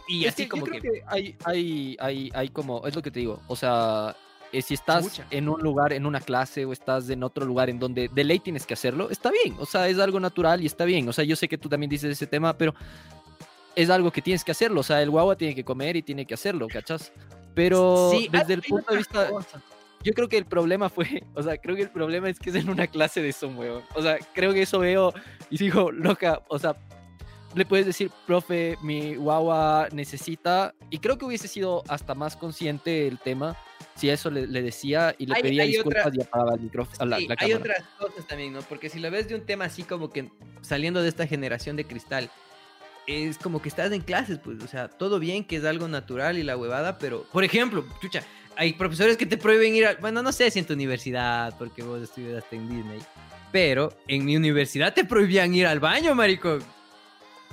[0.09, 1.03] y así como que...
[1.07, 4.17] hay, hay, hay, hay como, es lo que te digo, o sea,
[4.53, 7.79] eh, si estás en un lugar, en una clase o estás en otro lugar en
[7.79, 10.85] donde de ley tienes que hacerlo, está bien, o sea, es algo natural y está
[10.85, 12.75] bien, o sea, yo sé que tú también dices ese tema, pero
[13.75, 16.25] es algo que tienes que hacerlo, o sea, el guagua tiene que comer y tiene
[16.25, 17.13] que hacerlo, ¿cachas?
[17.55, 19.31] Pero desde el punto de vista...
[20.03, 22.57] Yo creo que el problema fue, o sea, creo que el problema es que es
[22.57, 23.83] en una clase de Zoom, weón.
[23.95, 25.13] O sea, creo que eso veo
[25.51, 26.77] y digo, loca, o sea,
[27.57, 33.09] le puedes decir, profe, mi guagua necesita, y creo que hubiese sido hasta más consciente
[33.09, 33.57] el tema
[33.95, 37.17] si eso le, decía y le pedía disculpas y apagaba el micrófono.
[37.17, 38.61] Sí, hay otras cosas también, ¿no?
[38.61, 40.31] Porque si lo ves de un tema así como que
[40.61, 42.31] saliendo de esta generación de cristal,
[43.07, 46.37] es como que estás en clases, pues, o sea, todo bien, que es algo natural
[46.39, 48.23] y la huevada, pero, por ejemplo, chucha,
[48.57, 51.83] hay profesores que te prohíben ir a, bueno, no sé si en tu universidad, porque
[51.83, 52.99] vos estudiaste en Disney,
[53.51, 56.76] pero en mi universidad te prohibían ir al baño, maricón.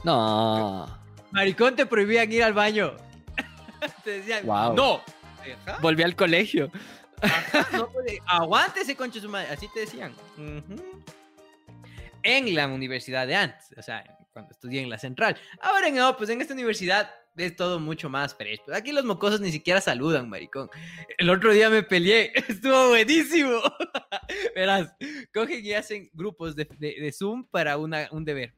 [0.03, 0.87] No.
[1.31, 2.95] Maricón, te prohibían ir al baño.
[4.03, 5.01] te decían, no.
[5.81, 6.71] Volví al colegio.
[7.71, 7.89] no
[8.27, 9.49] aguántese, concho su madre.
[9.51, 10.13] Así te decían.
[12.21, 15.37] En la universidad de antes, o sea, cuando estudié en la central.
[15.61, 18.61] Ahora no, pues en esta universidad es todo mucho más fresh.
[18.65, 20.69] Pues aquí los mocosos ni siquiera saludan, maricón.
[21.17, 23.61] El otro día me peleé, estuvo buenísimo.
[24.55, 24.93] Verás,
[25.33, 28.53] cogen y hacen grupos de, de Zoom para una, un deber.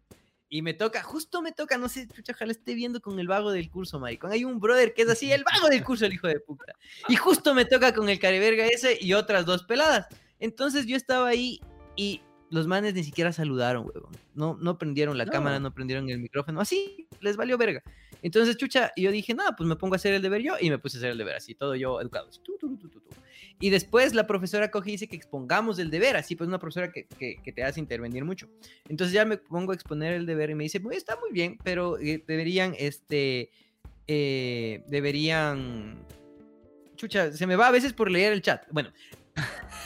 [0.56, 3.70] Y me toca, justo me toca, no sé, ojalá esté viendo con el vago del
[3.70, 4.32] curso, maricón.
[4.32, 6.78] Hay un brother que es así, el vago del curso, el hijo de puta.
[7.10, 10.08] Y justo me toca con el careverga ese y otras dos peladas.
[10.40, 11.60] Entonces yo estaba ahí
[11.98, 12.22] y
[12.56, 14.12] los manes ni siquiera saludaron, huevón.
[14.34, 16.62] No, no prendieron la cámara, no prendieron el micrófono.
[16.62, 17.84] Así, les valió verga.
[18.22, 20.80] Entonces, chucha, yo dije, nada, pues me pongo a hacer el deber yo y me
[20.80, 22.30] puse a hacer el deber así, todo yo educado.
[23.60, 26.94] y después la profesora coge y dice que expongamos el deber, así pues una profesora
[26.94, 28.48] que, que, te hace intervenir mucho.
[28.88, 31.58] Entonces ya me pongo a exponer el deber y me dice, pues está muy bien,
[31.62, 33.52] pero eh, deberían, este,
[34.08, 36.06] eh, deberían...
[36.96, 38.66] Chucha, se me va a veces por leer el chat.
[38.72, 38.94] Bueno,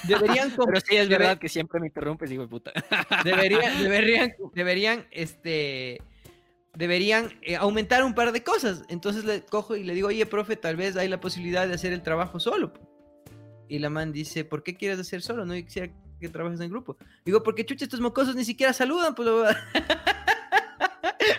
[0.03, 0.51] Deberían.
[0.57, 2.71] Pero sí, es verdad que siempre me interrumpes, hijo de puta.
[3.23, 6.01] Deberían, deberían, deberían, este.
[6.75, 8.83] Deberían eh, aumentar un par de cosas.
[8.89, 11.93] Entonces le cojo y le digo, oye, profe, tal vez hay la posibilidad de hacer
[11.93, 12.73] el trabajo solo.
[13.67, 15.45] Y la man dice, ¿por qué quieres hacer solo?
[15.45, 16.95] No quisiera que trabajes en grupo.
[17.25, 19.27] Digo, porque chucha, estos mocosos ni siquiera saludan, pues.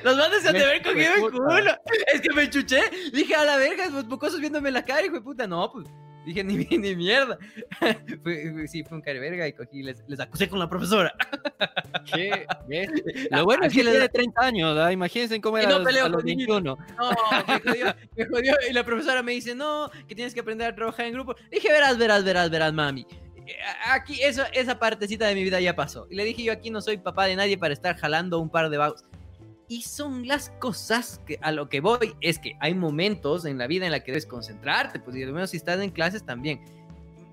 [0.02, 1.76] Los mandes a ver cogido el culo.
[2.12, 2.80] Es que me chuché.
[3.12, 5.46] Dije, a la verga, los mocosos viéndome la cara, hijo de puta.
[5.46, 5.86] No, pues.
[6.24, 7.38] Dije, ni, ni mierda.
[8.66, 11.14] sí, fue un cariberga y cogí, les, les acusé con la profesora.
[12.14, 12.46] ¿Qué?
[13.30, 14.90] Lo bueno es que le de 30 años, ¿verdad?
[14.90, 16.60] imagínense cómo era no a los 21.
[16.60, 16.76] No,
[17.46, 18.54] me jodió, me jodió.
[18.68, 21.34] Y la profesora me dice, no, que tienes que aprender a trabajar en grupo.
[21.50, 23.06] Dije, verás, verás, verás, verás, mami.
[23.86, 26.06] Aquí, eso, esa partecita de mi vida ya pasó.
[26.10, 28.70] Y le dije, yo aquí no soy papá de nadie para estar jalando un par
[28.70, 29.04] de vagos.
[29.70, 33.68] Y son las cosas que a lo que voy es que hay momentos en la
[33.68, 36.60] vida en la que debes concentrarte, pues y al menos si estás en clases también.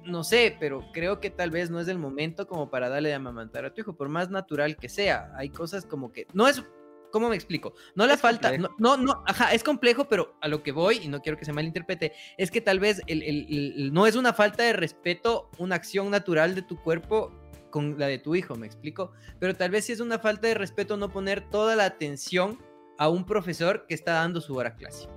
[0.05, 3.15] No sé, pero creo que tal vez no es el momento como para darle de
[3.15, 5.33] amamantar a tu hijo, por más natural que sea.
[5.35, 6.63] Hay cosas como que no es
[7.11, 7.73] ¿Cómo me explico?
[7.95, 11.07] No le falta, no, no, no, ajá, es complejo, pero a lo que voy, y
[11.07, 14.73] no quiero que se malinterprete, es que tal vez el, no es una falta de
[14.73, 17.31] respeto, una acción natural de tu cuerpo
[17.69, 19.11] con la de tu hijo, ¿me explico?
[19.39, 22.57] Pero tal vez sí es una falta de respeto no poner toda la atención
[22.97, 25.07] a un profesor que está dando su hora clase.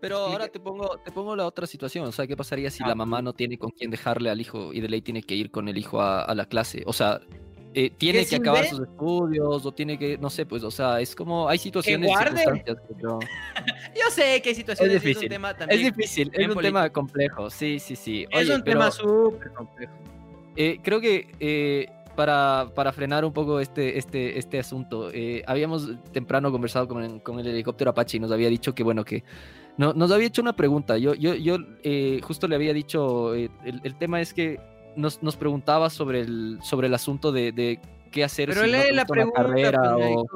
[0.00, 2.94] Pero ahora te pongo, te pongo la otra situación, o sea, ¿qué pasaría si la
[2.94, 5.68] mamá no tiene con quién dejarle al hijo y de ley tiene que ir con
[5.68, 6.82] el hijo a, la clase?
[6.86, 7.20] O sea,
[7.74, 11.14] eh, tiene que acabar sus estudios o tiene que, no sé, pues, o sea, es
[11.14, 12.10] como, hay situaciones...
[12.98, 13.18] yo...
[13.94, 14.10] yo...
[14.10, 15.80] sé que hay situaciones, es, difícil, es un tema también...
[15.80, 18.26] Es difícil, es un tema complejo, sí, sí, sí.
[18.30, 19.92] es un tema súper complejo.
[20.56, 21.86] Eh, creo que eh,
[22.16, 27.38] para, para, frenar un poco este, este, este asunto, eh, habíamos temprano conversado con con
[27.38, 29.24] el, helicóptero Apache y nos había dicho que, bueno, que
[29.76, 30.98] no, nos había hecho una pregunta.
[30.98, 31.58] Yo, yo, yo
[32.22, 33.50] justo le había dicho, el,
[33.98, 34.60] tema es que
[34.96, 37.80] nos, nos, preguntaba sobre el, sobre el asunto de
[38.10, 39.42] qué hacer Pero si lee la pregunta.
[39.42, 40.26] carrera o...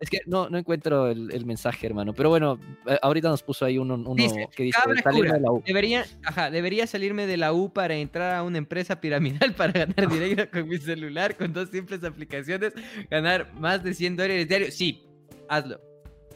[0.00, 2.12] Es que no, no encuentro el, el mensaje, hermano.
[2.12, 5.32] Pero bueno, eh, ahorita nos puso ahí uno, uno Dice, que dice cabra salir cura,
[5.34, 5.62] de la U.
[5.66, 10.08] Debería, ajá, debería salirme de la U para entrar a una empresa piramidal para ganar
[10.08, 12.74] dinero con mi celular, con dos simples aplicaciones,
[13.10, 14.74] ganar más de 100 dólares diarios.
[14.74, 15.06] Sí,
[15.48, 15.80] hazlo.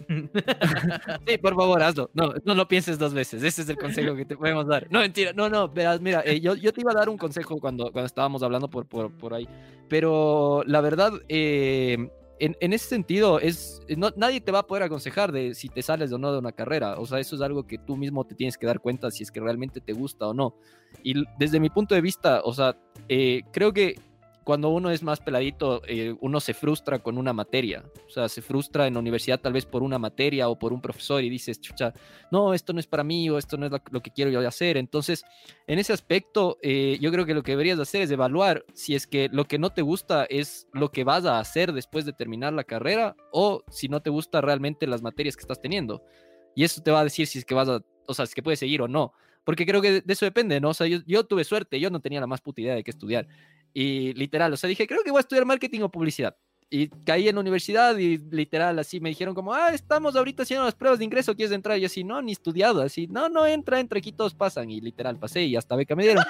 [1.26, 2.11] Sí, por favor, hazlo.
[2.14, 3.42] No, no lo pienses dos veces.
[3.42, 4.86] Ese es el consejo que te podemos dar.
[4.90, 5.32] No, mentira.
[5.32, 8.42] No, no, mira, eh, yo, yo te iba a dar un consejo cuando, cuando estábamos
[8.42, 9.49] hablando por, por, por ahí.
[9.88, 12.09] Pero la verdad, eh,
[12.40, 15.82] en, en ese sentido, es, no, nadie te va a poder aconsejar de si te
[15.82, 16.99] sales o no de una carrera.
[16.99, 19.30] O sea, eso es algo que tú mismo te tienes que dar cuenta si es
[19.30, 20.55] que realmente te gusta o no.
[21.03, 22.76] Y desde mi punto de vista, o sea,
[23.09, 23.96] eh, creo que
[24.49, 27.84] cuando uno es más peladito, eh, uno se frustra con una materia.
[28.07, 30.80] O sea, se frustra en la universidad tal vez por una materia o por un
[30.80, 31.92] profesor y dices, chucha,
[32.32, 34.78] no, esto no es para mí o esto no es lo, que quiero yo hacer.
[34.78, 35.22] Entonces,
[35.66, 39.07] en ese aspecto, eh, yo creo que lo que deberías hacer es evaluar si es
[39.07, 42.55] que lo que no te gusta es lo que vas a hacer después de terminar
[42.55, 46.03] la carrera o si no te gusta realmente las materias que estás teniendo.
[46.55, 48.34] Y eso te va a decir si es que vas a, o sea, si es
[48.34, 49.12] que puedes seguir o no.
[49.49, 50.68] Porque creo que de, eso depende, ¿no?
[50.68, 52.90] O sea, yo, yo tuve suerte, yo no tenía la más puta idea de qué
[52.90, 53.26] estudiar.
[53.72, 56.36] Y literal, o sea, dije, creo que voy a estudiar marketing o publicidad.
[56.71, 60.66] Y caí en la universidad y literal, así me dijeron como, ah, estamos ahorita haciendo
[60.66, 61.79] las pruebas de ingreso, ¿quieres entrar?
[61.79, 64.71] Y yo así, no, ni estudiado, así, no, no, entra, entra, aquí todos pasan.
[64.71, 66.23] Y literal, pasé y hasta beca me dieron.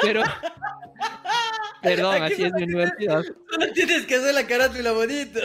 [0.00, 0.22] Pero,
[1.82, 3.22] perdón, Aquí así es mi universidad.
[3.22, 5.40] Solo tienes que hacer la carátula bonito.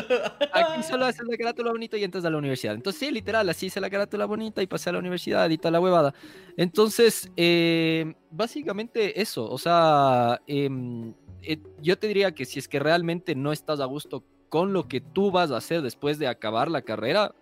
[0.54, 2.76] Aquí solo haces la carátula bonita y entras a la universidad.
[2.76, 5.74] Entonces, sí, literal, así hice la carátula bonita y pasé a la universidad y tal
[5.74, 6.14] la huevada.
[6.56, 9.50] Entonces, eh, básicamente eso.
[9.50, 11.14] O sea, em,
[11.44, 14.88] eh, yo te diría que si es que realmente no estás a gusto con lo
[14.88, 17.34] que tú vas a hacer después de acabar la carrera,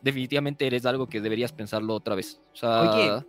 [0.00, 2.40] definitivamente eres algo que deberías pensarlo otra vez.
[2.62, 3.24] Oye.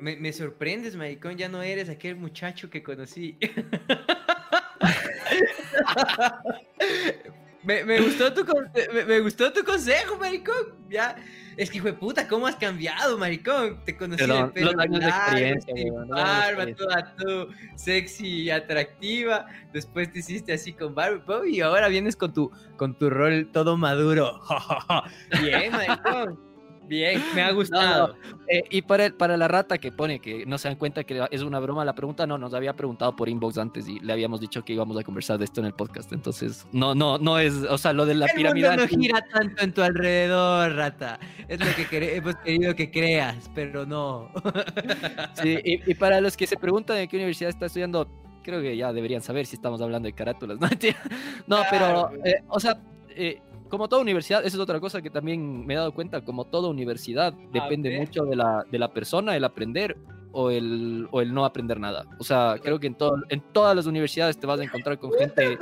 [0.00, 3.38] Me, sorprendes, maricón, ya no eres aquel muchacho que conocí.
[7.62, 8.44] me, gustó tu,
[8.92, 10.88] me, me gustó tu consejo, maricón.
[10.90, 11.14] Ya.
[11.56, 13.80] Es que, hijo de puta, ¿cómo has cambiado, maricón?
[13.84, 18.50] Te conocí Pero de pelo los años de largo, experiencia, barba, toda tú, sexy y
[18.50, 19.46] atractiva.
[19.72, 23.76] Después te hiciste así con barba y ahora vienes con tu, con tu rol todo
[23.76, 24.40] maduro.
[25.42, 26.53] Bien, maricón.
[26.86, 28.16] Bien, me ha gustado.
[28.48, 31.24] Eh, y para, el- para la rata que pone que no se dan cuenta que
[31.30, 34.40] es una broma la pregunta, no, nos había preguntado por inbox antes y le habíamos
[34.40, 36.12] dicho que íbamos a conversar de esto en el podcast.
[36.12, 38.76] Entonces, no, no, no es, o sea, lo de la pirámide.
[38.76, 41.18] no gira tanto en tu alrededor, rata.
[41.48, 44.30] Es lo que hemos querido que creas, pero no.
[45.34, 48.08] Sí, y, y para los que se preguntan en qué universidad está estudiando,
[48.42, 50.58] creo que ya deberían saber si estamos hablando de carátulas.
[50.60, 50.68] No,
[51.46, 52.78] no pero, eh, o sea,
[53.10, 53.40] eh,
[53.74, 56.68] como toda universidad, eso es otra cosa que también me he dado cuenta, como toda
[56.68, 57.98] universidad, depende ver.
[57.98, 59.96] mucho de la, de la persona, el aprender
[60.30, 62.04] o el, o el no aprender nada.
[62.20, 65.12] O sea, creo que en, todo, en todas las universidades te vas a encontrar con
[65.14, 65.58] gente...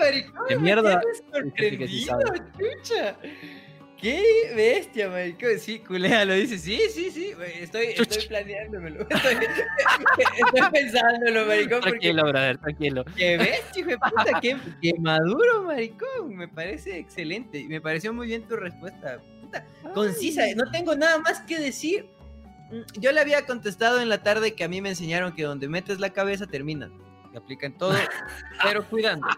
[0.47, 1.01] De mierda,
[1.33, 2.07] gente que sí.
[4.03, 5.61] Qué bestia, maricón.
[5.61, 6.59] Sí, culea lo dice.
[6.59, 7.33] Sí, sí, sí.
[7.61, 9.03] Estoy, estoy planeándomelo.
[9.09, 9.37] Estoy,
[10.45, 13.05] estoy pensándolo, maricón, porque Tranquilo, brother, tranquilo.
[13.17, 16.35] Qué bestia, hijo de puta, qué, qué maduro, maricón.
[16.35, 17.65] Me parece excelente.
[17.69, 19.21] Me pareció muy bien tu respuesta.
[19.41, 22.09] Puta, concisa, no tengo nada más que decir.
[22.73, 25.69] Mm, Yo le había contestado en la tarde que a mí me enseñaron que donde
[25.69, 26.91] metes la cabeza termina.
[27.31, 27.95] Que aplica en todo,
[28.65, 29.29] pero cuidando.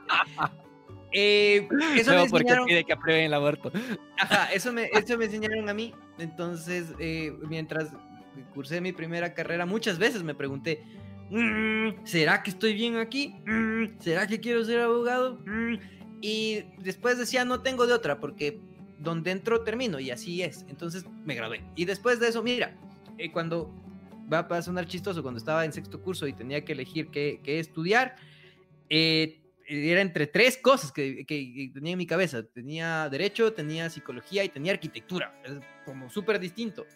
[1.17, 2.67] Eh, eso me Luego porque enseñaron.
[2.67, 3.71] pide que aprueben el aborto.
[4.19, 5.95] Ajá, eso me, eso me enseñaron a mí.
[6.19, 7.89] Entonces, eh, mientras
[8.53, 10.83] cursé mi primera carrera, muchas veces me pregunté,
[11.31, 13.35] "Mm, ¿será que estoy bien aquí?
[13.47, 15.41] Mm, ¿Será que quiero ser abogado?
[15.47, 15.77] Mm".
[16.21, 18.59] Y después decía, no tengo de otra, porque
[18.99, 20.65] donde entro termino, y así es.
[20.69, 21.63] Entonces me gradué.
[21.77, 22.77] Y después de eso, mira,
[23.19, 23.71] eh, cuando
[24.33, 27.59] va a sonar chistoso, cuando estaba en sexto curso y tenía que elegir qué, qué
[27.61, 28.17] estudiar,
[28.89, 32.43] eh, era entre tres cosas que, que- que tenía en mi cabeza.
[32.43, 35.41] Tenía derecho, tenía psicología y tenía arquitectura.
[35.45, 35.53] Es
[35.85, 36.87] como súper distinto.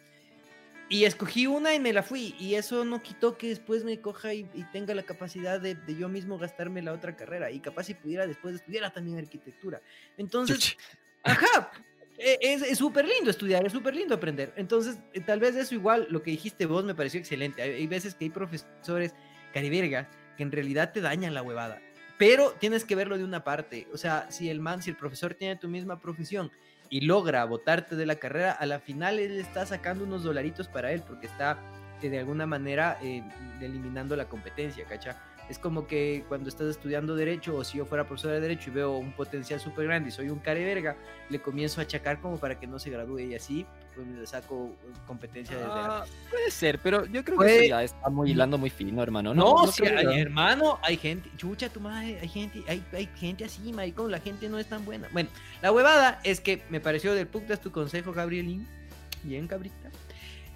[0.90, 2.34] Y escogí una y me la fui.
[2.38, 5.96] Y eso no quitó que después me coja y, y tenga la capacidad de, de
[5.96, 7.50] yo mismo gastarme la otra carrera.
[7.50, 9.82] Y capaz si pudiera después estudiar también arquitectura.
[10.16, 10.76] Entonces,
[11.24, 11.70] Ajá.
[12.16, 14.54] e- Es es súper lindo estudiar, es súper lindo aprender.
[14.56, 17.60] Entonces, eh, tal vez eso igual, lo que dijiste vos me pareció excelente.
[17.60, 19.14] Hay, hay veces que hay profesores
[19.52, 20.08] caribergas
[20.38, 21.82] que en realidad te dañan la huevada.
[22.18, 23.86] Pero tienes que verlo de una parte.
[23.92, 26.50] O sea, si el man, si el profesor tiene tu misma profesión
[26.90, 30.92] y logra botarte de la carrera, a la final él está sacando unos dolaritos para
[30.92, 31.58] él porque está
[32.02, 33.22] eh, de alguna manera eh,
[33.60, 35.16] eliminando la competencia, ¿cacha?
[35.48, 38.74] Es como que cuando estás estudiando Derecho, o si yo fuera profesor de Derecho y
[38.74, 40.96] veo un potencial súper grande y soy un care verga,
[41.30, 44.76] le comienzo a achacar como para que no se gradúe y así pues le saco
[45.06, 48.70] competencia desde ah, Puede ser, pero yo creo que eso ya está muy hilando muy
[48.70, 49.34] fino, hermano.
[49.34, 53.72] No, no, hay, hermano, hay gente, chucha tu madre, hay gente, hay, hay gente así,
[53.72, 55.08] maricón, la gente no es tan buena.
[55.12, 55.30] Bueno,
[55.62, 58.66] la huevada es que me pareció del putas tu consejo, Gabrielín.
[59.24, 59.90] Bien, cabrita.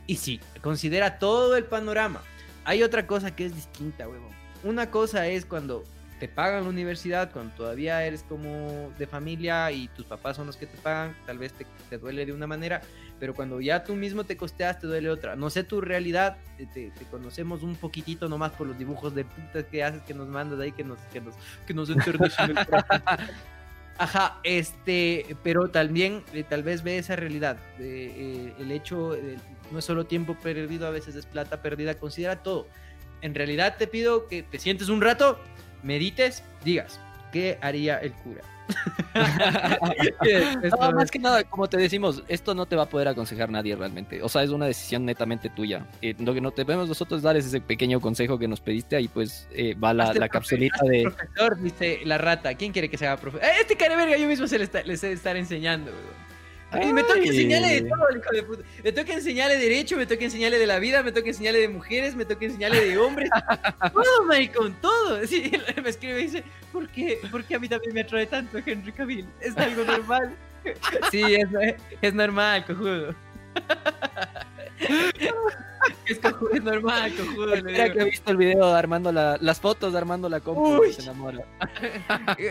[0.07, 2.23] Y sí, considera todo el panorama.
[2.65, 4.42] Hay otra cosa que es distinta, huevón.
[4.65, 5.85] Una cosa es cuando
[6.23, 10.57] te pagan la universidad, cuando todavía eres como de familia y tus papás son los
[10.57, 12.81] que te pagan, tal vez te, duele de una manera,
[13.19, 15.35] pero cuando ya tú mismo te costeas, te duele otra.
[15.35, 16.37] No sé tu realidad,
[16.75, 20.61] te, conocemos un poquitito nomás por los dibujos de putas que haces, que nos mandas
[20.61, 21.35] ahí, que nos, que nos,
[21.67, 21.91] que nos
[23.99, 27.57] Ajá, este, pero también eh, tal vez ve esa realidad.
[27.81, 29.19] Eh, el hecho,
[29.73, 32.69] no es solo tiempo perdido, a veces es plata perdida, considera todo.
[33.23, 35.39] En realidad te pido que te sientes un rato,
[35.83, 37.01] medites, digas,
[37.33, 38.43] ¿qué haría el cura?
[40.95, 44.23] más que nada, como te decimos, esto no te va a poder aconsejar nadie realmente.
[44.23, 45.87] O sea, es una decisión netamente tuya.
[46.01, 48.97] Eh, lo que no te podemos nosotros dar es ese pequeño consejo que nos pediste.
[48.97, 51.03] Ahí pues eh, va la, la capsulita de.
[51.03, 52.55] Profesor, dice la rata.
[52.55, 53.47] ¿Quién quiere que se haga profesor?
[53.47, 55.93] Eh, este cara verga, yo mismo se le está, les he estar enseñando,
[56.73, 58.63] me toca enseñarle de todo, hijo de puta.
[58.83, 62.15] Me toca enseñarle derecho, me toca enseñarle de la vida, me toca enseñarle de mujeres,
[62.15, 63.31] me toca enseñarle de hombres.
[63.93, 65.27] todo, con todo.
[65.27, 65.53] Sí,
[65.83, 68.93] me escribe y dice, ¿por qué, ¿por qué a mí también me atrae tanto Henry
[68.93, 69.27] Cavill?
[69.41, 70.35] Es algo normal.
[71.11, 71.49] sí, es,
[72.01, 73.15] es normal, cojudo.
[76.07, 77.63] es, cojudo, es normal, cojudo.
[77.63, 80.85] Mira que he visto el video de Armando la, las fotos de Armando la compu
[80.91, 81.45] se enamora.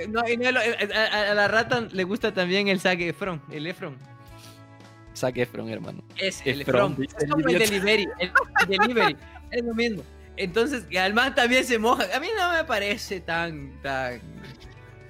[0.09, 4.10] no, y no, a, a, la rata le gusta también el Zac Efron, el Efron.
[5.15, 6.03] Zac Efron, hermano.
[6.17, 6.97] Es el Efron.
[6.99, 8.07] Es como el delivery.
[8.19, 8.31] El,
[8.67, 9.17] delivery.
[9.51, 10.03] es lo mismo.
[10.37, 12.05] Entonces, al man también se moja.
[12.15, 14.21] A mí no me parece tan, tan,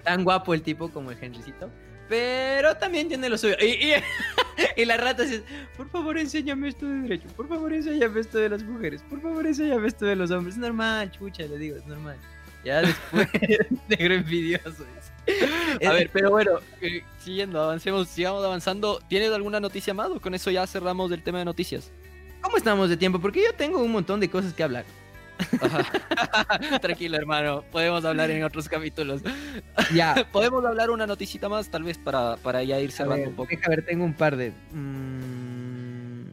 [0.04, 1.70] tan guapo el tipo como el Henrycito.
[2.10, 3.56] Pero también tiene lo suyo.
[3.62, 3.94] Y,
[4.76, 5.44] y, la rata dice,
[5.78, 9.48] por favor enséñame esto de derecho, por favor enséñame esto de las mujeres, por favor
[9.48, 10.56] enséñame esto de los hombres.
[10.56, 12.18] Es normal, chucha, le digo, es normal.
[12.66, 13.30] Ya después,
[13.88, 14.86] negro envidioso.
[15.86, 19.02] A ver, pero bueno, eh, siguiendo, avancemos, sigamos avanzando.
[19.08, 21.92] ¿Tienes alguna noticia más o con eso ya cerramos el tema de noticias?
[22.42, 23.20] ¿Cómo estamos de tiempo?
[23.20, 24.86] Porque yo tengo un montón de cosas que hablar.
[26.82, 27.64] Tranquilo, hermano.
[27.72, 29.22] Podemos hablar en otros capítulos.
[29.94, 30.28] Ya.
[30.32, 33.52] Podemos hablar una noticita más, tal vez, para, para ya ir cerrando un poco.
[33.64, 34.52] a ver, tengo un par de.
[34.72, 36.30] Mm,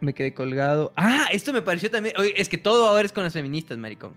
[0.00, 0.92] me quedé colgado.
[0.96, 2.14] Ah, esto me pareció también.
[2.18, 4.14] Oye, es que todo ahora es con las feministas, maricón.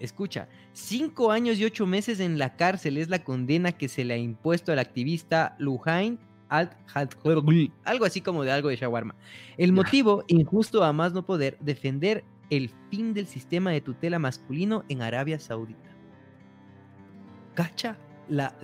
[0.00, 4.14] Escucha, cinco años y ocho meses en la cárcel es la condena que se le
[4.14, 6.18] ha impuesto al activista Lujain
[6.48, 6.72] Alt
[7.84, 9.14] algo así como de algo de shawarma.
[9.56, 14.84] El motivo, injusto a más no poder, defender el fin del sistema de tutela masculino
[14.88, 15.90] en Arabia Saudita.
[17.54, 17.98] ¿Cacha?
[18.28, 18.54] La,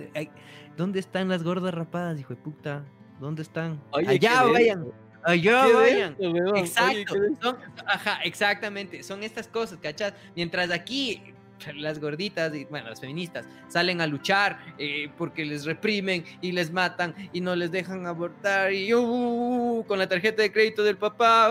[0.77, 2.85] ¿Dónde están las gordas rapadas, hijo de puta?
[3.19, 3.81] ¿Dónde están?
[3.91, 4.85] Allá vayan.
[5.25, 6.15] Allá vayan.
[6.55, 7.57] Exacto.
[7.87, 9.01] ajá, exactamente.
[9.01, 10.13] Son estas cosas, ¿cachas?
[10.35, 11.33] Mientras aquí
[11.75, 16.71] las gorditas y bueno, las feministas salen a luchar eh, porque les reprimen y les
[16.71, 20.83] matan y no les dejan abortar y uh, uh, uh, con la tarjeta de crédito
[20.83, 21.47] del papá,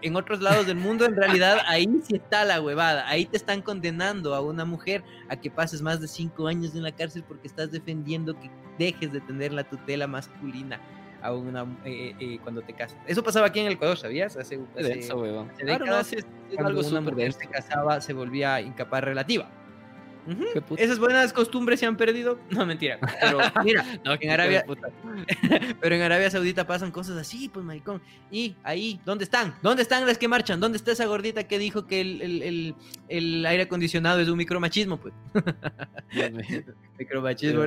[0.00, 3.06] en otros lados del mundo, en realidad ahí sí está la huevada.
[3.08, 6.82] Ahí te están condenando a una mujer a que pases más de cinco años en
[6.82, 10.80] la cárcel porque estás defendiendo que dejes de tener la tutela masculina
[11.22, 12.98] a una eh, eh, cuando te casas.
[13.06, 14.36] Eso pasaba aquí en el Ecuador, ¿sabías?
[14.36, 15.08] Hace, hace,
[15.64, 16.14] décadas,
[16.56, 19.48] cuando una mujer se casaba se volvía incapaz relativa.
[20.76, 22.38] Esas buenas costumbres se han perdido.
[22.52, 22.98] No, mentira.
[23.20, 23.84] Pero mira,
[24.20, 24.64] en Arabia,
[25.80, 28.02] pero en Arabia Saudita pasan cosas así, pues maricón.
[28.30, 29.54] Y ahí, ¿dónde están?
[29.62, 30.60] ¿Dónde están las que marchan?
[30.60, 32.74] ¿Dónde está esa gordita que dijo que el,
[33.08, 34.98] el, aire acondicionado es un micromachismo?
[34.98, 35.14] Pues.
[36.98, 37.64] micromachismo.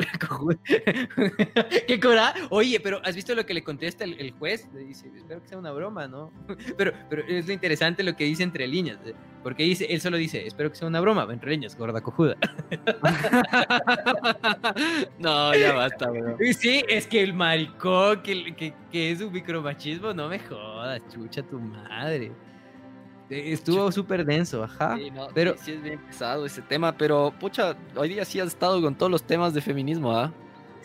[1.88, 2.36] ¿Qué cora?
[2.52, 4.68] Oye, pero ¿has visto lo que le contesta el, juez?
[4.74, 6.32] Le dice, espero que sea una broma, ¿no?
[6.78, 9.00] pero, pero es lo interesante lo que dice entre líneas.
[9.06, 9.16] ¿eh?
[9.46, 12.36] Porque dice, él solo dice, espero que sea una broma, entre líneas, gorda cojuda.
[15.20, 16.36] no, ya basta, bro.
[16.58, 21.60] Sí, es que el maricón que, que, es un micromachismo, no me jodas, chucha tu
[21.60, 22.32] madre.
[23.30, 24.98] Eh, estuvo súper denso, ajá.
[24.98, 28.82] Sí, pero sí, es bien pesado ese tema, pero pucha, hoy día sí has estado
[28.82, 30.34] con todos los temas de feminismo, ¿ah?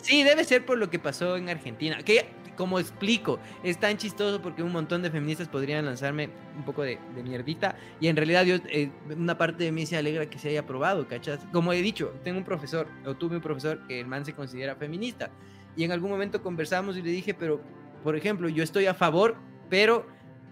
[0.03, 1.97] Sí, debe ser por lo que pasó en Argentina.
[2.05, 2.29] Que
[2.61, 6.99] como explico, es tan chistoso porque un montón de feministas podrían lanzarme un poco de,
[7.25, 10.61] mierdita y en realidad yo, eh, una parte de mí se alegra que se haya
[10.61, 11.41] aprobado, ¿cachas?
[11.55, 14.77] Como he dicho, tengo un profesor, o tuve un profesor que el man se considera
[14.77, 15.31] feminista
[15.75, 17.63] y en algún momento conversamos y le dije, pero,
[18.05, 19.37] por ejemplo, yo estoy a favor,
[19.71, 20.07] pero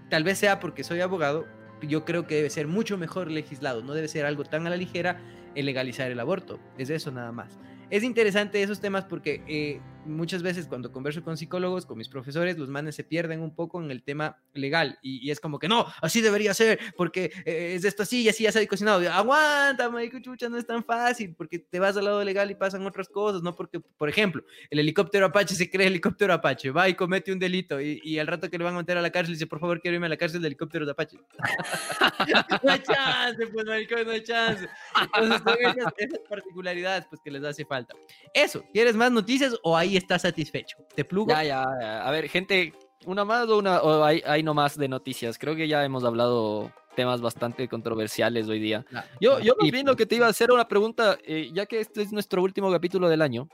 [0.09, 1.45] tal vez sea porque soy abogado
[1.83, 4.77] yo creo que debe ser mucho mejor legislado, no debe ser algo tan a la
[4.77, 5.21] ligera
[5.55, 7.59] el legalizar el aborto, es eso nada más.
[7.91, 12.59] Es interesante esos temas porque eh, muchas veces cuando converso con psicólogos, con mis profesores,
[12.59, 15.87] los manes se pierden un poco en el tema legal y, es como que no,
[16.01, 19.11] así debería ser porque eh, es esto así y así ya se ha cocinado.
[19.11, 23.09] Aguanta, marico no es tan fácil porque te vas al lado legal y pasan otras
[23.09, 27.33] cosas, no porque, por ejemplo, el helicóptero Apache se cree helicóptero Apache, va y comete
[27.33, 29.61] un delito y, al rato que le van a meter a la cárcel dice, por
[29.61, 30.57] favor, quiero irme a la cárcel de
[30.91, 31.19] Apache.
[32.63, 34.69] no hay chance, pues, marico, no hay chance.
[35.03, 37.95] Entonces, esas, esas particularidades, pues, que les hace falta.
[38.35, 40.79] Eso, ¿quieres más noticias o ahí estás satisfecho?
[40.95, 41.31] ¿Te plugo?
[41.31, 41.63] Ya, ya,
[42.07, 42.73] A ver, gente,
[43.07, 45.39] una más o una o hay, hay no más de noticias.
[45.39, 48.85] Creo que ya hemos hablado temas bastante controversiales hoy día.
[49.21, 51.81] yo, yo más bien lo que te iba a hacer una pregunta, eh, ya que
[51.81, 53.49] este es nuestro último capítulo del año.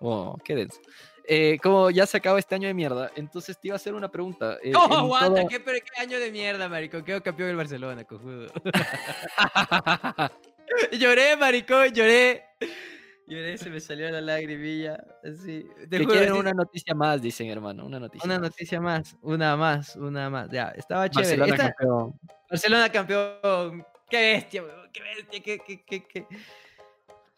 [0.00, 0.80] Oh, qué denso.
[1.28, 4.10] Eh, como ya se acaba este año de mierda, entonces te iba a hacer una
[4.10, 4.58] pregunta.
[4.62, 5.46] Eh, ¡Oh, aguanta!
[5.48, 7.02] ¿Qué, ¿Qué, año de mierda, marico?
[7.02, 8.46] Quedó campeón el Barcelona, cojudo.
[10.92, 12.44] lloré, maricón, lloré.
[13.26, 15.04] Lloré, se me salió la lagrimilla.
[15.24, 15.66] Así.
[15.90, 17.84] Te quieren una noticia más, dicen, hermano.
[17.84, 20.48] Una noticia Una noticia más, una más, una más.
[20.50, 21.36] Ya, estaba chévere.
[21.38, 22.20] Barcelona campeón.
[22.48, 23.86] Barcelona campeón.
[24.08, 24.62] Qué bestia,
[24.92, 26.26] qué bestia, qué, qué, qué, qué.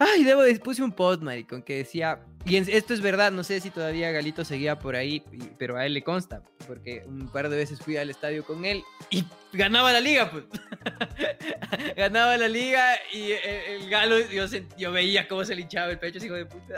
[0.00, 3.70] Ay, debo, puse un post, maricón, que decía, y esto es verdad, no sé si
[3.70, 5.24] todavía Galito seguía por ahí,
[5.58, 8.84] pero a él le consta, porque un par de veces fui al estadio con él
[9.10, 10.44] y ganaba la liga, pues.
[11.96, 14.44] ganaba la liga y el, galo, yo,
[14.78, 16.74] yo, veía cómo se le hinchaba el pecho, hijo de puta.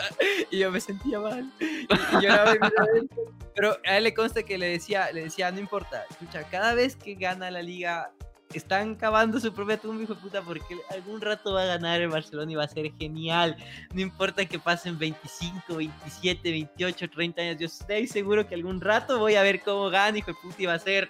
[0.50, 1.50] y yo me sentía mal.
[1.58, 2.58] Y, lloraba y
[3.54, 6.96] Pero a él le consta que le decía, le decía, no importa, escucha, cada vez
[6.96, 8.12] que gana la liga
[8.56, 12.08] están cavando su propia tumba, hijo de puta, porque algún rato va a ganar el
[12.08, 13.56] Barcelona y va a ser genial.
[13.92, 19.18] No importa que pasen 25, 27, 28, 30 años, yo estoy seguro que algún rato
[19.18, 21.08] voy a ver cómo gana, hijo de puta, y va a ser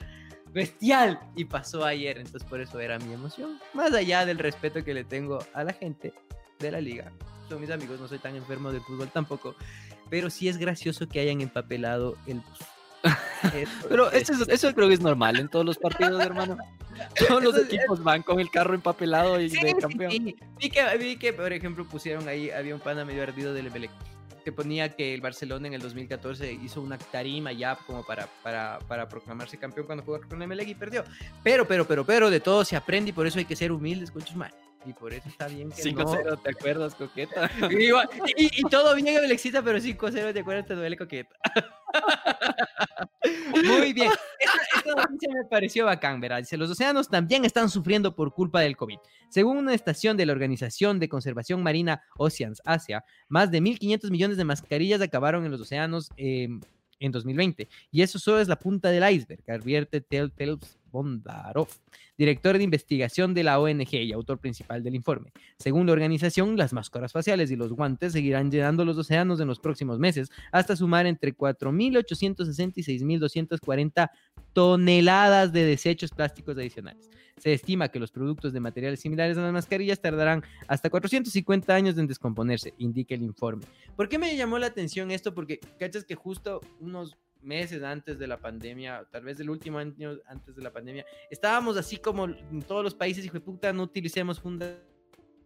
[0.53, 1.21] bestial.
[1.37, 3.59] Y pasó ayer, entonces por eso era mi emoción.
[3.73, 6.13] Más allá del respeto que le tengo a la gente
[6.59, 7.13] de la liga.
[7.49, 9.55] Son mis amigos, no soy tan enfermo del fútbol tampoco.
[10.11, 12.43] Pero sí es gracioso que hayan empapelado el.
[13.89, 16.59] Pero eso, eso, creo que es normal en todos los partidos, hermano.
[17.29, 20.11] Todos los equipos van con el carro empapelado y de campeón.
[20.11, 23.93] Vi, que, vi que, por ejemplo, pusieron ahí, había un pana medio ardido del Emelec
[24.45, 28.79] que ponía que el Barcelona en el 2014 hizo una tarima ya como para, para,
[28.89, 31.05] para proclamarse campeón cuando jugó con el Emelec y perdió.
[31.43, 34.11] Pero, pero, pero, pero, de todo se aprende y por eso hay que ser humildes,
[34.11, 34.53] con mal.
[34.89, 37.51] Y por eso está bien que 5-0, ¿te acuerdas, coqueta?
[38.39, 40.65] Y, todo bien, Emelexita, pero 5-0, ¿te acuerdas?
[40.65, 41.37] Te duele, coqueta.
[43.53, 44.11] Muy bien.
[44.75, 46.39] Esta, noticia me pareció bacán, ¿verdad?
[46.39, 48.97] Dice, los océanos también están sufriendo por culpa del COVID.
[49.29, 54.39] Según una estación de la Organización de Conservación Marina Oceans Asia, más de 1.500 millones
[54.39, 56.63] de mascarillas acabaron en los océanos em,
[56.99, 57.69] en 2020.
[57.91, 61.69] Y eso solo es la punta del iceberg, advierte Telltales Bondarov,
[62.19, 65.33] director de investigación de la ONG y autor principal del informe.
[65.59, 69.61] Según la organización, las máscaras faciales y los guantes seguirán llenando los océanos en los
[69.61, 74.11] próximos meses, hasta sumar entre 4.860 y 6.240
[74.53, 77.09] toneladas de desechos plásticos adicionales.
[77.39, 81.97] Se estima que los productos de materiales similares a las mascarillas tardarán hasta 450 años
[81.97, 83.65] en descomponerse, indica el informe.
[83.95, 85.35] ¿Por qué me llamó la atención esto?
[85.35, 90.17] Porque, ¿cachas que justo unos meses antes de la pandemia, tal vez el último año
[90.27, 93.85] antes de la pandemia, estábamos así como en todos los países, hijo de puta, no
[93.85, 94.77] utilicemos fundas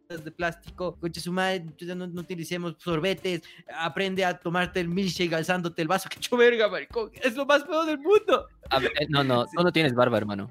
[0.08, 1.64] de plástico, coche su madre,
[1.94, 3.42] no, no, utilicemos sorbetes,
[3.78, 7.64] aprende a tomarte el milkshake alzándote el vaso, que hecho verga, maricón, es lo más
[7.64, 8.46] feo del mundo.
[8.70, 10.50] Eh, no, no, no tienes barba, hermano.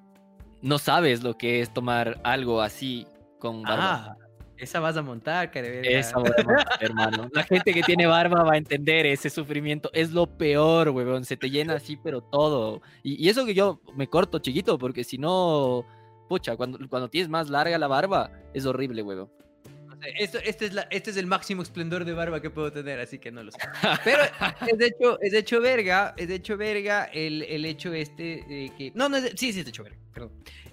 [0.62, 3.08] No sabes lo que es tomar algo así
[3.40, 4.16] con barba.
[4.16, 4.18] Ah,
[4.62, 7.30] esa vas a montar, Esa vas a montar, hermano.
[7.34, 9.90] La gente que tiene barba va a entender ese sufrimiento.
[9.92, 11.26] Es lo peor, weón.
[11.26, 12.82] Se te llena así, pero todo.
[13.02, 15.84] Y, eso que yo me corto chiquito, porque si no,
[16.30, 19.32] pucha, cuando, cuando tienes más larga la barba, es horrible, weón.
[20.20, 23.18] Esto, este, es la, este es el máximo esplendor de barba que puedo tener, así
[23.18, 23.60] que no lo sé.
[24.04, 24.24] Pero
[24.68, 28.44] es de hecho, es de hecho verga, es de hecho verga el, el hecho este
[28.48, 28.92] de que...
[28.96, 30.32] No, no, es sí, sí, es de hecho verga, perdón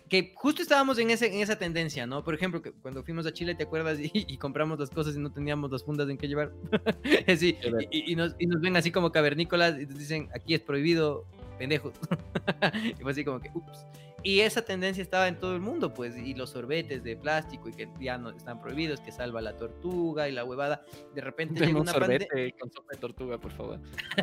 [0.08, 2.24] que justo estábamos en, ese, en esa tendencia, ¿no?
[2.24, 3.98] Por ejemplo, que cuando fuimos a Chile, ¿te acuerdas?
[4.28, 6.52] Y, compramos las cosas y no teníamos las fundas en que llevar.
[7.36, 7.56] sí,
[7.90, 11.26] y, nos, y, nos, ven así como cavernícolas y nos dicen, aquí es prohibido,
[11.58, 11.94] pendejos.
[12.98, 13.86] y fue así como que, ups.
[14.22, 17.72] Y esa tendencia estaba en todo el mundo, pues, y los sorbetes de plástico y
[17.72, 20.84] que ya no están prohibidos, que salva la tortuga y la huevada.
[21.14, 23.80] De repente llega una sorbete con sopa de tortuga, por favor.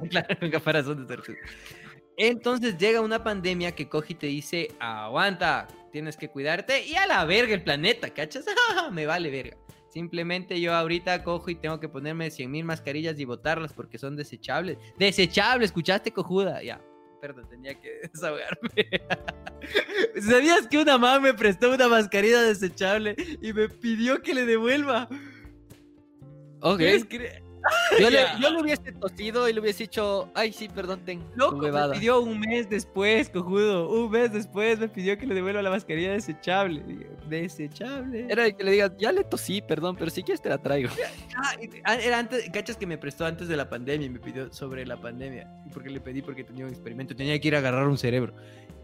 [0.09, 1.39] claro, un caparazón de tortuga.
[2.18, 7.07] Entonces llega una pandemia que coge y te dice, aguanta, tienes que cuidarte y a
[7.07, 8.43] la verga el planeta, ¿cachas?
[8.91, 9.55] Me vale verga.
[9.88, 14.17] Simplemente yo ahorita cojo y tengo que ponerme 100 mil mascarillas y botarlas porque son
[14.17, 14.77] desechables.
[14.97, 16.61] Desechables, ¿escuchaste, cojuda?
[16.61, 16.81] Ya,
[17.22, 18.89] perdón, tenía que desahogarme.
[20.22, 25.07] ¿Sabías que una mamá me prestó una mascarilla desechable y me pidió que le devuelva?
[26.59, 26.81] Ok.
[27.99, 31.23] Yo le, yo le hubiese tosido y le hubiese dicho, ay, sí, perdón, ten.
[31.35, 31.93] Loco, me huevada".
[31.93, 33.89] pidió un mes después, cojudo.
[33.89, 36.83] Un mes después me pidió que le devuelva la mascarilla desechable.
[37.27, 38.27] Desechable.
[38.29, 40.89] Era que le digas, ya le tosí, perdón, pero si quieres te la traigo.
[41.37, 41.51] Ah,
[41.83, 44.85] ah, era antes, cachas que me prestó antes de la pandemia y me pidió sobre
[44.85, 45.47] la pandemia.
[45.73, 48.33] Porque le pedí porque tenía un experimento, tenía que ir a agarrar un cerebro.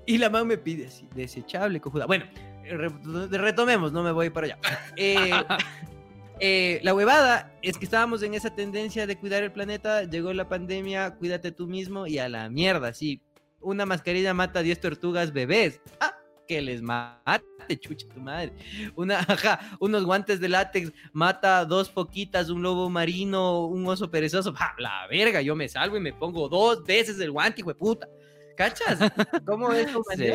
[0.05, 2.07] Y la mamá me pide así, desechable, cojuda.
[2.07, 2.25] Bueno,
[2.65, 4.57] eh, re- retomemos, no me voy para allá.
[4.97, 5.31] Eh,
[6.43, 10.49] eh, la huevada es que estábamos en esa tendencia de cuidar el planeta, llegó la
[10.49, 13.21] pandemia, cuídate tú mismo y a la mierda, sí.
[13.59, 15.79] Una mascarilla mata a 10 tortugas bebés.
[15.99, 17.45] Ah, que les mate,
[17.79, 18.53] chucha tu madre.
[18.95, 24.51] Una, ajá, unos guantes de látex mata dos foquitas, un lobo marino, un oso perezoso.
[24.53, 27.75] ¡Ja, la verga, yo me salvo y me pongo dos veces el guante, hijo de
[27.75, 28.09] puta.
[28.57, 28.97] ¿Cachas?
[29.45, 29.87] ¿Cómo es?
[30.17, 30.31] Sí.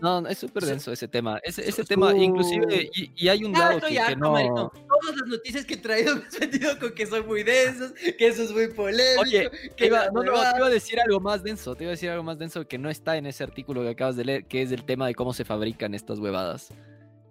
[0.00, 1.40] No, no, es súper denso ese tema.
[1.42, 4.32] Ese, ese tema, inclusive, y, y hay un Ya lado que, que harto, no...
[4.32, 4.70] maricón.
[4.70, 8.26] Todas las noticias que he traído me has metido con que son muy densos, que
[8.28, 9.22] eso es muy polémico.
[9.22, 11.84] Oye, que Te iba, la no, no, te iba a decir algo más denso, te
[11.84, 14.24] iba a decir algo más denso que no está en ese artículo que acabas de
[14.24, 16.72] leer, que es el tema de cómo se fabrican estas huevadas.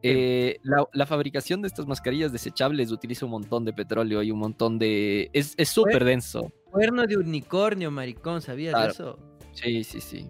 [0.03, 4.39] Eh, la, la fabricación de estas mascarillas desechables utiliza un montón de petróleo y un
[4.39, 5.29] montón de...
[5.33, 6.51] Es es súper denso.
[6.69, 8.85] Cuerno de unicornio, maricón, ¿sabías Claro.
[8.87, 9.19] de eso?
[9.53, 10.27] Sí, sí, sí.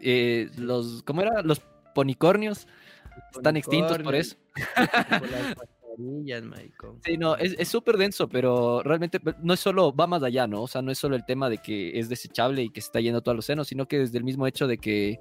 [0.00, 1.42] Eh, los, ¿Cómo era?
[1.42, 1.60] Los
[1.94, 2.66] ponicornios
[3.34, 4.36] están extintos por eso.
[5.20, 5.54] Por las.
[7.04, 10.46] Sí, no, es es súper denso, pero realmente pues, no es solo, va más allá,
[10.46, 10.62] ¿no?
[10.62, 13.00] O sea, no es solo el tema de que es desechable y que se está
[13.00, 15.20] yendo todo al océano, sino que desde el mismo hecho de que,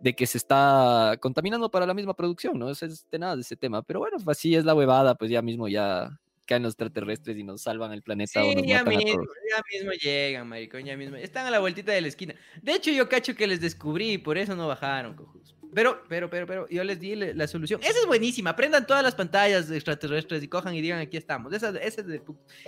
[0.00, 2.70] de que se está contaminando para la misma producción, ¿no?
[2.70, 3.82] Eso es de nada de ese tema.
[3.82, 7.44] Pero bueno, pues, así es la huevada, pues ya mismo ya caen los extraterrestres y
[7.44, 9.36] nos salvan el planeta o Sí, nos ya matan a mismo, todos.
[9.48, 11.16] ya mismo llegan, maricón, ya mismo.
[11.16, 12.34] Están a la vueltita de la esquina.
[12.60, 15.56] De hecho, yo cacho que les descubrí y por eso no bajaron, cojudos.
[15.74, 17.80] Pero, pero, pero, pero, yo les di la solución.
[17.82, 18.56] Esa es buenísima.
[18.56, 21.52] Prendan todas las pantallas de extraterrestres y cojan y digan aquí estamos.
[21.52, 22.22] Esa, esa es de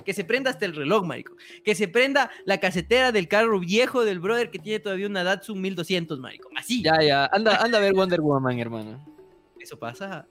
[0.04, 1.34] Que se prenda hasta el reloj, marico.
[1.64, 5.60] Que se prenda la casetera del carro viejo del brother que tiene todavía una Datsun
[5.60, 6.48] 1200, marico.
[6.56, 6.82] Así.
[6.82, 9.04] Ya, ya, anda, anda a ver Wonder Woman, hermano.
[9.60, 10.26] Eso pasa.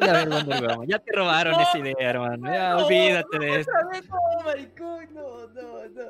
[0.00, 0.88] Anda a ver Wonder Woman.
[0.88, 2.52] Ya te robaron No, esa idea, hermano.
[2.52, 3.70] Ya, No, olvídate no, de eso.
[4.08, 6.02] no, maricón, no, no, no.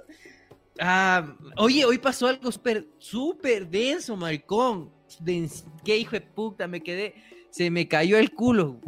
[0.80, 4.92] Ah, oye, hoy pasó algo súper, súper denso, maricón.
[5.22, 7.14] Dens- Qué hijo de puta, me quedé.
[7.50, 8.80] Se me cayó el culo.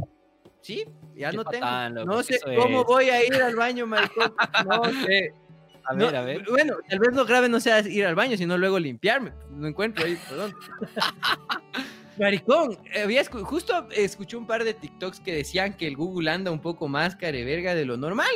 [0.61, 0.85] ¿Sí?
[1.15, 1.66] Ya Qué no tengo.
[1.90, 2.86] loco, no sé cómo es.
[2.86, 4.35] voy a ir al baño, maricón.
[4.66, 5.32] No sé.
[5.89, 6.44] A No, ver, a ver.
[6.51, 9.32] Bueno, tal vez lo grave no sea ir al baño, sino luego limpiarme.
[9.53, 10.53] No encuentro ahí, perdón.
[12.19, 16.51] Maricón, había escu- justo escuché un par de TikToks que decían que el Google anda
[16.51, 18.27] un poco más careverga de lo normal.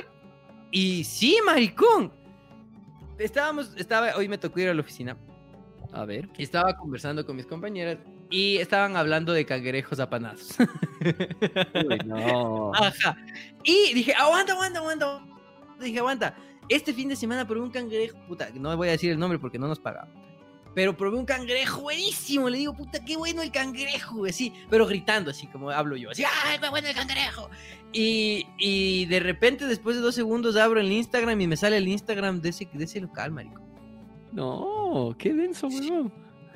[0.71, 2.13] Y sí, maricón.
[3.19, 5.17] Estábamos, estaba, hoy me tocó ir a la oficina
[5.93, 6.29] A ver.
[6.39, 7.99] estaba conversando con mis compañeras
[8.31, 10.55] y estaban hablando de cangrejos apanados.
[11.75, 12.73] Uy, no.
[12.75, 13.17] Ajá.
[13.65, 15.25] Y dije, aguanta, aguanta, aguanta.
[15.81, 16.37] Dije, aguanta.
[16.69, 18.17] Este fin de semana probé un cangrejo.
[18.29, 20.09] Puta, no voy a decir el nombre porque no nos pagaba.
[20.75, 22.49] Pero probé un cangrejo buenísimo.
[22.49, 24.25] Le digo, puta, qué bueno el cangrejo.
[24.27, 26.11] Así, pero gritando, así como hablo yo.
[26.11, 27.51] Así, ¡ay, qué bueno el cangrejo!
[27.93, 31.89] Y, y de repente, después de dos segundos, abro el Instagram y me sale el
[31.89, 33.70] Instagram de ese, de ese local, marico.
[34.33, 36.13] No, qué denso, weón.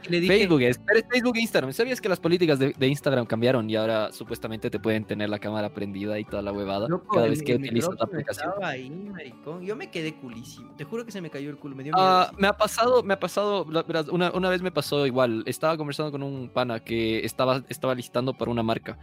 [0.07, 0.79] Y le dije, Facebook, es,
[1.11, 1.73] Facebook e Instagram.
[1.73, 5.39] ¿Sabías que las políticas de, de Instagram cambiaron y ahora supuestamente te pueden tener la
[5.39, 8.51] cámara prendida y toda la huevada loco, cada vez que utilizas la aplicación?
[8.51, 9.65] Estaba ahí, maricón.
[9.65, 10.71] Yo me quedé culísimo.
[10.77, 11.75] Te juro que se me cayó el culo.
[11.75, 12.41] Me dio Ah, miedo.
[12.43, 13.67] me ha pasado, me ha pasado,
[14.13, 15.43] una, una vez me pasó igual.
[15.47, 18.99] Estaba conversando con un pana que estaba, estaba listando para una marca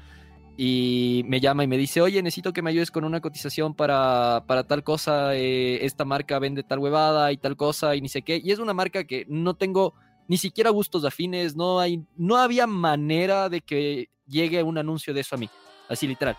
[0.64, 4.44] y me llama y me dice, oye, necesito que me ayudes con una cotización para,
[4.46, 5.36] para tal cosa.
[5.36, 8.40] eh, esta marca vende tal huevada y tal cosa y ni sé qué.
[8.44, 9.96] Y es una marca que no tengo
[10.28, 15.22] ni siquiera gustos afines, no hay, no había manera de que llegue un anuncio de
[15.22, 15.50] eso a mí,
[15.90, 16.38] así literal.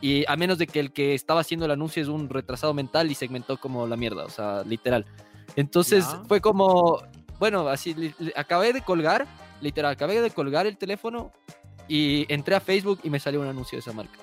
[0.00, 3.08] Y a menos de que el que estaba haciendo el anuncio es un retrasado mental
[3.08, 5.06] y segmentó como la mierda, o sea, literal.
[5.54, 6.98] Entonces fue como,
[7.38, 9.28] bueno, así, li- li- acabé de colgar,
[9.60, 11.30] literal, acabé de colgar el teléfono
[11.88, 14.18] y entré a Facebook y me salió un anuncio de esa marca.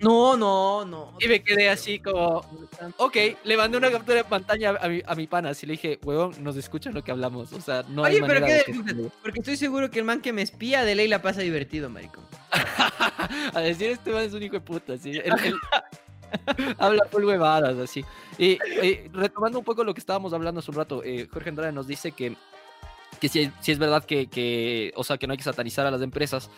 [0.00, 1.14] No, no, no.
[1.18, 2.42] Y me quedé así como,
[2.98, 5.98] ok, le mandé una captura de pantalla a mi, a mi pana, así le dije,
[6.04, 8.84] huevón, nos escuchan lo que hablamos, o sea, no hay Oye, pero manera qué de
[8.94, 11.90] que- porque estoy seguro que el man que me espía de ley la pasa divertido,
[11.90, 12.22] marico.
[13.54, 15.10] a decir este man es un hijo de puta, así.
[15.10, 15.54] Él- él
[16.78, 18.04] habla full huevadas, así.
[18.38, 18.56] Y
[19.12, 22.12] retomando un poco lo que estábamos hablando hace un rato, eh, Jorge Andrade nos dice
[22.12, 22.36] que,
[23.20, 25.90] que si, si es verdad que, que, o sea, que no hay que satanizar a
[25.90, 26.50] las empresas,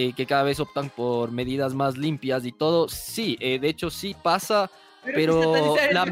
[0.00, 2.88] eh, que cada vez optan por medidas más limpias y todo.
[2.88, 4.70] Sí, eh, de hecho sí pasa,
[5.02, 6.06] Pero la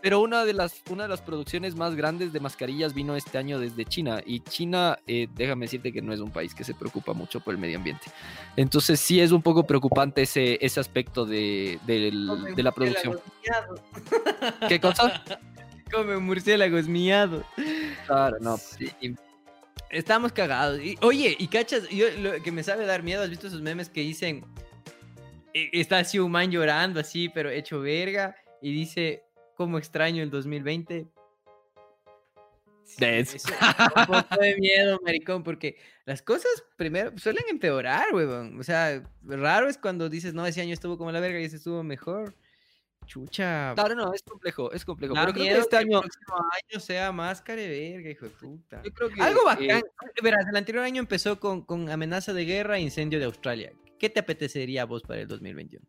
[0.00, 3.60] pero una de las una de las producciones más grandes de mascarillas vino este año
[3.60, 7.12] desde China y China, eh, déjame decirte que no es un país que se preocupa
[7.12, 8.06] mucho por el medio ambiente.
[8.56, 13.20] Entonces sí es un poco preocupante ese, ese aspecto de, de la producción.
[14.68, 15.22] ¿Qué cosa?
[15.92, 17.44] Come murciélagos miados.
[18.08, 18.56] Claro, no.
[18.56, 18.90] Sí.
[19.92, 20.80] Estamos cagados.
[20.80, 23.90] Y, oye, y cachas, yo lo que me sabe dar miedo, ¿has visto esos memes
[23.90, 24.42] que dicen,
[25.52, 29.22] eh, está así un man llorando así, pero hecho verga, y dice,
[29.54, 31.06] ¿cómo extraño el 2020?
[32.84, 33.04] Sí,
[33.96, 38.58] un poco de miedo, maricón, porque las cosas primero suelen empeorar, huevón.
[38.58, 41.56] O sea, raro es cuando dices, no, ese año estuvo como la verga y ese
[41.56, 42.34] estuvo mejor.
[43.06, 43.72] Chucha.
[43.74, 45.14] Claro, no, es complejo, es complejo.
[45.14, 48.82] Pero creo que este el año, próximo año sea más care verga, hijo de puta.
[48.84, 49.82] yo creo que Algo eh, bacán.
[50.22, 53.72] Verás, el anterior año empezó con, con amenaza de guerra e incendio de Australia.
[53.98, 55.84] ¿Qué te apetecería a vos para el 2021?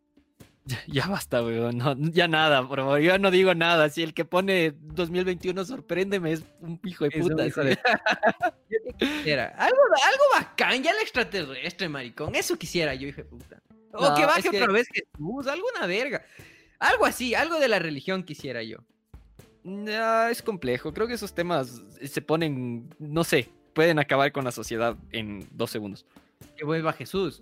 [0.88, 1.76] Ya basta, weón.
[1.76, 2.98] No, ya nada, por favor.
[3.00, 3.90] Yo no digo nada.
[3.90, 7.46] Si el que pone 2021 sorpréndeme es un hijo de puta.
[7.46, 7.76] hijo de-
[8.70, 9.48] Yo qué quisiera.
[9.58, 9.76] Algo,
[10.06, 12.34] algo bacán, ya el extraterrestre, maricón.
[12.34, 13.62] Eso quisiera yo, hijo de puta.
[13.92, 16.24] O No, que baje que- otra vez Jesús, alguna verga.
[16.92, 18.78] Algo así, algo de la religión quisiera yo.
[19.64, 20.92] Ya, es complejo.
[20.92, 25.70] Creo que esos temas se ponen, no sé, pueden acabar con la sociedad en dos
[25.70, 26.04] segundos.
[26.56, 27.40] Que vuelva Jesús.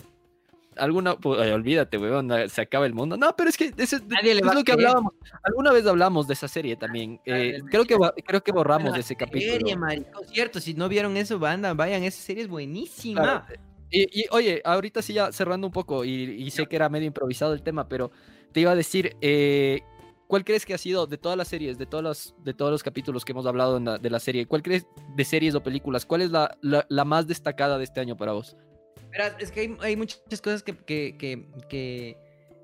[0.77, 3.17] Alguna, pues, ay, olvídate, weón, na- se acaba el mundo.
[3.19, 5.13] No, pero es que ese- Nadie le es va a lo que hablábamos.
[5.43, 7.17] Alguna vez hablamos de esa serie también.
[7.27, 9.53] Ah, Eh, creo que creo que borramos de ese capítulo.
[9.53, 10.27] Serie, maricón.
[10.29, 13.45] Cierto, si no vieron eso, banda, vayan, esa serie es buenísima.
[13.45, 13.63] Claro.
[13.93, 17.07] Y, y, oye, ahorita sí ya cerrando un poco, y, y sé que era medio
[17.07, 18.11] improvisado el tema, pero
[18.53, 19.83] te iba a decir, eh,
[20.27, 22.83] ¿cuál crees que ha sido de todas las series, de todos los, de todos los
[22.83, 26.23] capítulos que hemos hablado la- de la serie, cuál crees de series o películas, cuál
[26.23, 28.57] es la, la- la más destacada de este año para vos?
[29.39, 31.19] Es que hay, hay muchas cosas que, que,
[31.69, 32.17] que-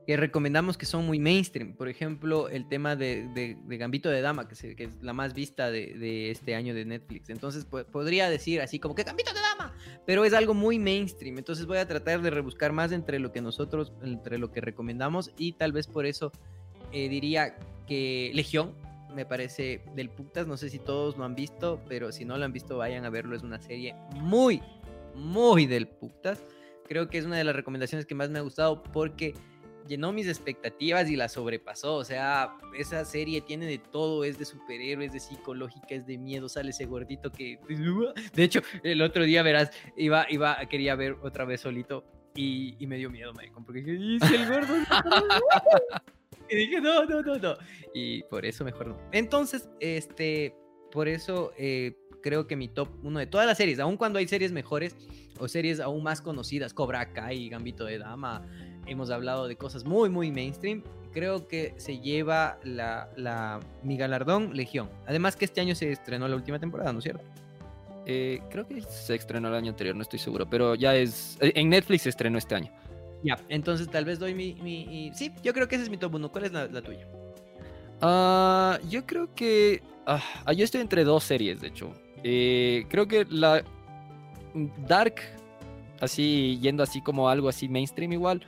[0.09, 1.75] que recomendamos que son muy mainstream.
[1.75, 5.35] Por ejemplo, el tema de, de- de Gambito de Dama, que, que es la más
[5.35, 7.29] vista de, de este año de Netflix.
[7.29, 9.75] Entonces, po- podría decir así como que Gambito de Dama,
[10.07, 11.37] pero es algo muy mainstream.
[11.37, 15.31] Entonces, voy a tratar de rebuscar más entre lo que nosotros, entre lo que recomendamos
[15.37, 16.33] y tal vez por eso
[16.91, 18.73] eh, diría que Legión.
[19.15, 22.47] Me parece del putas, no sé si todos lo han visto, pero si no lo
[22.47, 23.37] han visto, vayan a verlo.
[23.37, 24.63] Es una serie muy,
[25.15, 26.43] muy del putas.
[26.89, 29.35] Creo que es una de las recomendaciones que más me ha gustado porque
[29.89, 31.97] llenó mis expectativas y la sobrepasó.
[31.97, 36.49] O sea, esa serie tiene de todo, es de superhéroes, de psicológica, es de miedo,
[36.49, 37.59] sale ese gordito que...
[38.35, 42.05] De hecho, el otro día, verás, iba, iba, quería ver otra vez solito
[42.35, 44.75] y, y me dio miedo, maricón, porque dije, "¿Y si el gordo...
[46.51, 47.57] y dije, no, no, no, no.
[47.95, 48.99] Y por eso mejor no.
[49.13, 50.55] Entonces, este,
[50.93, 54.29] por eso eh, creo que mi top uno de todas las series, aun cuando hay
[54.29, 54.97] series mejores
[55.39, 58.47] o series aún más conocidas, Cobra Kai, Gambito de Dama,
[58.89, 60.83] hemos hablado de cosas muy, muy mainstream.
[61.13, 64.89] Creo que se lleva la, la, mi galardón Legión.
[65.07, 67.25] Además que este año se estrenó la última temporada, ¿no es cierto?
[68.07, 71.37] Eh, creo que se estrenó el año anterior, no estoy seguro, pero ya es...
[71.41, 72.71] eh, En Netflix se estrenó este año.
[73.23, 74.55] Ya, entonces tal vez doy mi...
[74.55, 76.31] mi- mi- Sí, yo creo que ese es mi top 1.
[76.31, 77.07] ¿Cuál es la, la tuya?
[78.01, 79.83] Ah, yo creo que.
[80.07, 81.93] ah, yo estoy entre dos series, de hecho.
[82.23, 83.63] Eh, creo que la.
[84.87, 85.17] Dark,
[86.01, 88.43] así yendo así como algo así mainstream igual.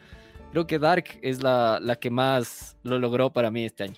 [0.53, 3.97] Creo que Dark es la, la que más lo logró para mí este año.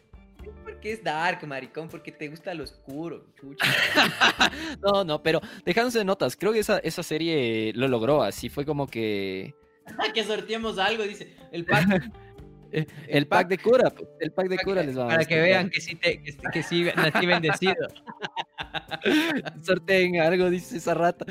[0.65, 3.65] Porque es dark, maricón, porque te gusta lo oscuro, chucha.
[4.83, 8.23] No, no, pero dejándose de notas, creo que esa, esa serie lo logró.
[8.23, 9.55] Así fue como que.
[10.15, 11.37] que sorteemos algo, dice.
[11.53, 12.11] El pack.
[12.73, 15.41] eh, El pack de cura, pues, el pack de cura les va a Para que
[15.41, 17.75] vean que sí, te, que, que sí nací bendecido.
[19.63, 21.25] Sorteen algo, dice esa rata.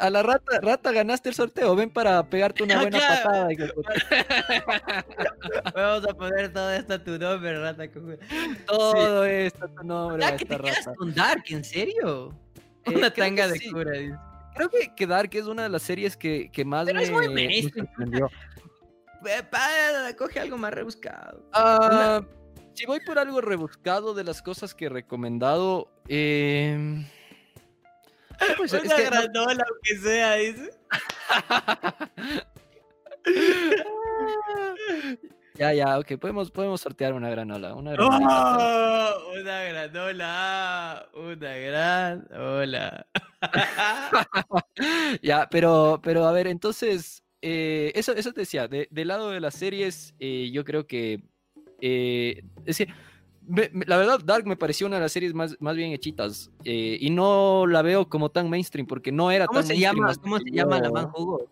[0.00, 1.74] A la rata, rata, ganaste el sorteo.
[1.76, 3.22] Ven para pegarte una buena Claro.
[3.24, 3.48] patada.
[5.74, 7.84] Vamos a poner todo esto a tu nombre, rata.
[8.66, 10.94] Todo esto, tu nombre, Ah, a que esta te quedas rata.
[10.96, 12.34] con Dark, ¿en serio?
[12.86, 13.70] Eh, Una tanga de sí.
[13.70, 14.16] cura, dice.
[14.54, 17.10] Creo que, que Dark es una de las series que, que más Pero me, es
[17.12, 18.28] muy me mainstream, sorprendió.
[20.16, 21.44] Coge algo más rebuscado.
[21.52, 22.22] Ah,
[22.74, 27.04] si voy por algo rebuscado de las cosas que he recomendado, eh...
[28.38, 28.84] ¿qué puede ser?
[28.84, 30.70] Es Una no- granola, aunque sea, dice.
[35.54, 37.74] Ya, ya, ok, podemos, podemos sortear una granola.
[37.74, 37.92] Una.
[37.98, 39.32] ¡Oh!
[39.38, 43.06] Una granola, una gran hola.
[45.22, 49.40] Ya, pero, pero a ver, entonces, eh, eso, eso te decía, de- del lado de
[49.40, 51.22] las series, eh, yo creo que,
[51.80, 52.88] eh, es que,
[53.46, 56.50] me- me- la verdad, Dark me pareció una de las series más, más bien hechitas,
[56.64, 60.14] y no la veo como tan mainstream, porque no era ¿Cómo tan se llama?
[60.20, 61.50] ¿Cómo se llama la yo- man jugo?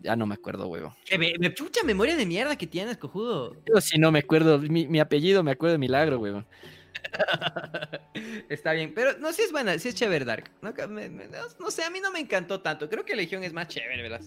[0.00, 0.94] Ya no me acuerdo, huevo.
[1.18, 3.56] Me, me chucha memoria de mierda que tienes, cojudo.
[3.66, 6.44] Yo si no me acuerdo, mi, mi apellido me acuerdo de milagro, huevo.
[8.48, 10.50] Está bien, pero no, si es buena, si es chévere Dark.
[10.62, 12.88] No, me- me- no- no sé, a mí no me encantó tanto.
[12.88, 14.20] Creo que Legión es más chévere, ¿verdad?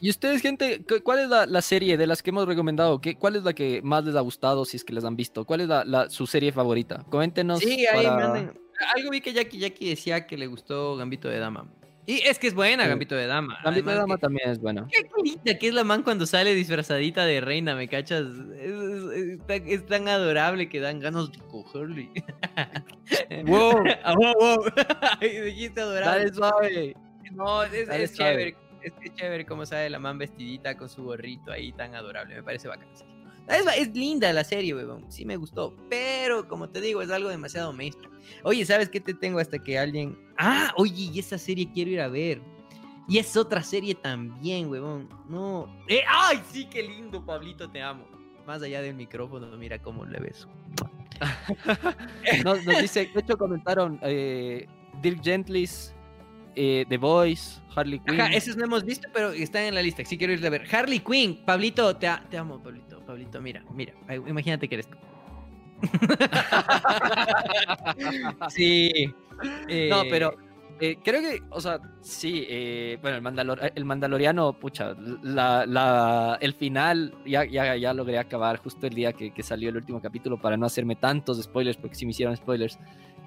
[0.00, 3.00] ¿Y ustedes, gente, cu- cuál es la, la serie de las que hemos recomendado?
[3.00, 5.44] ¿Qué, ¿Cuál es la que más les ha gustado, si es que las han visto?
[5.44, 7.04] ¿Cuál es la, la- su serie favorita?
[7.08, 7.60] Coméntenos.
[7.60, 8.60] Sí, ahí para- manden.
[8.94, 11.66] Algo vi que Jackie Jackie decía que le gustó Gambito de Dama.
[12.08, 12.88] Y es que es buena Sí.
[12.88, 13.58] Gambito de Dama.
[13.64, 14.86] Gambito de Dama que- también es bueno.
[14.92, 18.26] Qué bonita que es la man cuando sale disfrazadita de reina, ¿me cachas?
[18.56, 22.08] Es, es- es tan, es tan adorable que dan ganas de cogerle.
[23.46, 23.82] ¡Wow!
[24.04, 24.64] Ah, wow, wow.
[25.20, 26.18] Dijiste adorable.
[26.20, 26.96] Dale suave.
[27.32, 28.30] No, es, Dale es suave.
[28.32, 28.56] chévere.
[28.82, 32.36] Es que chévere cómo sale la man vestidita con su gorrito ahí tan adorable.
[32.36, 32.88] Me parece bacán.
[33.48, 35.04] Es, es linda la serie, weón.
[35.10, 35.76] Sí me gustó.
[35.88, 38.12] Pero, como te digo, es algo demasiado mainstream.
[38.42, 40.18] Oye, ¿sabes qué te tengo hasta que alguien...
[40.38, 42.40] Ah, oye, y esa serie quiero ir a ver.
[43.08, 45.08] Y es otra serie también, weón.
[45.28, 45.72] No.
[45.88, 47.70] Eh, ¡Ay, sí, qué lindo, Pablito!
[47.70, 48.04] Te amo.
[48.46, 50.48] Más allá del micrófono, mira cómo le beso.
[52.44, 54.68] Nos, nos dice, de hecho comentaron eh,
[55.02, 55.92] Dirk Gently's,
[56.54, 58.20] eh, The Voice, Harley Quinn.
[58.20, 60.04] Ajá, esos no hemos visto, pero están en la lista.
[60.04, 60.64] Sí quiero ir a ver.
[60.72, 62.85] Harley Quinn, Pablito, te, te amo, Pablito.
[63.16, 63.94] Pablito, mira, mira.
[64.26, 64.96] Imagínate que eres tú.
[68.50, 69.06] sí.
[69.90, 70.34] No, eh, pero
[70.80, 76.36] eh, creo que, o sea, sí, eh, bueno, el, Mandalor- el Mandaloriano, pucha, la, la-
[76.42, 80.00] el final, ya, ya, ya logré acabar justo el día que, que salió el último
[80.02, 82.78] capítulo para no hacerme tantos spoilers, porque si me hicieron spoilers.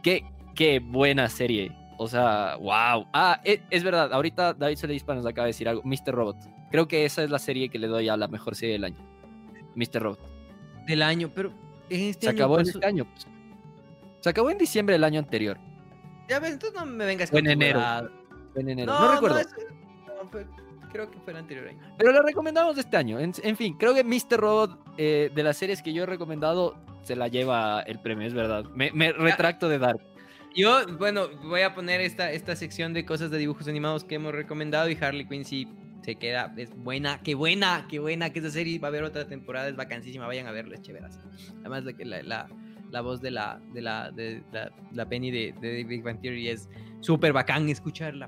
[0.03, 0.23] Qué,
[0.55, 1.71] qué buena serie.
[1.97, 3.07] O sea, wow.
[3.11, 6.13] Ah, e- es, verdad, ahorita David Soledispa nos acaba de decir algo, Mr.
[6.13, 6.37] Robot.
[6.71, 8.97] Creo que esa es la serie que le doy a la mejor serie del año.
[9.79, 10.01] Mr.
[10.03, 10.19] Robot.
[10.85, 11.51] Del año, pero
[11.89, 13.05] este Se año acabó en pasó- este año.
[13.05, 13.27] pues.
[14.21, 15.57] Se acabó en diciembre del año anterior.
[16.27, 17.81] Ya ves, entonces no me vengas O en enero.
[18.55, 18.93] En enero.
[18.93, 19.39] No, recuerdo.
[19.39, 19.49] eso-
[20.21, 20.45] no, fue-
[20.91, 21.79] creo que fue el anterior año.
[21.97, 23.19] Pero lo recomendamos este año.
[23.19, 24.37] En, en fin, creo que Mr.
[24.39, 28.33] Robot, eh, de las series que yo he recomendado, se la lleva el premio, es
[28.33, 28.65] verdad.
[28.75, 29.95] Me, me retracto de dar.
[30.55, 34.33] Yo, bueno, voy a poner esta, esta sección de cosas de dibujos animados que hemos
[34.33, 35.67] recomendado y Harley Quinn sí
[36.09, 39.27] se queda, es buena, qué buena, qué buena que esa serie va a haber otra
[39.27, 41.19] temporada, es vacancísima, vayan a verla, es chéveras.
[41.59, 42.49] Además la, la,
[42.89, 46.49] la voz de la, de la, de la, la Penny de, de Big Bang Theory
[46.49, 46.67] es
[47.01, 48.27] súper bacán escucharla.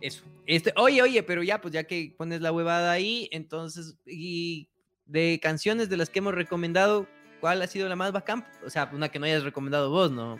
[0.00, 0.24] Eso.
[0.44, 4.68] Este, oye, oye, pero ya, pues ya que pones la huevada ahí, entonces, y
[5.06, 7.06] de canciones de las que hemos recomendado,
[7.38, 8.44] ¿cuál ha sido la más bacán?
[8.66, 10.34] O sea, una que no hayas recomendado vos, ¿no?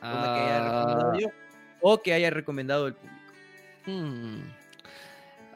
[0.00, 1.28] una que haya recomendado Ah, yo
[1.80, 3.24] o que haya recomendado el público.
[3.86, 4.63] hmm.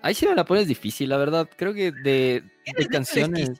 [0.03, 1.49] Ahí sí me la pones difícil, la verdad.
[1.57, 2.43] Creo que de,
[2.77, 3.53] de canciones.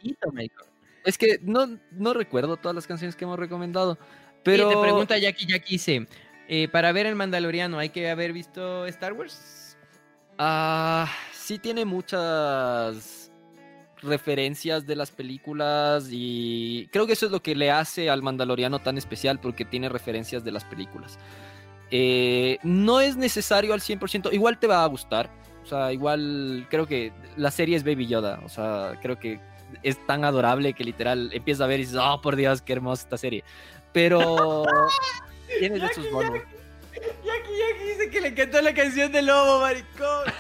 [1.05, 3.99] Es que no, no recuerdo todas las canciones que hemos recomendado.
[4.43, 4.81] Pero Pero.
[4.81, 6.07] te pregunta Jackie, Jackie dice,
[6.49, 9.77] eh, para ver el Mandaloriano, ¿hay que haber visto Star Wars?
[10.39, 13.33] Ah, sí tiene muchas
[14.01, 18.79] referencias de las películas y creo que eso es lo que le hace al Mandaloriano
[18.79, 21.19] tan especial porque tiene referencias de las películas.
[21.91, 25.31] Eh, no es necesario al 100%, igual te va a gustar.
[25.69, 28.41] O sea, igual creo que la serie es Baby Yoda.
[28.43, 29.39] O sea, creo que
[29.83, 33.03] es tan adorable que literal empiezas a ver y dices, oh, por Dios, qué hermosa
[33.03, 33.45] esta serie.
[33.93, 34.65] Pero
[35.59, 36.39] tiene de sus bonos.
[36.95, 40.25] Jackie, Jackie dice que le encantó la canción de Lobo, maricón.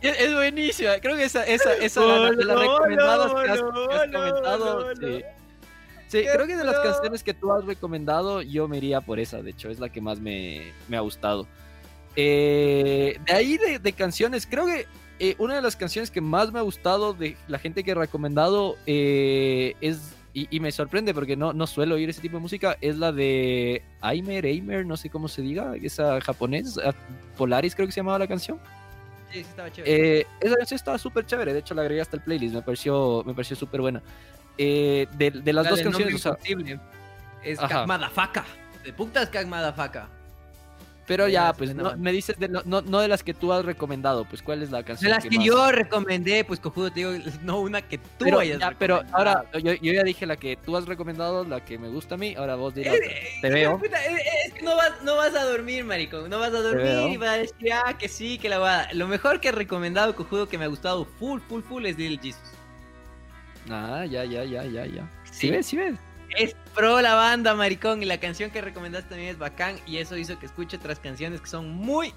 [0.00, 0.98] Es, es buenísima.
[1.00, 3.94] Creo que esa, esa, esa Oh, de las no, recomendadas no, que has, no, que
[3.94, 4.94] has no, comentado.
[6.08, 6.22] sí.
[6.32, 9.42] Creo que de las canciones que tú has recomendado, yo me iría por esa.
[9.42, 11.48] De hecho, es la que más me, me ha gustado.
[12.16, 14.86] Eh, de ahí de, de canciones, creo que
[15.18, 17.94] eh, una de las canciones que más me ha gustado de la gente que he
[17.94, 20.14] recomendado eh, es.
[20.36, 22.76] Y, y me sorprende porque no, no suelo oír ese tipo de música.
[22.80, 26.76] Es la de Aimer, Aimer, no sé cómo se diga, esa japonés,
[27.36, 28.58] Polaris creo que se llamaba la canción.
[29.30, 30.26] Sí, sí, estaba chévere.
[30.40, 33.32] Esa canción estaba súper chévere, de hecho la agregué hasta el playlist, me pareció, me
[33.32, 34.02] pareció súper buena.
[34.56, 36.38] De, de las La dos canciones, o sea.
[37.44, 37.68] Es Ajá.
[37.68, 38.44] Kagmadafaka.
[38.82, 40.08] De putas Kagmadafaka.
[41.06, 43.64] Pero ya, pues no, me dices, de, no, no, no de las que tú has
[43.64, 47.00] recomendado, pues cuál es la De canción las que más- yo recomendé, pues cojudo, te
[47.00, 47.12] digo,
[47.42, 50.56] no una que tú Pero, hayas ya, pero ahora, yo, yo ya dije la que
[50.56, 52.94] tú has recomendado, la que me gusta a mí, ahora vos dirás.
[52.94, 53.00] Eh,
[53.40, 53.78] Te hijo de veo.
[53.78, 56.28] puta, eh, eh, es que no vas, no vas a dormir, maricón.
[56.30, 58.86] No vas a dormir y vas a decir, ah, que sí, que la va.
[58.92, 62.18] Lo mejor que he recomendado, cojudo, que me ha gustado full, full, full, es Little
[62.22, 62.40] Jesus.
[63.70, 65.08] Ah, ya, ya, ya, ya, ya.
[65.24, 65.32] Sí.
[65.46, 65.66] ¿Sí ves?
[65.66, 65.94] ¿Sí ves?
[66.36, 68.02] Es pro la banda, maricón.
[68.02, 69.76] Y la canción que recomendaste también es bacán.
[69.86, 72.12] Y eso hizo que escuche otras canciones que son muy,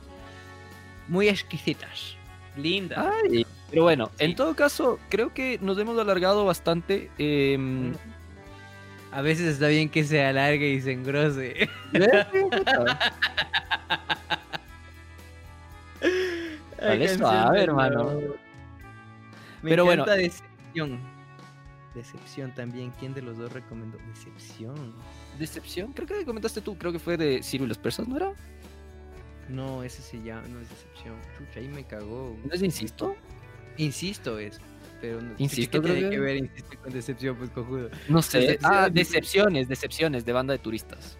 [1.07, 2.15] muy exquisitas.
[2.55, 2.97] Lindas.
[3.23, 4.25] Ay, pero bueno, Sí.
[4.25, 7.11] en todo caso, creo que nos hemos alargado bastante.
[7.17, 7.93] em,
[9.11, 11.69] A veces está bien que se alargue y se engrose.
[16.77, 18.19] canción suave, hermano.
[19.61, 20.05] Me Pero bueno.
[20.05, 20.99] Decepción.
[21.97, 22.93] Decepción también.
[22.99, 23.97] ¿Quién de los dos recomendó?
[24.07, 24.93] Decepción.
[25.39, 28.33] Decepción, creo que comentaste tú, creo que fue de Ciro y los persas, ¿no era?
[29.49, 31.15] No, ese se llama, no es decepción.
[31.37, 32.37] Chucha, ahí me cagó.
[32.45, 33.15] ¿No es Insisto?
[33.77, 34.59] Insisto es.
[35.01, 37.89] Pero no, Insisto, ¿qué tiene que ver insisto con decepción, pues cojudo?
[38.09, 38.39] No sé.
[38.39, 38.71] Decepción.
[38.73, 41.17] Ah, Decepciones, Decepciones, de banda de turistas.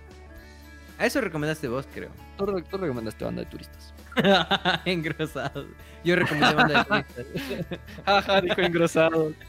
[1.00, 2.12] A eso recomendaste vos, creo.
[2.38, 3.94] Tú, tú recomendaste banda de turistas.
[4.86, 5.68] Engrosado.
[6.04, 7.80] Yo recomendé banda de turistas.
[8.06, 9.34] Ajá, dijo engrosado.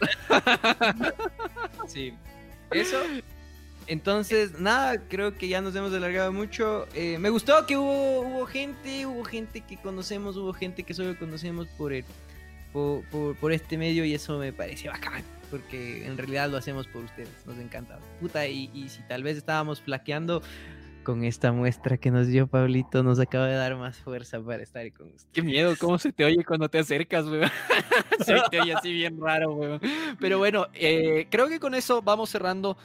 [1.87, 2.13] Sí.
[2.71, 2.99] Eso.
[3.87, 6.87] Entonces, nada, creo que ya nos hemos alargado mucho.
[6.95, 11.19] Eh, me gustó que hubo, hubo gente, hubo gente que conocemos, hubo gente que solo
[11.19, 12.05] conocemos por, el,
[12.75, 15.23] por, por, por este medio y eso me parece bacán.
[15.51, 17.99] Porque en realidad lo hacemos por ustedes, nos encanta.
[18.21, 20.43] Puta, y, y si tal vez estábamos flaqueando
[21.09, 24.93] con esta muestra que nos dio Pablito, nos acaba de dar más fuerza para estar
[24.93, 25.27] con ustedes.
[25.33, 27.49] Qué miedo, cómo se te oye cuando te acercas, weón.
[28.27, 29.81] se te oye así bien raro, weón.
[30.21, 32.77] Pero bueno, eh, creo que con eso vamos cerrando.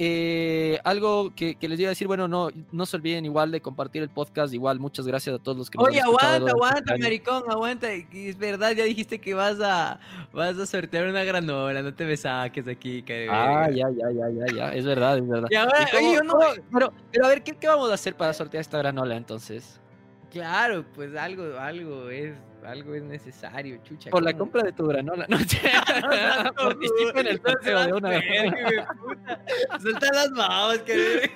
[0.00, 3.60] Eh, algo que, que les iba a decir, bueno, no, no se olviden igual de
[3.60, 4.54] compartir el podcast.
[4.54, 7.92] Igual, muchas gracias a todos los que nos Oye, escuchado aguanta, aguanta, este maricón, aguanta.
[7.92, 9.98] Es verdad, ya dijiste que vas a
[10.32, 14.30] vas a sortear una granola, no te me saques aquí, que Ah, ya, ya, ya,
[14.30, 14.74] ya, ya.
[14.74, 15.48] Es verdad, es verdad.
[15.50, 16.38] Y ahora, ¿Y cómo- oye, yo no-
[16.72, 19.80] pero, pero a ver, ¿qué, ¿qué vamos a hacer para sortear esta granola entonces?
[20.30, 24.10] Claro, pues algo, algo es, algo es necesario, chucha.
[24.10, 25.26] Por la compra de tu granola.
[25.28, 25.38] No,
[26.54, 28.96] participa en el sorteo de una granola.
[29.80, 31.30] Suelta las babas, que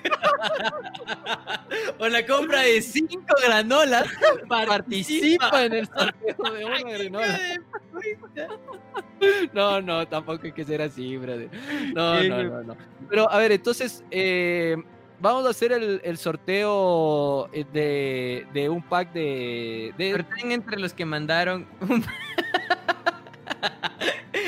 [1.97, 4.05] O la compra de cinco granolas.
[4.47, 7.39] Participa en el sorteo de una granola.
[9.53, 11.49] No, no, tampoco hay que ser así, brother.
[11.95, 12.77] No, no, no, no.
[13.09, 14.75] Pero a ver, entonces, eh,
[15.19, 19.93] vamos a hacer el, el sorteo eh, de, de un pack de.
[19.97, 21.65] de- Sorteen entre los que mandaron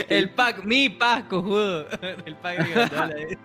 [0.10, 1.88] el pack, mi pack, cojudo.
[2.26, 3.38] El pack de granola, eh.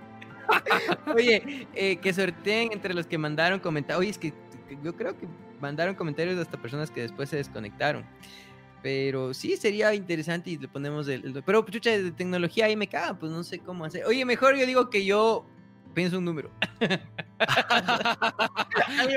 [1.14, 4.00] Oye, eh, que sorteen entre los que mandaron comentarios.
[4.00, 4.32] Oye, es que
[4.68, 5.26] que yo creo que
[5.60, 8.04] mandaron comentarios hasta personas que después se desconectaron.
[8.82, 11.24] Pero sí sería interesante y le ponemos el.
[11.36, 14.04] el- pero, chucha, de tecnología ahí me caga, pues no sé cómo hacer.
[14.06, 15.44] Oye, mejor yo digo que yo
[15.94, 16.50] pienso un número.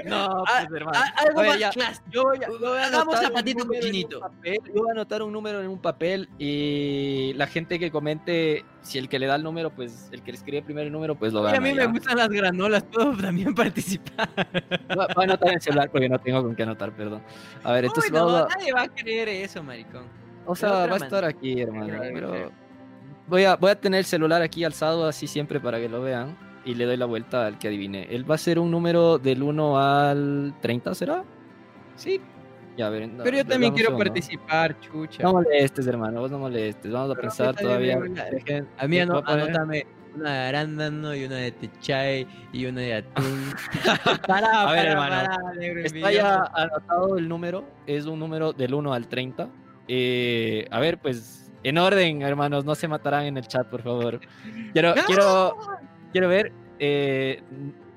[0.05, 0.97] No, Ah, pues, hermano.
[1.01, 1.69] Ah, algo Oye, más ya.
[1.71, 2.05] clásico.
[2.11, 4.19] Yo voy a, yo voy a Hagamos anotar un zapatito cochinito.
[4.19, 8.63] papel, Yo voy a anotar un número en un papel y la gente que comente,
[8.81, 11.15] si el que le da el número, pues el que le escribe primero el número,
[11.15, 11.57] pues lo gana.
[11.57, 11.75] a mí ya.
[11.75, 14.29] me gustan las granolas, puedo también participar.
[14.95, 17.21] Voy a anotar en el celular porque no tengo con qué anotar, perdón.
[17.63, 18.57] A ver, entonces Uy, no, vamos a...
[18.57, 20.05] nadie va a creer eso, maricón.
[20.45, 21.27] O sea, va a estar manera.
[21.27, 21.87] aquí, hermano.
[22.13, 22.51] Pero
[23.27, 26.37] voy a, voy a tener el celular aquí alzado así siempre para que lo vean.
[26.65, 28.03] Y le doy la vuelta al que adivine.
[28.10, 31.23] Él va a ser un número del 1 al 30, ¿será?
[31.95, 32.22] Sí,
[32.77, 33.07] Ya, a ver.
[33.10, 35.23] no, pero yo también quiero participar, chucha.
[35.23, 36.22] No molestes, hermano.
[36.22, 36.91] Vos no molestes.
[36.91, 37.98] Vamos a Pero pensar todavía.
[37.98, 39.85] A mí poner- anótame
[40.15, 43.52] una de arándano y una de techay y una de atún.
[44.27, 47.65] para, A ver, para, hermano, para, Está ya anotado el número.
[47.85, 49.49] Es un número del 1 al 30.
[49.88, 52.64] Eh, a ver, pues en orden, hermanos.
[52.65, 54.19] No se matarán en el chat, por favor.
[54.73, 55.03] Quiero, ¡No!
[55.06, 55.57] quiero,
[56.14, 56.53] quiero ver.
[56.80, 57.41] eh,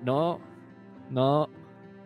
[0.02, 0.40] no,
[1.10, 1.48] no.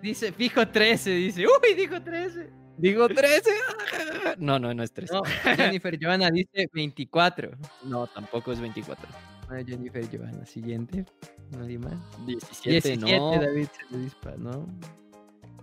[0.03, 1.45] Dice, fijo 13, dice.
[1.47, 2.51] Uy, dijo 13.
[2.77, 3.51] Digo 13.
[4.39, 5.12] No, no, no es 13.
[5.15, 5.23] No,
[5.57, 7.51] Jennifer Johanna dice 24.
[7.85, 9.07] No, tampoco es 24.
[9.51, 11.05] Ah, Jennifer Johanna, siguiente.
[11.51, 11.95] Nadie más.
[12.27, 13.32] 17, 17 no.
[13.41, 14.66] David se le dispara, ¿no?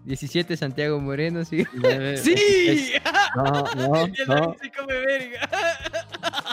[0.05, 1.65] 17 Santiago Moreno, sí.
[2.17, 2.33] ¡Sí!
[2.67, 3.01] es-
[3.35, 3.43] no,
[3.75, 4.55] no, no.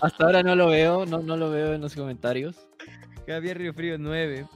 [0.02, 1.04] Hasta ahora no lo veo.
[1.06, 2.56] No, no lo veo en los comentarios.
[3.26, 4.46] Javier Río Frío 9.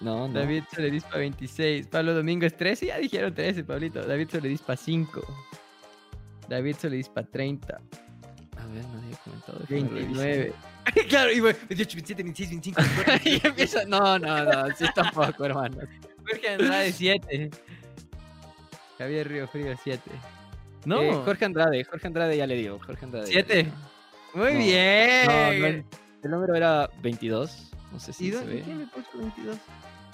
[0.00, 0.34] No, no.
[0.34, 1.86] David se le dispa 26.
[1.88, 2.86] Pablo Domínguez 13.
[2.86, 4.02] Ya dijeron 13, Pablito.
[4.02, 5.22] David se le dispa 5.
[6.48, 7.74] David se le dispa 30.
[7.76, 9.58] A ver, nadie ha comentado.
[9.68, 10.26] déjame revisar.
[10.26, 10.52] 29.
[11.08, 12.82] claro, y bueno, 28, 27, 26, 25.
[13.24, 13.84] y empieza.
[13.84, 14.74] No, no, no.
[14.76, 15.76] Sí, tampoco, hermano.
[16.26, 17.50] Jorge Andrade 7.
[18.98, 20.10] Javier Río Frío 7.
[20.86, 21.84] No, Eh, Jorge Andrade.
[21.84, 22.78] Jorge Andrade ya le digo.
[22.84, 23.26] Jorge Andrade.
[23.30, 23.62] ya le 7.
[23.64, 23.76] digo.
[24.34, 25.26] Muy No, bien.
[25.26, 25.84] No, no,
[26.22, 27.69] el número era 22.
[27.92, 28.62] No sé ¿Y si se ve.
[28.62, 29.58] quién le puso 22?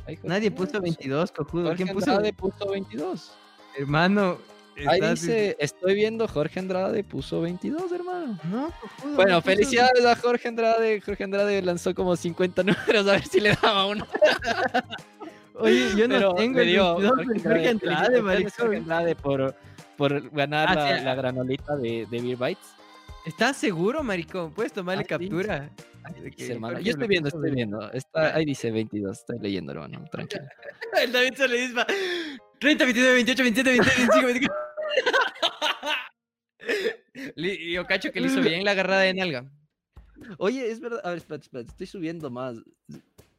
[0.07, 1.65] Ahí, Jorge Nadie puso 22, cojudo.
[1.69, 2.11] Jorge ¿Quién puso?
[2.11, 3.33] Andrade puso 22.
[3.79, 4.39] Hermano.
[4.87, 8.39] Ahí dice, estoy viendo Jorge Andrade puso 22, hermano.
[8.45, 9.15] No, cojudo.
[9.17, 11.01] Bueno, felicidades a Jorge Andrade.
[11.01, 14.07] Jorge Andrade lanzó como 50 números a ver si le daba uno.
[15.59, 18.51] Oye, yo no Pero tengo el dio 22 de Jorge Andrade.
[18.59, 19.55] Jorge Andrade por,
[19.97, 21.15] por ganar Ah, la, sí, la ah.
[21.15, 22.69] granolita de, de Beer Bites.
[23.27, 24.53] ¿Estás seguro, maricón?
[24.53, 25.71] ¿Puedes tomarle captura?
[26.37, 26.79] Dice, hermano.
[26.79, 27.57] Yo estoy viendo, estoy 20.
[27.57, 27.93] viendo.
[27.93, 30.05] Está, ahí dice 22, estoy leyendo, hermano.
[30.11, 30.45] Tranquilo.
[31.03, 31.87] El David se le dispa
[32.61, 34.57] 30, 29, 28, 27, 26, 25, 24.
[37.35, 39.51] Li- Yo cacho que le hizo bien la agarrada de nalga.
[40.39, 41.01] Oye, es verdad.
[41.05, 41.71] A ver, espérate, espérate.
[41.71, 42.57] Estoy subiendo más.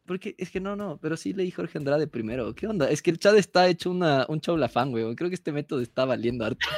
[0.05, 0.99] Porque es que no, no.
[1.01, 2.53] Pero sí leí Jorge Andrade primero.
[2.53, 2.89] ¿Qué onda?
[2.89, 5.15] Es que el chat está hecho una, un chaulafán, güey.
[5.15, 6.67] Creo que este método está valiendo harto.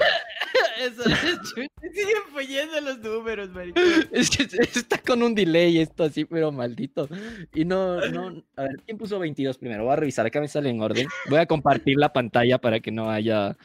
[0.80, 1.50] Eso es
[1.94, 3.80] Siguen fallando los números, marico.
[4.12, 7.10] Es que está con un delay esto así, pero maldito.
[7.54, 8.44] Y no, no.
[8.56, 9.84] A ver, ¿quién puso 22 primero?
[9.84, 10.26] Voy a revisar.
[10.26, 11.08] Acá me sale en orden.
[11.30, 13.58] Voy a compartir la pantalla para que no haya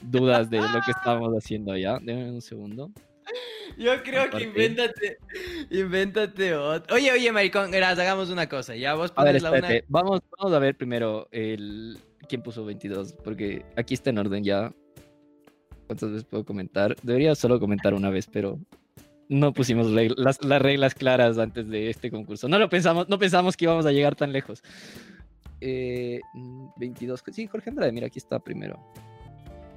[0.00, 1.98] dudas de lo que estamos haciendo ya.
[1.98, 2.90] Denme un segundo.
[3.78, 5.18] Yo creo que invéntate,
[5.70, 6.94] invéntate otro.
[6.94, 8.76] Oye, oye, maricón, verás, hagamos una cosa.
[8.76, 9.68] Ya vos A ver, pones la una.
[9.88, 14.72] Vamos, vamos a ver primero el quién puso 22, porque aquí está en orden ya.
[15.86, 16.96] ¿Cuántas veces puedo comentar?
[17.02, 18.58] Debería solo comentar una vez, pero
[19.28, 22.48] no pusimos las, las reglas claras antes de este concurso.
[22.48, 24.62] No lo pensamos, no pensamos que íbamos a llegar tan lejos.
[25.60, 27.22] Eh, mm, 22.
[27.32, 28.78] Sí, Jorge Andrade, mira, aquí está primero.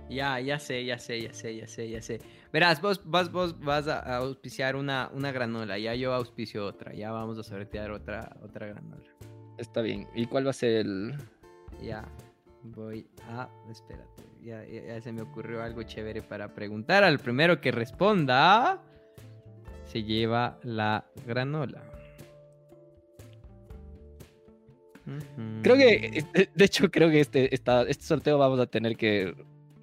[0.10, 2.20] Ya, ya sé, ya sé, ya sé, ya sé, ya sé.
[2.52, 6.94] Verás, vos, vos, vos vas a a auspiciar una, una granola, ya yo auspicio otra,
[6.94, 9.04] ya vamos a sortear otra, otra granola.
[9.58, 10.08] Está bien.
[10.14, 11.16] ¿Y cuál va a ser el...?
[11.82, 12.08] Ya,
[12.64, 13.50] voy a...
[13.70, 17.04] Espérate, ya, ya- ya se me ocurrió algo chévere para preguntar.
[17.04, 18.82] Al primero que responda,
[19.86, 21.82] se lleva la granola.
[25.62, 29.36] Creo que, este- de hecho, creo que este, esta, este sorteo vamos a tener que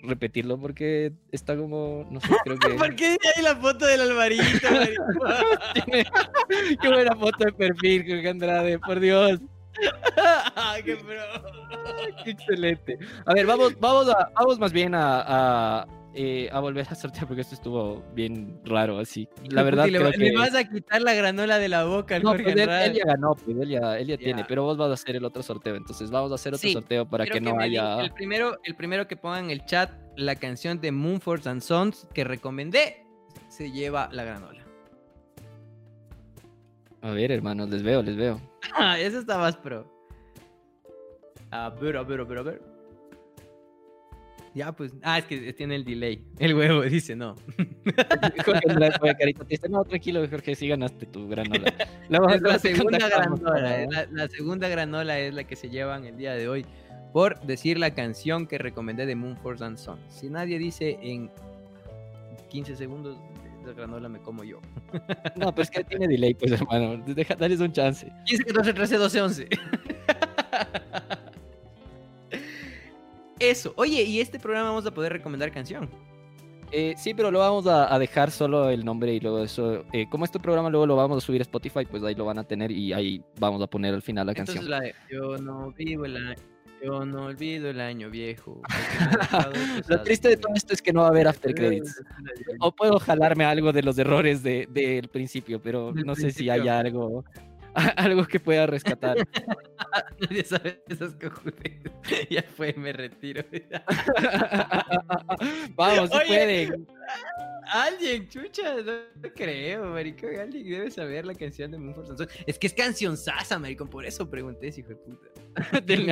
[0.02, 2.68] repetirlo porque está como, no sé, creo que...
[2.74, 4.42] ¿Por qué hay la foto del Alvarito,
[6.82, 9.38] Qué buena foto de perfil, Jorge Andrade, por Dios.
[10.16, 10.98] Ah, ¡Qué!
[12.24, 12.98] Qué excelente.
[13.26, 15.24] A ver, vamos, vamos, a, vamos más bien a,
[15.80, 19.28] a, eh, a volver a sortear porque esto estuvo bien raro así.
[19.48, 20.36] La verdad, le, creo le que...
[20.36, 23.34] vas a quitar la granola de la boca al No, Jorge pues él, ya ganó,
[23.34, 26.10] pues él ya, él ya tiene, pero vos vas a hacer el otro sorteo, entonces
[26.10, 28.00] vamos a hacer otro Sí, sorteo para que no haya...
[28.00, 32.06] El primero, el primero que ponga en el chat la canción de Moonforce and Sons
[32.12, 33.06] que recomendé
[33.48, 34.61] se lleva la granola.
[37.02, 38.40] A ver, hermanos, les veo, les veo.
[38.74, 39.86] Ah, ese está más pro.
[41.50, 42.62] A ver, a ver, a ver, a ver.
[44.54, 44.92] Ya, pues.
[45.02, 46.24] Ah, es que tiene el delay.
[46.38, 47.36] El huevo dice no.
[48.44, 48.60] Jorge
[49.18, 49.68] carita.
[49.68, 51.72] No, tranquilo, Jorge, sí ganaste tu granola.
[52.08, 53.86] La segunda granola.
[53.86, 53.90] ¿no?
[53.90, 56.66] La, la segunda granola es la que se llevan el día de hoy
[57.12, 60.00] por decir la canción que recomendé de Moonforce and Sons.
[60.08, 61.30] Si nadie dice en
[62.48, 63.18] 15 segundos,
[63.66, 64.60] la granola me como yo.
[65.36, 67.02] No, pues que tiene delay, pues hermano.
[67.06, 68.10] Deja, dales un chance.
[68.26, 69.48] 15, 14, 13, 12, 11.
[73.38, 73.72] Eso.
[73.76, 75.90] Oye, ¿y este programa vamos a poder recomendar canción?
[76.70, 79.84] Eh, sí, pero lo vamos a, a dejar solo el nombre y luego eso.
[79.92, 82.38] eh, como este programa luego lo vamos a subir a Spotify, pues ahí lo van
[82.38, 84.70] a tener y ahí vamos a poner al final la Entonces canción.
[84.70, 86.34] la de Yo no vivo año,
[86.84, 88.60] yo no olvido el año viejo.
[89.88, 92.02] Lo triste de todo esto es que no va a haber after credits.
[92.60, 96.44] O puedo jalarme algo de los errores de- del principio, pero Del no sé si
[96.44, 96.52] principio.
[96.54, 97.24] hay algo,
[97.96, 99.16] algo que pueda rescatar.
[100.20, 101.80] Nadie sabe esas cojones.
[102.30, 103.44] Ya fue, me retiro.
[105.74, 106.26] Vamos, se Oye.
[106.26, 106.70] puede.
[107.70, 110.26] Alguien, chucha, no creo, marico.
[110.26, 112.28] Alguien debe saber la canción de Sons.
[112.46, 113.88] Es que es canción sasa, maricón.
[113.88, 115.28] Por eso pregunté, hijo de puta.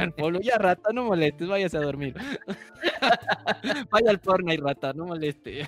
[0.03, 0.41] Al follow.
[0.41, 2.15] Ya, rata, no molestes, váyase a dormir.
[3.91, 5.67] Vaya al porno y rata, no moleste.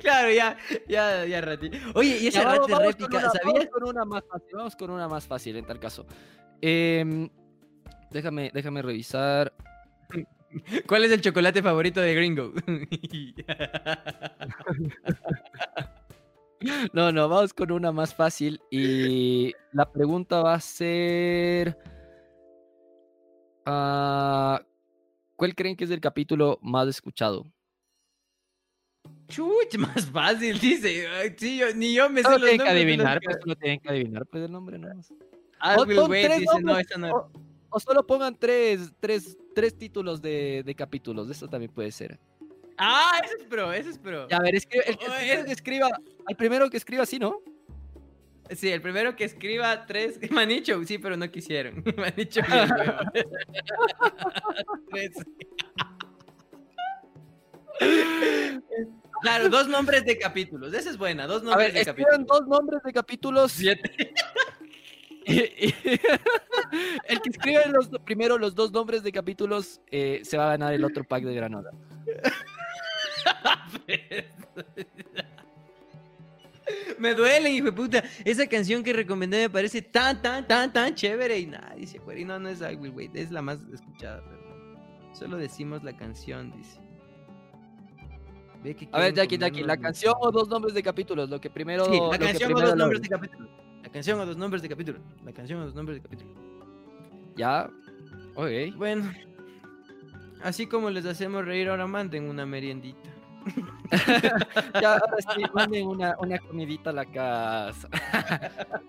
[0.00, 0.56] Claro, ya,
[0.88, 1.70] ya, ya, Rati.
[1.94, 3.44] Oye, y ese Ya, vamos, de vamos con réplica, una, ¿sabías?
[3.44, 6.06] vamos con una más fácil, vamos con una más fácil en tal caso.
[6.60, 7.28] Em,
[8.10, 9.52] déjame, déjame revisar.
[10.86, 12.52] ¿Cuál es el chocolate favorito de Gringo?
[16.94, 18.60] No, no, vamos con una más fácil.
[18.70, 21.76] Y la pregunta va a ser.
[23.66, 24.60] ah,
[25.36, 27.44] ¿Cuál creen que es el capítulo más escuchado?
[29.28, 31.06] Chuch, más fácil, dice.
[31.08, 33.56] Ay, sí, yo- ni yo me sé Solo los tienen que nombres adivinar, pues solo
[33.56, 35.12] tienen que adivinar pues el nombre nomás.
[35.60, 37.10] Ah, Will Wade tres dice, no, esta no.
[37.14, 37.30] o,
[37.70, 42.18] o solo pongan tres, tres, tres títulos de, de capítulos, eso también puede ser.
[42.78, 44.28] Ah, ese es pro, ese es pro.
[44.28, 45.88] Ya, a ver, escribe, el, el primero que escriba,
[46.26, 47.40] al primero que escriba sí, ¿no?
[48.54, 50.20] Sí, el primero que escriba tres.
[50.30, 51.82] Manicho, sí, pero no quisieron.
[51.96, 52.42] Manicho.
[54.90, 55.12] Tres.
[59.22, 60.74] Claro, dos nombres de capítulos.
[60.74, 62.26] Esa es buena, dos A nombres ver, de capítulos.
[62.26, 63.52] dos nombres de capítulos.
[63.52, 64.12] Siete.
[67.08, 70.72] El que escribe los, primero los dos nombres de capítulos eh, se va a ganar
[70.72, 71.72] el otro pack de granola.
[76.98, 78.02] Me duele, hijo de puta.
[78.24, 82.20] Esa canción que recomendé me parece tan, tan, tan, tan chévere y nadie se acuerda.
[82.20, 84.22] Y no, no es I Will Wait, es la más escuchada.
[84.28, 84.40] Pero
[85.12, 86.80] solo decimos la canción, dice.
[88.62, 91.28] Ve que A ver, Jackie, Jackie, ¿la canción o dos nombres de capítulos?
[91.28, 91.84] Lo que primero.
[91.86, 93.30] Sí, la canción o dos nombres de logre.
[93.96, 94.98] Canción o dos nombres de capítulo.
[95.24, 96.30] La canción o dos nombres de capítulo.
[97.34, 97.70] Ya.
[98.34, 98.76] Ok.
[98.76, 99.10] Bueno,
[100.42, 103.10] así como les hacemos reír, ahora manden una meriendita.
[104.82, 107.88] Ya, ahora sí, manden una, una comidita a la casa.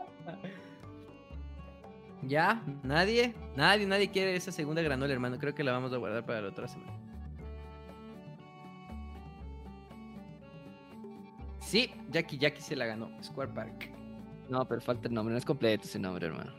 [2.24, 2.62] ¿Ya?
[2.84, 3.36] ¿Nadie?
[3.56, 5.38] Nadie, nadie quiere esa segunda granola, hermano.
[5.38, 6.92] Creo que la vamos a guardar para la otra semana.
[11.60, 13.10] Sí, Jackie Jackie se la ganó.
[13.24, 13.97] Square Park.
[14.50, 16.52] No, pero falta el nombre, no es completo ese nombre, hermano.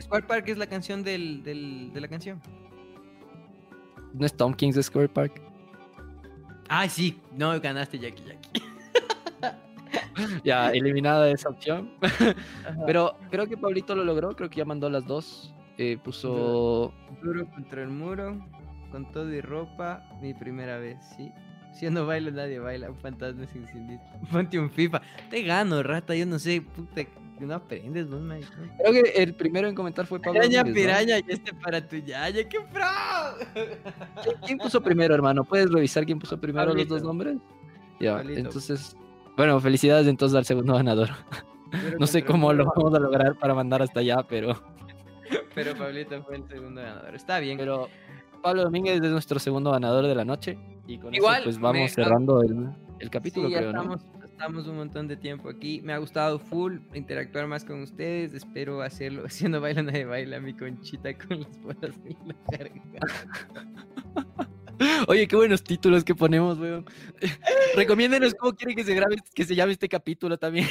[0.00, 2.40] Square Park es la canción del, del- de la canción.
[4.12, 5.40] ¿No es Tom King's de Square Park?
[6.68, 7.20] Ay, sí.
[7.36, 8.62] No, ganaste Jackie Jackie.
[10.44, 11.90] Ya, eliminada esa opción.
[12.86, 15.52] Pero creo que Pablito lo logró, creo que ya mandó las dos.
[15.76, 16.92] Eh, puso.
[17.22, 18.38] Duro contra el muro,
[18.92, 21.32] con todo y ropa, mi primera vez, sí.
[21.72, 22.90] Si yo no bailo, nadie baila.
[22.90, 23.98] Un fantasma sin cindir.
[24.32, 25.02] Ponte un FIFA.
[25.30, 26.14] Te gano, rata.
[26.14, 27.02] Yo no sé, puta,
[27.38, 28.40] que no aprendes, ¿no, man?
[28.78, 30.40] Creo que el primero en comentar fue Pablo.
[30.40, 32.82] Piraña, piraña, y este para tu yaya, qué pro.
[34.22, 35.44] ¿Qui- ¿Quién puso primero, hermano?
[35.44, 37.36] ¿Puedes revisar quién puso primero los dos nombres?
[38.00, 38.40] Ya, Pablito.
[38.40, 38.96] entonces.
[39.36, 41.10] Bueno, felicidades entonces al segundo ganador.
[41.98, 44.52] No sé cómo lo vamos a lograr para mandar hasta allá, pero.
[45.56, 47.16] Pero Pablito fue el segundo ganador.
[47.16, 47.58] Está bien.
[47.58, 47.88] Pero
[48.44, 50.56] Pablo Domínguez es nuestro segundo ganador de la noche.
[50.86, 52.68] Y con Igual, eso, pues me- vamos cerrando el,
[53.00, 53.80] el capítulo, Sí, ya creo, ¿no?
[53.96, 55.80] estamos, estamos un montón de tiempo aquí.
[55.82, 58.34] Me ha gustado full interactuar más con ustedes.
[58.34, 59.24] Espero hacerlo.
[59.48, 60.40] No baila, nadie baila.
[60.40, 62.82] Mi conchita con las bolas y la carga.
[65.06, 66.84] Oye, qué buenos títulos que ponemos, weón.
[67.76, 70.66] Recomiéndenos cómo quieren que se grabe, que se llame este capítulo también.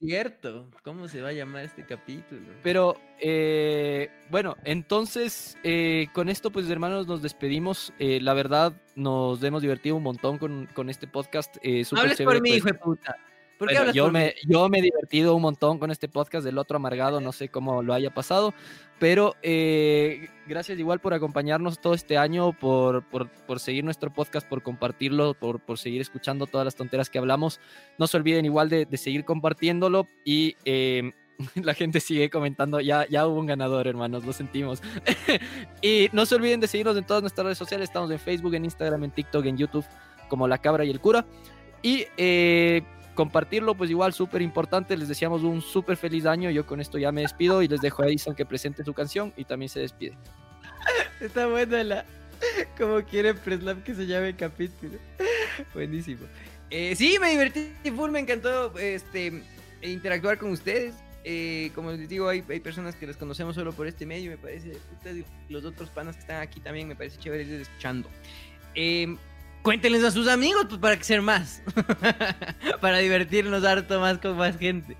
[0.00, 0.66] Cierto.
[0.82, 2.40] ¿Cómo se va a llamar este capítulo?
[2.62, 7.92] Pero, eh, bueno, entonces, eh, con esto, pues, hermanos, nos despedimos.
[7.98, 11.56] Eh, la verdad, nos hemos divertido un montón con, con este podcast.
[11.62, 12.58] Eh, hables por mí, pues.
[12.58, 13.16] hijo de puta.
[13.60, 16.46] ¿Por qué Bueno, yo, por me, yo me he divertido un montón con este podcast
[16.46, 18.54] del otro amargado, no sé cómo lo haya pasado,
[18.98, 24.48] pero eh, gracias igual por acompañarnos todo este año, por, por, por seguir nuestro podcast,
[24.48, 27.60] por compartirlo, por, por seguir escuchando todas las tonteras que hablamos.
[27.98, 31.12] No se olviden igual de, de seguir compartiéndolo y eh,
[31.54, 34.80] la gente sigue comentando, ya, ya hubo un ganador, hermanos, lo sentimos.
[35.82, 38.64] y no se olviden de seguirnos en todas nuestras redes sociales, estamos en Facebook, en
[38.64, 39.84] Instagram, en TikTok, en YouTube,
[40.30, 41.26] como La Cabra y el Cura.
[41.82, 42.82] Y eh,
[43.20, 44.96] compartirlo, pues igual súper importante.
[44.96, 46.48] Les deseamos un súper feliz año.
[46.48, 49.34] Yo con esto ya me despido y les dejo a Edison que presente su canción
[49.36, 50.16] y también se despide.
[51.20, 52.06] Está buena la.
[52.78, 54.96] Como quiere Preslap que se llame capítulo.
[55.74, 56.26] Buenísimo.
[56.70, 59.42] Eh, sí, me divertí full, me encantó este,
[59.82, 60.94] interactuar con ustedes.
[61.22, 64.38] Eh, como les digo, hay, hay personas que las conocemos solo por este medio, me
[64.38, 64.78] parece.
[65.04, 68.08] y los otros panas que están aquí también me parece chévere irles escuchando.
[68.74, 69.14] Eh,
[69.62, 71.62] cuéntenles a sus amigos pues, para que ser más.
[72.80, 74.96] para divertirnos harto más con más gente.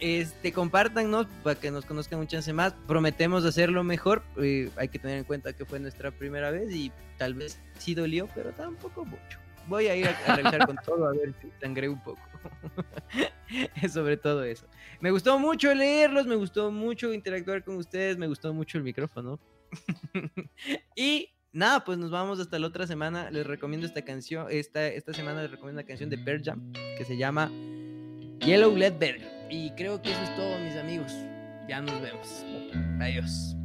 [0.00, 2.74] Este, compártanos para que nos conozcan un chance más.
[2.86, 4.22] Prometemos hacerlo mejor.
[4.38, 7.94] eh, hay que tener en cuenta que fue nuestra primera vez y tal vez sí
[7.94, 9.38] dolió, pero tampoco mucho.
[9.66, 12.20] Voy a ir a, a revisar con todo a ver si sangré un poco.
[13.92, 14.66] Sobre todo eso.
[15.00, 19.38] Me gustó mucho leerlos, me gustó mucho interactuar con ustedes, me gustó mucho el micrófono.
[20.96, 23.30] y nada, pues nos vamos hasta la otra semana.
[23.30, 24.46] Les recomiendo esta canción.
[24.50, 27.50] Esta, esta semana les recomiendo una canción de Pearl Jam que se llama
[28.40, 28.94] Yellow Led.
[29.50, 31.12] Y creo que eso es todo, mis amigos.
[31.68, 32.44] Ya nos vemos.
[33.00, 33.56] Adiós.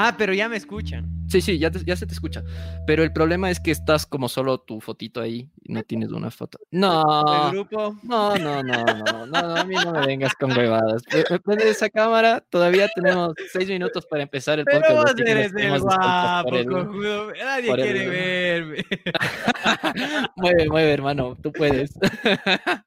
[0.00, 1.08] Ah, pero ya me escuchan.
[1.28, 2.42] Sí, sí, ya, te- ya se te escucha.
[2.86, 6.30] Pero el problema es que estás como solo tu fotito ahí y no tienes una
[6.30, 6.58] foto.
[6.70, 7.02] No,
[7.48, 7.98] El grupo.
[8.04, 11.02] no, no, no, no, no, no, a mí no me vengas con huevadas.
[11.44, 15.18] Prende esa cámara, todavía tenemos seis minutos para empezar el Pero podcast.
[15.18, 17.32] vos eres el guapo, el- cojudo.
[17.34, 18.84] Nadie por el- quiere verme.
[20.36, 21.92] Mueve, mueve, hermano, tú puedes.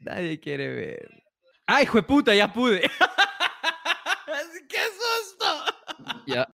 [0.00, 1.22] Nadie quiere verme.
[1.66, 2.34] ¡Ay, hijo de puta!
[2.34, 2.82] Ya pude.